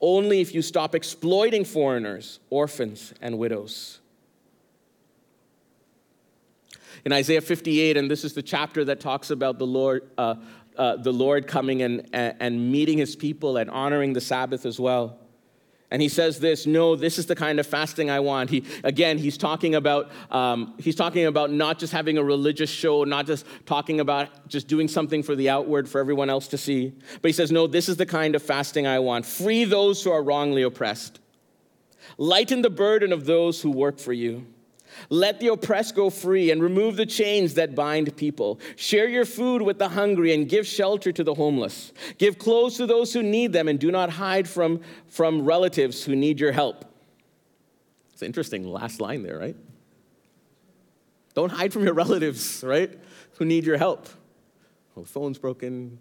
Only 0.01 0.41
if 0.41 0.55
you 0.55 0.63
stop 0.63 0.95
exploiting 0.95 1.65
foreigners, 1.65 2.41
orphans, 2.51 3.13
and 3.21 3.39
widows. 3.39 4.00
In 7.05 7.13
Isaiah 7.13 7.41
58, 7.41 7.97
and 7.97 8.11
this 8.11 8.25
is 8.25 8.35
the 8.35 8.43
chapter 8.43 8.85
that 8.85 9.01
talks 9.01 9.31
about 9.31 9.59
the 9.59 9.67
Lord, 9.67 10.11
uh, 10.19 10.37
uh, 10.77 10.97
the 10.97 11.13
Lord 11.13 11.47
coming 11.47 11.83
and, 11.83 12.09
and 12.13 12.71
meeting 12.71 12.99
his 12.99 13.17
people 13.17 13.57
and 13.57 13.71
honoring 13.71 14.13
the 14.13 14.21
Sabbath 14.21 14.67
as 14.67 14.79
well. 14.79 15.19
And 15.93 16.01
he 16.01 16.09
says 16.09 16.39
this, 16.39 16.67
no, 16.67 16.95
this 16.95 17.19
is 17.19 17.27
the 17.27 17.35
kind 17.35 17.59
of 17.59 17.67
fasting 17.67 18.11
I 18.11 18.21
want. 18.21 18.49
He, 18.49 18.65
again, 18.85 19.19
he's 19.19 19.37
talking 19.37 19.75
about, 19.75 20.11
um, 20.31 20.75
he's 20.79 20.95
talking 20.95 21.27
about 21.27 21.51
not 21.51 21.81
just 21.81 21.93
having 21.93 22.17
a 22.17 22.23
religious 22.23 22.71
show, 22.71 23.03
not 23.03 23.27
just 23.27 23.45
talking 23.67 23.99
about 23.99 24.47
just 24.47 24.69
doing 24.69 24.87
something 24.87 25.25
for 25.25 25.35
the 25.35 25.49
outward 25.49 25.89
for 25.89 26.01
everyone 26.01 26.31
else 26.31 26.47
to 26.49 26.59
see. 26.59 26.93
But 27.21 27.29
he 27.29 27.33
says, 27.33 27.51
no, 27.51 27.67
this 27.67 27.89
is 27.89 27.97
the 27.97 28.07
kind 28.07 28.37
of 28.37 28.43
fasting 28.43 28.87
I 28.87 29.01
want. 29.01 29.27
Free 29.27 29.65
those 29.65 30.05
who 30.05 30.13
are 30.13 30.23
wrongly 30.23 30.63
oppressed. 30.63 31.19
Lighten 32.19 32.63
the 32.63 32.71
burden 32.71 33.13
of 33.13 33.27
those 33.27 33.61
who 33.61 33.71
work 33.71 33.99
for 33.99 34.13
you. 34.13 34.47
Let 35.13 35.41
the 35.41 35.49
oppressed 35.49 35.97
go 35.97 36.09
free 36.09 36.53
and 36.53 36.63
remove 36.63 36.95
the 36.95 37.05
chains 37.05 37.55
that 37.55 37.75
bind 37.75 38.17
people. 38.17 38.61
Share 38.77 39.09
your 39.09 39.25
food 39.25 39.61
with 39.61 39.79
the 39.79 39.89
hungry 39.89 40.33
and 40.33 40.49
give 40.49 40.69
shelter 40.69 41.11
to 41.11 41.25
the 41.25 41.35
homeless. 41.35 41.93
Give 42.17 42.39
clothes 42.39 42.77
to 42.77 42.87
those 42.87 43.13
who 43.13 43.21
need 43.21 43.53
them 43.53 43.67
and 43.67 43.79
do 43.79 43.91
not 43.91 44.11
hide 44.11 44.49
from, 44.49 44.81
from 45.09 45.45
relatives 45.45 46.05
who 46.05 46.15
need 46.15 46.39
your 46.39 46.53
help. 46.53 46.85
It's 48.13 48.23
interesting, 48.23 48.71
last 48.71 49.01
line 49.01 49.25
there, 49.25 49.37
right? 49.37 49.57
Don't 51.35 51.51
hide 51.51 51.73
from 51.73 51.83
your 51.85 51.95
relatives, 51.95 52.63
right? 52.65 52.97
Who 53.39 53.45
need 53.45 53.65
your 53.65 53.79
help. 53.79 54.09
Oh, 54.97 55.03
phone's 55.03 55.39
broken. 55.39 55.99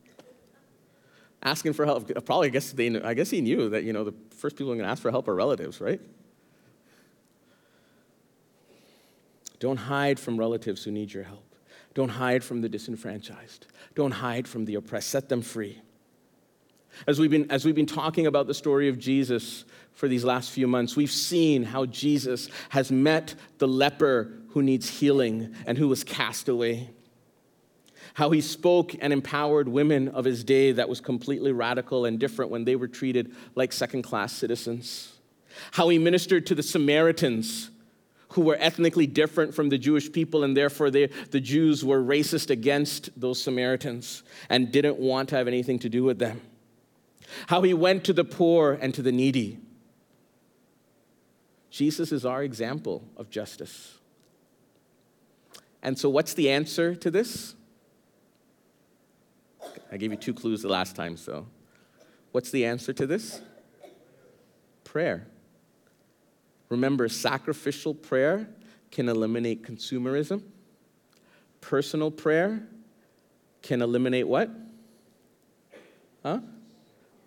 Asking 1.41 1.73
for 1.73 1.85
help. 1.85 2.11
Probably, 2.25 2.49
I 2.49 2.51
guess, 2.51 2.73
they, 2.73 3.01
I 3.01 3.15
guess 3.15 3.31
he 3.31 3.41
knew 3.41 3.69
that, 3.69 3.83
you 3.85 3.93
know, 3.93 4.03
the 4.03 4.13
first 4.35 4.55
people 4.55 4.73
going 4.73 4.85
to 4.85 4.91
ask 4.91 5.01
for 5.01 5.09
help 5.09 5.27
are 5.27 5.35
relatives, 5.35 5.81
right? 5.81 5.99
Don't 9.59 9.77
hide 9.77 10.19
from 10.19 10.37
relatives 10.37 10.83
who 10.83 10.91
need 10.91 11.13
your 11.13 11.23
help. 11.23 11.55
Don't 11.93 12.09
hide 12.09 12.43
from 12.43 12.61
the 12.61 12.69
disenfranchised. 12.69 13.67
Don't 13.95 14.11
hide 14.11 14.47
from 14.47 14.65
the 14.65 14.75
oppressed. 14.75 15.09
Set 15.09 15.29
them 15.29 15.41
free. 15.41 15.81
As 17.07 17.19
we've, 17.19 17.29
been, 17.29 17.49
as 17.51 17.65
we've 17.65 17.75
been 17.75 17.85
talking 17.85 18.27
about 18.27 18.47
the 18.47 18.53
story 18.53 18.89
of 18.89 18.97
Jesus 18.97 19.65
for 19.93 20.07
these 20.07 20.23
last 20.23 20.51
few 20.51 20.67
months, 20.67 20.95
we've 20.95 21.11
seen 21.11 21.63
how 21.63 21.85
Jesus 21.85 22.49
has 22.69 22.91
met 22.91 23.35
the 23.57 23.67
leper 23.67 24.31
who 24.49 24.61
needs 24.61 24.99
healing 24.99 25.53
and 25.65 25.77
who 25.77 25.87
was 25.87 26.03
cast 26.03 26.49
away. 26.49 26.89
How 28.15 28.31
he 28.31 28.41
spoke 28.41 28.95
and 28.99 29.13
empowered 29.13 29.67
women 29.67 30.09
of 30.09 30.25
his 30.25 30.43
day 30.43 30.71
that 30.73 30.89
was 30.89 30.99
completely 30.99 31.51
radical 31.51 32.05
and 32.05 32.19
different 32.19 32.51
when 32.51 32.65
they 32.65 32.75
were 32.75 32.87
treated 32.87 33.33
like 33.55 33.71
second 33.71 34.01
class 34.01 34.33
citizens. 34.33 35.13
How 35.71 35.89
he 35.89 35.99
ministered 35.99 36.45
to 36.47 36.55
the 36.55 36.63
Samaritans 36.63 37.69
who 38.29 38.41
were 38.41 38.57
ethnically 38.59 39.07
different 39.07 39.55
from 39.55 39.69
the 39.69 39.77
Jewish 39.77 40.11
people, 40.11 40.43
and 40.43 40.55
therefore 40.55 40.91
they, 40.91 41.07
the 41.31 41.39
Jews 41.39 41.83
were 41.83 42.01
racist 42.01 42.49
against 42.49 43.09
those 43.19 43.41
Samaritans 43.41 44.23
and 44.49 44.71
didn't 44.71 44.97
want 44.97 45.29
to 45.29 45.35
have 45.35 45.47
anything 45.47 45.79
to 45.79 45.89
do 45.89 46.03
with 46.03 46.19
them. 46.19 46.41
How 47.47 47.61
he 47.61 47.73
went 47.73 48.03
to 48.05 48.13
the 48.13 48.23
poor 48.23 48.73
and 48.73 48.93
to 48.93 49.01
the 49.01 49.11
needy. 49.11 49.59
Jesus 51.69 52.11
is 52.11 52.25
our 52.25 52.43
example 52.43 53.03
of 53.17 53.29
justice. 53.29 53.97
And 55.81 55.97
so, 55.97 56.09
what's 56.09 56.33
the 56.33 56.49
answer 56.49 56.95
to 56.95 57.09
this? 57.09 57.55
I 59.91 59.97
gave 59.97 60.11
you 60.11 60.17
two 60.17 60.33
clues 60.33 60.61
the 60.61 60.69
last 60.69 60.95
time, 60.95 61.17
so 61.17 61.47
what's 62.31 62.51
the 62.51 62.65
answer 62.65 62.93
to 62.93 63.07
this? 63.07 63.41
Prayer. 64.83 65.27
Remember, 66.69 67.09
sacrificial 67.09 67.93
prayer 67.93 68.47
can 68.91 69.09
eliminate 69.09 69.63
consumerism. 69.63 70.43
Personal 71.61 72.11
prayer 72.11 72.67
can 73.61 73.81
eliminate 73.81 74.27
what? 74.27 74.49
Huh? 76.23 76.39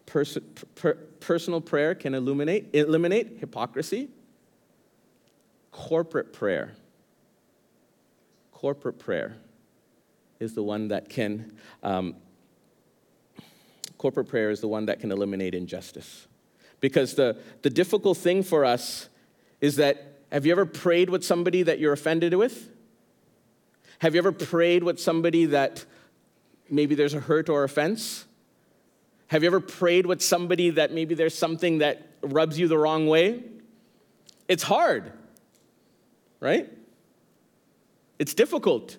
Pers- 0.06 0.38
per- 0.74 0.94
personal 0.94 1.60
prayer 1.60 1.94
can 1.94 2.14
eliminate, 2.14 2.68
eliminate 2.72 3.38
hypocrisy. 3.38 4.08
corporate 5.72 6.32
prayer, 6.32 6.72
corporate 8.52 8.98
prayer 8.98 9.36
is 10.38 10.54
the 10.54 10.62
one 10.62 10.88
that 10.88 11.08
can, 11.08 11.52
um, 11.82 12.14
corporate 13.98 14.28
prayer 14.28 14.50
is 14.50 14.60
the 14.60 14.68
one 14.68 14.86
that 14.86 15.00
can 15.00 15.10
eliminate 15.10 15.54
injustice. 15.54 16.28
Because 16.80 17.14
the, 17.14 17.36
the 17.62 17.70
difficult 17.70 18.18
thing 18.18 18.42
for 18.42 18.64
us 18.64 19.08
is 19.62 19.76
that 19.76 20.18
have 20.30 20.44
you 20.44 20.52
ever 20.52 20.66
prayed 20.66 21.08
with 21.08 21.24
somebody 21.24 21.62
that 21.62 21.78
you're 21.78 21.92
offended 21.94 22.34
with? 22.34 22.68
Have 24.00 24.14
you 24.14 24.18
ever 24.18 24.32
prayed 24.32 24.82
with 24.82 25.00
somebody 25.00 25.46
that 25.46 25.86
maybe 26.68 26.94
there's 26.94 27.14
a 27.14 27.20
hurt 27.20 27.48
or 27.48 27.64
offense? 27.64 28.26
Have 29.28 29.42
you 29.42 29.46
ever 29.46 29.60
prayed 29.60 30.04
with 30.04 30.20
somebody 30.20 30.70
that 30.70 30.92
maybe 30.92 31.14
there's 31.14 31.38
something 31.38 31.78
that 31.78 32.06
rubs 32.20 32.58
you 32.58 32.66
the 32.68 32.76
wrong 32.76 33.06
way? 33.06 33.44
It's 34.48 34.64
hard, 34.64 35.12
right? 36.40 36.70
It's 38.18 38.34
difficult. 38.34 38.96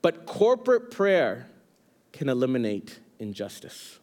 But 0.00 0.26
corporate 0.26 0.90
prayer 0.90 1.48
can 2.12 2.28
eliminate 2.28 2.98
injustice. 3.18 3.98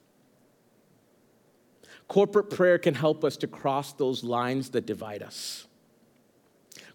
Corporate 2.10 2.49
prayer 2.49 2.80
can 2.80 2.95
help 2.95 3.24
us 3.24 3.38
to 3.38 3.47
cross 3.47 3.93
those 3.93 4.24
lines 4.24 4.72
that 4.72 4.86
divide 4.86 5.24
us. 5.24 5.68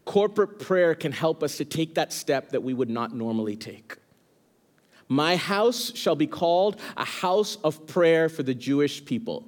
Corporate 0.05 0.59
prayer 0.59 0.95
can 0.95 1.13
help 1.13 1.43
us 1.43 1.57
to 1.57 1.65
take 1.65 1.95
that 1.95 2.13
step 2.13 2.51
that 2.51 2.63
we 2.63 2.75
would 2.75 2.91
not 2.91 3.15
normally 3.15 3.57
take. 3.57 3.97
My 5.09 5.37
house 5.37 5.93
shall 5.95 6.17
be 6.17 6.27
called 6.27 6.81
a 6.97 7.05
house 7.05 7.57
of 7.63 7.87
prayer 7.87 8.29
for 8.29 8.43
the 8.43 8.55
Jewish 8.55 9.05
people. 9.05 9.47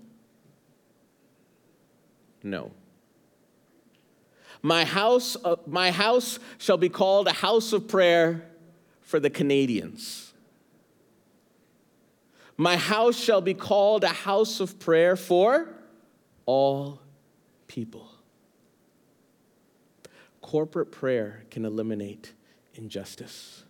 No. 2.45 2.71
My 4.63 4.85
house, 4.85 5.37
uh, 5.45 5.57
my 5.67 5.91
house 5.91 6.39
shall 6.59 6.77
be 6.77 6.89
called 6.89 7.27
a 7.27 7.33
house 7.33 7.73
of 7.73 7.89
prayer 7.89 8.47
for 9.01 9.19
the 9.19 9.31
Canadians. 9.31 10.26
My 12.57 12.77
house 12.77 13.17
shall 13.17 13.41
be 13.41 13.55
called 13.55 14.05
a 14.05 14.09
house 14.09 14.61
of 14.61 14.79
prayer 14.79 15.17
for 15.17 15.69
all 16.47 17.01
people. 17.67 18.09
Corporate 20.41 20.91
prayer 20.91 21.43
can 21.51 21.65
eliminate 21.65 22.33
injustice 22.75 23.65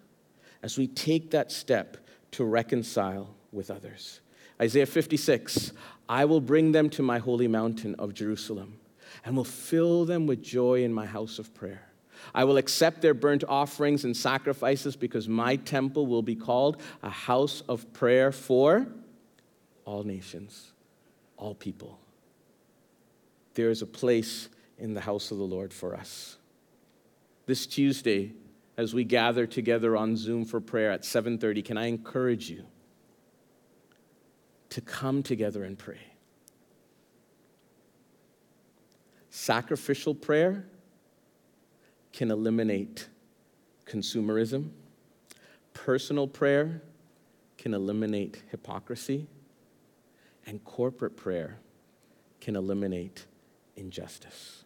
as 0.62 0.76
we 0.76 0.86
take 0.86 1.30
that 1.30 1.50
step 1.50 1.96
to 2.32 2.44
reconcile 2.44 3.34
with 3.52 3.70
others. 3.70 4.20
Isaiah 4.60 4.86
56 4.86 5.72
I 6.08 6.24
will 6.24 6.40
bring 6.40 6.72
them 6.72 6.88
to 6.90 7.02
my 7.02 7.18
holy 7.18 7.48
mountain 7.48 7.96
of 7.96 8.14
Jerusalem 8.14 8.78
and 9.24 9.36
will 9.36 9.44
fill 9.44 10.04
them 10.04 10.26
with 10.26 10.42
joy 10.42 10.84
in 10.84 10.92
my 10.92 11.06
house 11.06 11.38
of 11.38 11.52
prayer. 11.54 11.85
I 12.34 12.44
will 12.44 12.56
accept 12.56 13.02
their 13.02 13.14
burnt 13.14 13.44
offerings 13.48 14.04
and 14.04 14.16
sacrifices 14.16 14.96
because 14.96 15.28
my 15.28 15.56
temple 15.56 16.06
will 16.06 16.22
be 16.22 16.36
called 16.36 16.80
a 17.02 17.10
house 17.10 17.62
of 17.68 17.92
prayer 17.92 18.32
for 18.32 18.86
all 19.84 20.02
nations, 20.02 20.72
all 21.36 21.54
people. 21.54 21.98
There 23.54 23.70
is 23.70 23.82
a 23.82 23.86
place 23.86 24.48
in 24.78 24.94
the 24.94 25.00
house 25.00 25.30
of 25.30 25.38
the 25.38 25.44
Lord 25.44 25.72
for 25.72 25.94
us. 25.94 26.36
This 27.46 27.66
Tuesday, 27.66 28.34
as 28.76 28.92
we 28.92 29.04
gather 29.04 29.46
together 29.46 29.96
on 29.96 30.16
Zoom 30.16 30.44
for 30.44 30.60
prayer 30.60 30.90
at 30.90 31.04
7:30, 31.04 31.62
can 31.62 31.78
I 31.78 31.86
encourage 31.86 32.50
you 32.50 32.66
to 34.70 34.80
come 34.80 35.22
together 35.22 35.64
and 35.64 35.78
pray? 35.78 36.00
Sacrificial 39.30 40.14
prayer 40.14 40.66
can 42.16 42.30
eliminate 42.30 43.08
consumerism. 43.84 44.70
Personal 45.74 46.26
prayer 46.26 46.80
can 47.58 47.74
eliminate 47.74 48.42
hypocrisy. 48.50 49.26
And 50.46 50.64
corporate 50.64 51.14
prayer 51.14 51.58
can 52.40 52.56
eliminate 52.56 53.26
injustice. 53.76 54.64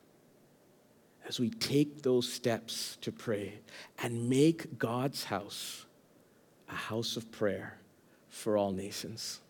As 1.27 1.41
we 1.41 1.51
take 1.51 2.03
those 2.03 2.33
steps 2.33 2.97
to 3.01 3.11
pray 3.11 3.55
and 4.01 4.31
make 4.31 4.79
God's 4.79 5.25
house 5.25 5.87
a 6.69 6.75
house 6.75 7.17
of 7.17 7.33
prayer 7.33 7.79
for 8.29 8.57
all 8.57 8.71
nations. 8.71 9.41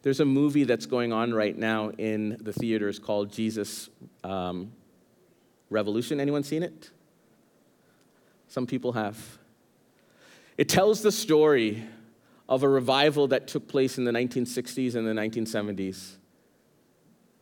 There's 0.00 0.20
a 0.20 0.24
movie 0.24 0.64
that's 0.64 0.86
going 0.86 1.12
on 1.12 1.34
right 1.34 1.56
now 1.56 1.90
in 1.90 2.38
the 2.40 2.54
theaters 2.54 2.98
called 2.98 3.30
Jesus 3.30 3.90
um, 4.24 4.72
Revolution. 5.68 6.18
Anyone 6.18 6.44
seen 6.44 6.62
it? 6.62 6.90
Some 8.50 8.66
people 8.66 8.92
have. 8.94 9.16
It 10.58 10.68
tells 10.68 11.02
the 11.02 11.12
story 11.12 11.84
of 12.48 12.64
a 12.64 12.68
revival 12.68 13.28
that 13.28 13.46
took 13.46 13.68
place 13.68 13.96
in 13.96 14.02
the 14.02 14.10
1960s 14.10 14.96
and 14.96 15.06
the 15.06 15.12
1970s. 15.12 16.16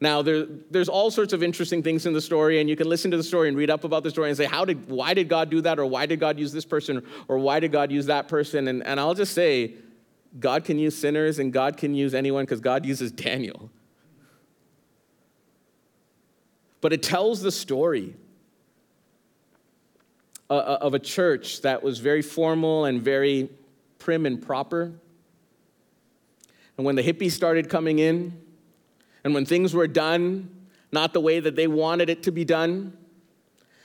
Now, 0.03 0.21
there, 0.21 0.45
there's 0.71 0.91
all 0.91 1.11
sorts 1.11 1.33
of 1.33 1.43
interesting 1.43 1.83
things 1.83 2.05
in 2.05 2.13
the 2.13 2.21
story, 2.21 2.61
and 2.61 2.69
you 2.69 2.77
can 2.77 2.91
listen 2.91 3.11
to 3.11 3.17
the 3.17 3.23
story 3.23 3.49
and 3.49 3.57
read 3.57 3.71
up 3.71 3.85
about 3.85 4.03
the 4.03 4.11
story 4.11 4.29
and 4.29 4.37
say, 4.37 4.45
How 4.45 4.67
did, 4.67 4.91
why 4.91 5.15
did 5.15 5.31
God 5.31 5.49
do 5.49 5.63
that? 5.63 5.79
Or 5.79 5.87
why 5.87 6.05
did 6.05 6.21
God 6.21 6.39
use 6.39 6.53
this 6.53 6.67
person? 6.67 7.03
Or 7.27 7.39
why 7.39 7.59
did 7.59 7.73
God 7.73 7.91
use 7.91 8.05
that 8.07 8.29
person? 8.29 8.69
And, 8.69 8.87
and 8.87 9.01
I'll 9.01 9.15
just 9.15 9.33
say, 9.33 9.77
God 10.39 10.65
can 10.65 10.79
use 10.79 10.95
sinners 10.95 11.39
and 11.39 11.55
God 11.55 11.79
can 11.79 11.95
use 11.95 12.15
anyone 12.15 12.45
because 12.45 12.61
God 12.61 12.85
uses 12.85 13.11
Daniel. 13.11 13.71
But 16.83 16.93
it 16.93 17.03
tells 17.03 17.41
the 17.41 17.51
story 17.51 18.15
uh, 20.51 20.79
of 20.81 20.95
a 20.95 20.99
church 20.99 21.63
that 21.63 21.83
was 21.83 21.99
very 21.99 22.23
formal 22.23 22.85
and 22.85 23.03
very 23.03 23.51
prim 23.99 24.27
and 24.27 24.41
proper. 24.41 24.93
And 26.77 26.87
when 26.87 26.97
the 26.97 27.03
hippies 27.03 27.33
started 27.33 27.69
coming 27.69 27.99
in, 27.99 28.41
and 29.25 29.35
when 29.35 29.45
things 29.45 29.75
were 29.75 29.89
done 29.89 30.51
not 30.91 31.13
the 31.13 31.21
way 31.21 31.39
that 31.39 31.55
they 31.55 31.67
wanted 31.67 32.09
it 32.09 32.23
to 32.23 32.33
be 32.33 32.45
done, 32.45 32.97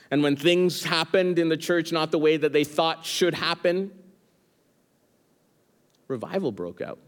and 0.10 0.24
when 0.24 0.36
things 0.36 0.84
happened 0.84 1.40
in 1.40 1.50
the 1.50 1.58
church 1.58 1.92
not 1.92 2.12
the 2.12 2.20
way 2.20 2.38
that 2.38 2.54
they 2.54 2.64
thought 2.64 3.06
should 3.06 3.34
happen, 3.34 3.92
revival 6.08 6.52
broke 6.52 6.82
out. 6.82 7.00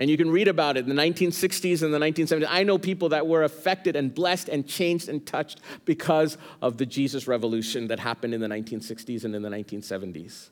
And 0.00 0.08
you 0.08 0.16
can 0.16 0.30
read 0.30 0.48
about 0.48 0.78
it 0.78 0.88
in 0.88 0.96
the 0.96 1.00
1960s 1.00 1.82
and 1.82 1.92
the 1.92 1.98
1970s. 1.98 2.46
I 2.48 2.62
know 2.62 2.78
people 2.78 3.10
that 3.10 3.26
were 3.26 3.42
affected 3.42 3.96
and 3.96 4.14
blessed 4.14 4.48
and 4.48 4.66
changed 4.66 5.10
and 5.10 5.26
touched 5.26 5.60
because 5.84 6.38
of 6.62 6.78
the 6.78 6.86
Jesus 6.86 7.28
revolution 7.28 7.88
that 7.88 8.00
happened 8.00 8.32
in 8.32 8.40
the 8.40 8.46
1960s 8.46 9.24
and 9.24 9.36
in 9.36 9.42
the 9.42 9.50
1970s. 9.50 10.48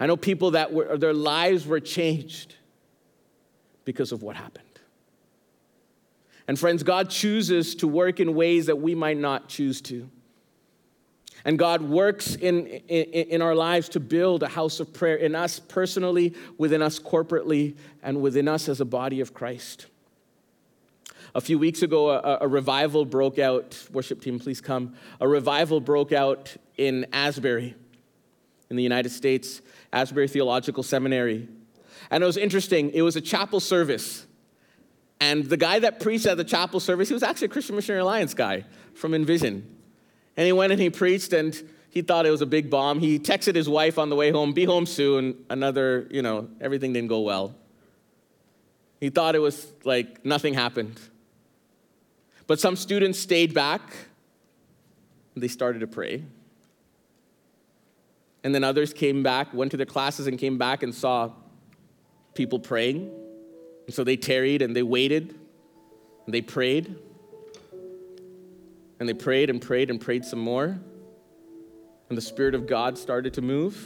I 0.00 0.06
know 0.06 0.16
people 0.16 0.50
that 0.50 0.72
were, 0.72 0.98
their 0.98 1.14
lives 1.14 1.64
were 1.64 1.78
changed 1.78 2.56
because 3.84 4.10
of 4.10 4.24
what 4.24 4.34
happened. 4.34 4.66
And 6.48 6.58
friends, 6.58 6.82
God 6.82 7.08
chooses 7.08 7.76
to 7.76 7.86
work 7.86 8.18
in 8.18 8.34
ways 8.34 8.66
that 8.66 8.80
we 8.80 8.96
might 8.96 9.18
not 9.18 9.48
choose 9.48 9.80
to. 9.82 10.10
And 11.44 11.58
God 11.58 11.82
works 11.82 12.34
in, 12.34 12.66
in, 12.66 13.04
in, 13.28 13.42
our 13.42 13.54
lives 13.54 13.88
to 13.90 14.00
build 14.00 14.42
a 14.42 14.48
house 14.48 14.80
of 14.80 14.92
prayer 14.92 15.16
in 15.16 15.34
us 15.34 15.58
personally, 15.58 16.34
within 16.58 16.82
us 16.82 16.98
corporately, 16.98 17.76
and 18.02 18.20
within 18.20 18.46
us 18.48 18.68
as 18.68 18.80
a 18.80 18.84
body 18.84 19.20
of 19.20 19.32
Christ. 19.32 19.86
A 21.34 21.40
few 21.40 21.58
weeks 21.58 21.82
ago, 21.82 22.10
a, 22.10 22.38
a 22.42 22.48
revival 22.48 23.04
broke 23.04 23.38
out. 23.38 23.86
Worship 23.92 24.20
team, 24.20 24.38
please 24.38 24.60
come. 24.60 24.94
A 25.20 25.28
revival 25.28 25.80
broke 25.80 26.12
out 26.12 26.54
in 26.76 27.06
Asbury, 27.12 27.74
in 28.68 28.76
the 28.76 28.82
United 28.82 29.10
States, 29.10 29.62
Asbury 29.92 30.28
Theological 30.28 30.82
Seminary. 30.82 31.48
And 32.10 32.22
it 32.22 32.26
was 32.26 32.36
interesting. 32.36 32.90
It 32.90 33.02
was 33.02 33.16
a 33.16 33.20
chapel 33.20 33.60
service. 33.60 34.26
And 35.20 35.44
the 35.44 35.56
guy 35.56 35.78
that 35.80 36.00
preached 36.00 36.26
at 36.26 36.36
the 36.36 36.44
chapel 36.44 36.80
service, 36.80 37.08
he 37.08 37.14
was 37.14 37.22
actually 37.22 37.46
a 37.46 37.50
Christian 37.50 37.76
Missionary 37.76 38.00
Alliance 38.00 38.34
guy 38.34 38.64
from 38.94 39.14
Envision. 39.14 39.79
And 40.36 40.46
he 40.46 40.52
went 40.52 40.72
and 40.72 40.80
he 40.80 40.90
preached, 40.90 41.32
and 41.32 41.60
he 41.90 42.02
thought 42.02 42.24
it 42.24 42.30
was 42.30 42.40
a 42.40 42.46
big 42.46 42.70
bomb. 42.70 43.00
He 43.00 43.18
texted 43.18 43.54
his 43.54 43.68
wife 43.68 43.98
on 43.98 44.10
the 44.10 44.16
way 44.16 44.30
home, 44.30 44.52
be 44.52 44.64
home 44.64 44.86
soon. 44.86 45.44
Another, 45.50 46.06
you 46.10 46.22
know, 46.22 46.48
everything 46.60 46.92
didn't 46.92 47.08
go 47.08 47.20
well. 47.20 47.54
He 49.00 49.10
thought 49.10 49.34
it 49.34 49.40
was 49.40 49.72
like 49.84 50.24
nothing 50.24 50.54
happened. 50.54 51.00
But 52.46 52.60
some 52.60 52.76
students 52.76 53.18
stayed 53.18 53.54
back. 53.54 53.82
They 55.36 55.48
started 55.48 55.80
to 55.80 55.86
pray. 55.86 56.24
And 58.42 58.54
then 58.54 58.64
others 58.64 58.92
came 58.92 59.22
back, 59.22 59.52
went 59.52 59.70
to 59.72 59.76
their 59.76 59.86
classes, 59.86 60.26
and 60.26 60.38
came 60.38 60.58
back 60.58 60.82
and 60.82 60.94
saw 60.94 61.30
people 62.34 62.58
praying. 62.58 63.10
And 63.86 63.94
so 63.94 64.04
they 64.04 64.16
tarried 64.16 64.62
and 64.62 64.74
they 64.74 64.82
waited 64.82 65.34
and 66.24 66.34
they 66.34 66.40
prayed. 66.40 66.96
And 69.00 69.08
they 69.08 69.14
prayed 69.14 69.50
and 69.50 69.60
prayed 69.60 69.90
and 69.90 70.00
prayed 70.00 70.24
some 70.24 70.38
more. 70.38 70.78
And 72.08 72.16
the 72.18 72.22
Spirit 72.22 72.54
of 72.54 72.66
God 72.66 72.98
started 72.98 73.34
to 73.34 73.42
move. 73.42 73.82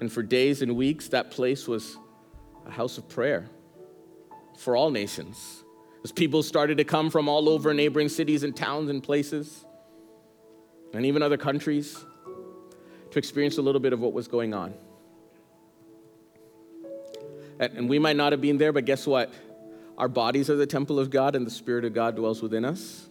And 0.00 0.12
for 0.12 0.22
days 0.22 0.62
and 0.62 0.76
weeks, 0.76 1.08
that 1.08 1.30
place 1.30 1.66
was 1.66 1.96
a 2.66 2.70
house 2.70 2.98
of 2.98 3.08
prayer 3.08 3.48
for 4.58 4.76
all 4.76 4.90
nations. 4.90 5.64
As 6.04 6.12
people 6.12 6.42
started 6.42 6.78
to 6.78 6.84
come 6.84 7.10
from 7.10 7.28
all 7.28 7.48
over 7.48 7.72
neighboring 7.72 8.08
cities 8.08 8.42
and 8.42 8.54
towns 8.54 8.90
and 8.90 9.02
places, 9.02 9.64
and 10.92 11.06
even 11.06 11.22
other 11.22 11.36
countries, 11.36 12.04
to 13.12 13.18
experience 13.18 13.58
a 13.58 13.62
little 13.62 13.80
bit 13.80 13.92
of 13.92 14.00
what 14.00 14.12
was 14.12 14.26
going 14.26 14.52
on. 14.52 14.74
And 17.60 17.88
we 17.88 17.98
might 17.98 18.16
not 18.16 18.32
have 18.32 18.40
been 18.40 18.58
there, 18.58 18.72
but 18.72 18.84
guess 18.84 19.06
what? 19.06 19.32
Our 19.96 20.08
bodies 20.08 20.50
are 20.50 20.56
the 20.56 20.66
temple 20.66 20.98
of 20.98 21.10
God, 21.10 21.36
and 21.36 21.46
the 21.46 21.50
Spirit 21.50 21.84
of 21.84 21.94
God 21.94 22.16
dwells 22.16 22.42
within 22.42 22.64
us. 22.64 23.06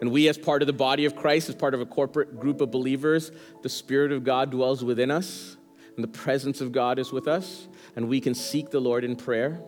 And 0.00 0.12
we, 0.12 0.28
as 0.28 0.38
part 0.38 0.62
of 0.62 0.66
the 0.66 0.72
body 0.72 1.04
of 1.04 1.16
Christ, 1.16 1.48
as 1.48 1.54
part 1.54 1.74
of 1.74 1.80
a 1.80 1.86
corporate 1.86 2.38
group 2.38 2.60
of 2.60 2.70
believers, 2.70 3.32
the 3.62 3.68
Spirit 3.68 4.12
of 4.12 4.22
God 4.22 4.50
dwells 4.50 4.84
within 4.84 5.10
us, 5.10 5.56
and 5.96 6.04
the 6.04 6.08
presence 6.08 6.60
of 6.60 6.70
God 6.70 6.98
is 6.98 7.10
with 7.10 7.26
us, 7.26 7.66
and 7.96 8.08
we 8.08 8.20
can 8.20 8.34
seek 8.34 8.70
the 8.70 8.80
Lord 8.80 9.02
in 9.02 9.16
prayer. 9.16 9.60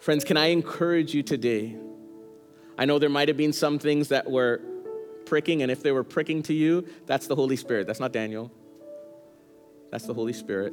Friends, 0.00 0.24
can 0.24 0.36
I 0.36 0.46
encourage 0.46 1.14
you 1.14 1.22
today? 1.22 1.76
I 2.78 2.84
know 2.84 2.98
there 2.98 3.10
might 3.10 3.28
have 3.28 3.36
been 3.36 3.52
some 3.52 3.78
things 3.78 4.08
that 4.08 4.30
were 4.30 4.62
pricking, 5.26 5.62
and 5.62 5.70
if 5.70 5.82
they 5.82 5.92
were 5.92 6.04
pricking 6.04 6.42
to 6.44 6.54
you, 6.54 6.86
that's 7.04 7.26
the 7.26 7.34
Holy 7.34 7.56
Spirit. 7.56 7.86
That's 7.86 8.00
not 8.00 8.12
Daniel, 8.12 8.50
that's 9.90 10.06
the 10.06 10.14
Holy 10.14 10.32
Spirit. 10.32 10.72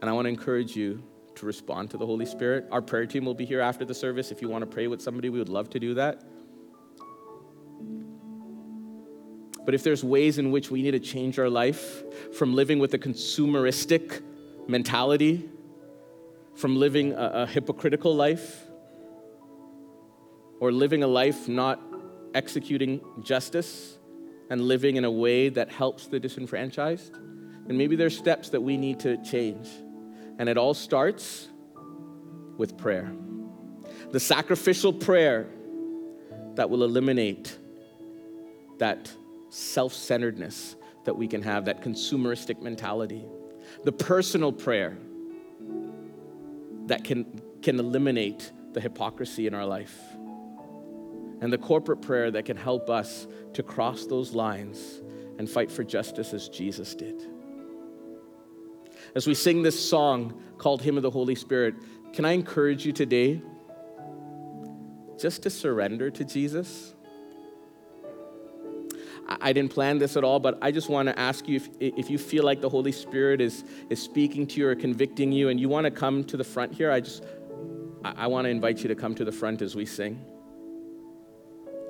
And 0.00 0.08
I 0.08 0.12
want 0.12 0.26
to 0.26 0.30
encourage 0.30 0.74
you 0.74 1.02
to 1.38 1.46
respond 1.46 1.90
to 1.90 1.96
the 1.96 2.06
Holy 2.06 2.26
Spirit. 2.26 2.66
Our 2.70 2.82
prayer 2.82 3.06
team 3.06 3.24
will 3.24 3.34
be 3.34 3.44
here 3.44 3.60
after 3.60 3.84
the 3.84 3.94
service. 3.94 4.30
If 4.30 4.42
you 4.42 4.48
want 4.48 4.62
to 4.62 4.66
pray 4.66 4.86
with 4.86 5.00
somebody, 5.00 5.30
we 5.30 5.38
would 5.38 5.48
love 5.48 5.70
to 5.70 5.80
do 5.80 5.94
that. 5.94 6.22
But 9.64 9.74
if 9.74 9.82
there's 9.82 10.02
ways 10.02 10.38
in 10.38 10.50
which 10.50 10.70
we 10.70 10.82
need 10.82 10.92
to 10.92 11.00
change 11.00 11.38
our 11.38 11.50
life 11.50 12.02
from 12.34 12.54
living 12.54 12.78
with 12.78 12.94
a 12.94 12.98
consumeristic 12.98 14.22
mentality, 14.66 15.48
from 16.54 16.76
living 16.76 17.12
a, 17.12 17.30
a 17.42 17.46
hypocritical 17.46 18.14
life, 18.14 18.64
or 20.60 20.72
living 20.72 21.02
a 21.02 21.06
life 21.06 21.48
not 21.48 21.80
executing 22.34 23.00
justice 23.22 23.98
and 24.50 24.62
living 24.62 24.96
in 24.96 25.04
a 25.04 25.10
way 25.10 25.50
that 25.50 25.70
helps 25.70 26.06
the 26.06 26.18
disenfranchised, 26.18 27.12
then 27.66 27.76
maybe 27.76 27.94
there's 27.94 28.16
steps 28.16 28.48
that 28.48 28.62
we 28.62 28.76
need 28.76 28.98
to 29.00 29.22
change. 29.22 29.68
And 30.38 30.48
it 30.48 30.56
all 30.56 30.74
starts 30.74 31.48
with 32.56 32.76
prayer. 32.76 33.12
The 34.12 34.20
sacrificial 34.20 34.92
prayer 34.92 35.48
that 36.54 36.70
will 36.70 36.84
eliminate 36.84 37.56
that 38.78 39.12
self 39.50 39.92
centeredness 39.92 40.76
that 41.04 41.14
we 41.14 41.26
can 41.26 41.42
have, 41.42 41.64
that 41.66 41.82
consumeristic 41.82 42.60
mentality. 42.62 43.24
The 43.84 43.92
personal 43.92 44.52
prayer 44.52 44.96
that 46.86 47.04
can, 47.04 47.40
can 47.62 47.78
eliminate 47.78 48.50
the 48.72 48.80
hypocrisy 48.80 49.46
in 49.46 49.54
our 49.54 49.66
life. 49.66 49.98
And 51.40 51.52
the 51.52 51.58
corporate 51.58 52.02
prayer 52.02 52.30
that 52.30 52.44
can 52.44 52.56
help 52.56 52.90
us 52.90 53.26
to 53.54 53.62
cross 53.62 54.06
those 54.06 54.34
lines 54.34 55.00
and 55.38 55.48
fight 55.48 55.70
for 55.70 55.84
justice 55.84 56.32
as 56.32 56.48
Jesus 56.48 56.94
did 56.94 57.37
as 59.14 59.26
we 59.26 59.34
sing 59.34 59.62
this 59.62 59.88
song 59.88 60.42
called 60.58 60.82
Hymn 60.82 60.96
of 60.96 61.02
the 61.02 61.10
Holy 61.10 61.34
Spirit, 61.34 61.74
can 62.12 62.24
I 62.24 62.32
encourage 62.32 62.84
you 62.84 62.92
today 62.92 63.42
just 65.18 65.42
to 65.42 65.50
surrender 65.50 66.10
to 66.10 66.24
Jesus? 66.24 66.94
I 69.28 69.52
didn't 69.52 69.72
plan 69.72 69.98
this 69.98 70.16
at 70.16 70.24
all, 70.24 70.40
but 70.40 70.58
I 70.62 70.70
just 70.70 70.88
want 70.88 71.08
to 71.08 71.18
ask 71.18 71.46
you 71.46 71.56
if, 71.56 71.68
if 71.80 72.10
you 72.10 72.16
feel 72.16 72.44
like 72.44 72.62
the 72.62 72.68
Holy 72.68 72.92
Spirit 72.92 73.42
is, 73.42 73.62
is 73.90 74.02
speaking 74.02 74.46
to 74.46 74.60
you 74.60 74.68
or 74.68 74.74
convicting 74.74 75.32
you 75.32 75.50
and 75.50 75.60
you 75.60 75.68
want 75.68 75.84
to 75.84 75.90
come 75.90 76.24
to 76.24 76.36
the 76.36 76.44
front 76.44 76.72
here, 76.72 76.90
I 76.90 77.00
just 77.00 77.24
I 78.04 78.26
want 78.28 78.46
to 78.46 78.48
invite 78.48 78.78
you 78.78 78.88
to 78.88 78.94
come 78.94 79.14
to 79.16 79.24
the 79.24 79.32
front 79.32 79.60
as 79.60 79.74
we 79.74 79.84
sing 79.84 80.24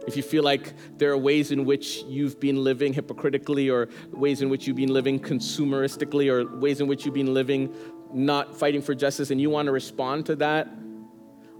if 0.08 0.16
you 0.16 0.22
feel 0.22 0.42
like 0.42 0.72
there 0.98 1.12
are 1.12 1.18
ways 1.18 1.52
in 1.52 1.64
which 1.64 2.02
you've 2.08 2.40
been 2.40 2.64
living 2.64 2.92
hypocritically, 2.92 3.70
or 3.70 3.88
ways 4.10 4.42
in 4.42 4.48
which 4.48 4.66
you've 4.66 4.76
been 4.76 4.92
living 4.92 5.20
consumeristically, 5.20 6.28
or 6.32 6.58
ways 6.58 6.80
in 6.80 6.88
which 6.88 7.04
you've 7.04 7.14
been 7.14 7.34
living 7.34 7.72
not 8.12 8.56
fighting 8.56 8.82
for 8.82 8.94
justice, 8.94 9.30
and 9.30 9.40
you 9.40 9.50
want 9.50 9.66
to 9.66 9.72
respond 9.72 10.26
to 10.26 10.36
that, 10.36 10.68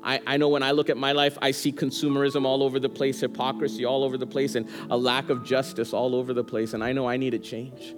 I, 0.03 0.21
I 0.27 0.37
know 0.39 0.49
when 0.49 0.63
I 0.63 0.71
look 0.71 0.89
at 0.89 0.97
my 0.97 1.13
life, 1.13 1.37
I 1.43 1.51
see 1.51 1.73
consumerism 1.73 2.47
all 2.47 2.63
over 2.63 2.81
the 2.81 2.89
place, 2.89 3.21
hypocrisy 3.21 3.85
all 3.85 4.03
over 4.03 4.17
the 4.17 4.27
place, 4.27 4.55
and 4.55 4.69
a 4.91 4.97
lack 4.97 5.29
of 5.29 5.45
justice 5.45 5.93
all 5.93 6.15
over 6.15 6.33
the 6.33 6.45
place, 6.45 6.73
and 6.73 6.83
I 6.83 6.93
know 6.93 7.07
I 7.07 7.19
need 7.19 7.35
a 7.35 7.39
change. 7.39 7.95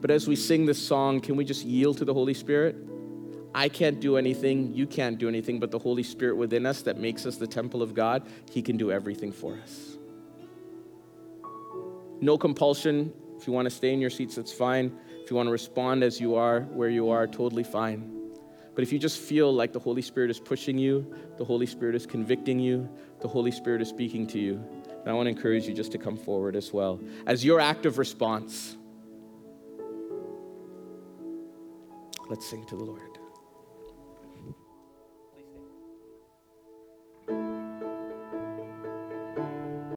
But 0.00 0.10
as 0.10 0.28
we 0.28 0.36
sing 0.36 0.66
this 0.66 0.84
song, 0.84 1.20
can 1.20 1.36
we 1.36 1.44
just 1.44 1.64
yield 1.64 1.98
to 1.98 2.04
the 2.04 2.12
Holy 2.12 2.34
Spirit? 2.34 2.76
I 3.54 3.68
can't 3.68 4.00
do 4.00 4.16
anything, 4.16 4.72
you 4.74 4.86
can't 4.86 5.18
do 5.18 5.28
anything, 5.28 5.60
but 5.60 5.70
the 5.70 5.78
Holy 5.78 6.02
Spirit 6.02 6.36
within 6.36 6.64
us 6.64 6.82
that 6.82 6.98
makes 6.98 7.26
us 7.26 7.36
the 7.36 7.46
temple 7.46 7.82
of 7.82 7.94
God, 7.94 8.26
He 8.50 8.62
can 8.62 8.76
do 8.76 8.90
everything 8.90 9.32
for 9.32 9.54
us. 9.62 9.96
No 12.20 12.38
compulsion. 12.38 13.12
If 13.36 13.46
you 13.46 13.52
want 13.52 13.66
to 13.66 13.70
stay 13.70 13.92
in 13.92 14.00
your 14.00 14.10
seats, 14.10 14.36
that's 14.36 14.52
fine. 14.52 14.96
If 15.22 15.30
you 15.30 15.36
want 15.36 15.48
to 15.48 15.52
respond 15.52 16.04
as 16.04 16.20
you 16.20 16.36
are, 16.36 16.60
where 16.60 16.88
you 16.88 17.10
are, 17.10 17.26
totally 17.26 17.64
fine. 17.64 18.22
But 18.74 18.82
if 18.82 18.92
you 18.92 18.98
just 18.98 19.18
feel 19.18 19.52
like 19.52 19.72
the 19.72 19.80
Holy 19.80 20.00
Spirit 20.00 20.30
is 20.30 20.38
pushing 20.40 20.78
you, 20.78 21.14
the 21.36 21.44
Holy 21.44 21.66
Spirit 21.66 21.94
is 21.94 22.06
convicting 22.06 22.58
you, 22.58 22.88
the 23.20 23.28
Holy 23.28 23.50
Spirit 23.50 23.82
is 23.82 23.88
speaking 23.88 24.26
to 24.28 24.38
you, 24.38 24.64
I 25.04 25.12
want 25.12 25.26
to 25.26 25.30
encourage 25.30 25.66
you 25.66 25.74
just 25.74 25.92
to 25.92 25.98
come 25.98 26.16
forward 26.16 26.54
as 26.54 26.72
well. 26.72 27.00
As 27.26 27.44
your 27.44 27.60
active 27.60 27.98
response, 27.98 28.76
let's 32.30 32.48
sing 32.48 32.64
to 32.66 32.76
the 32.76 32.84
Lord. 32.84 33.11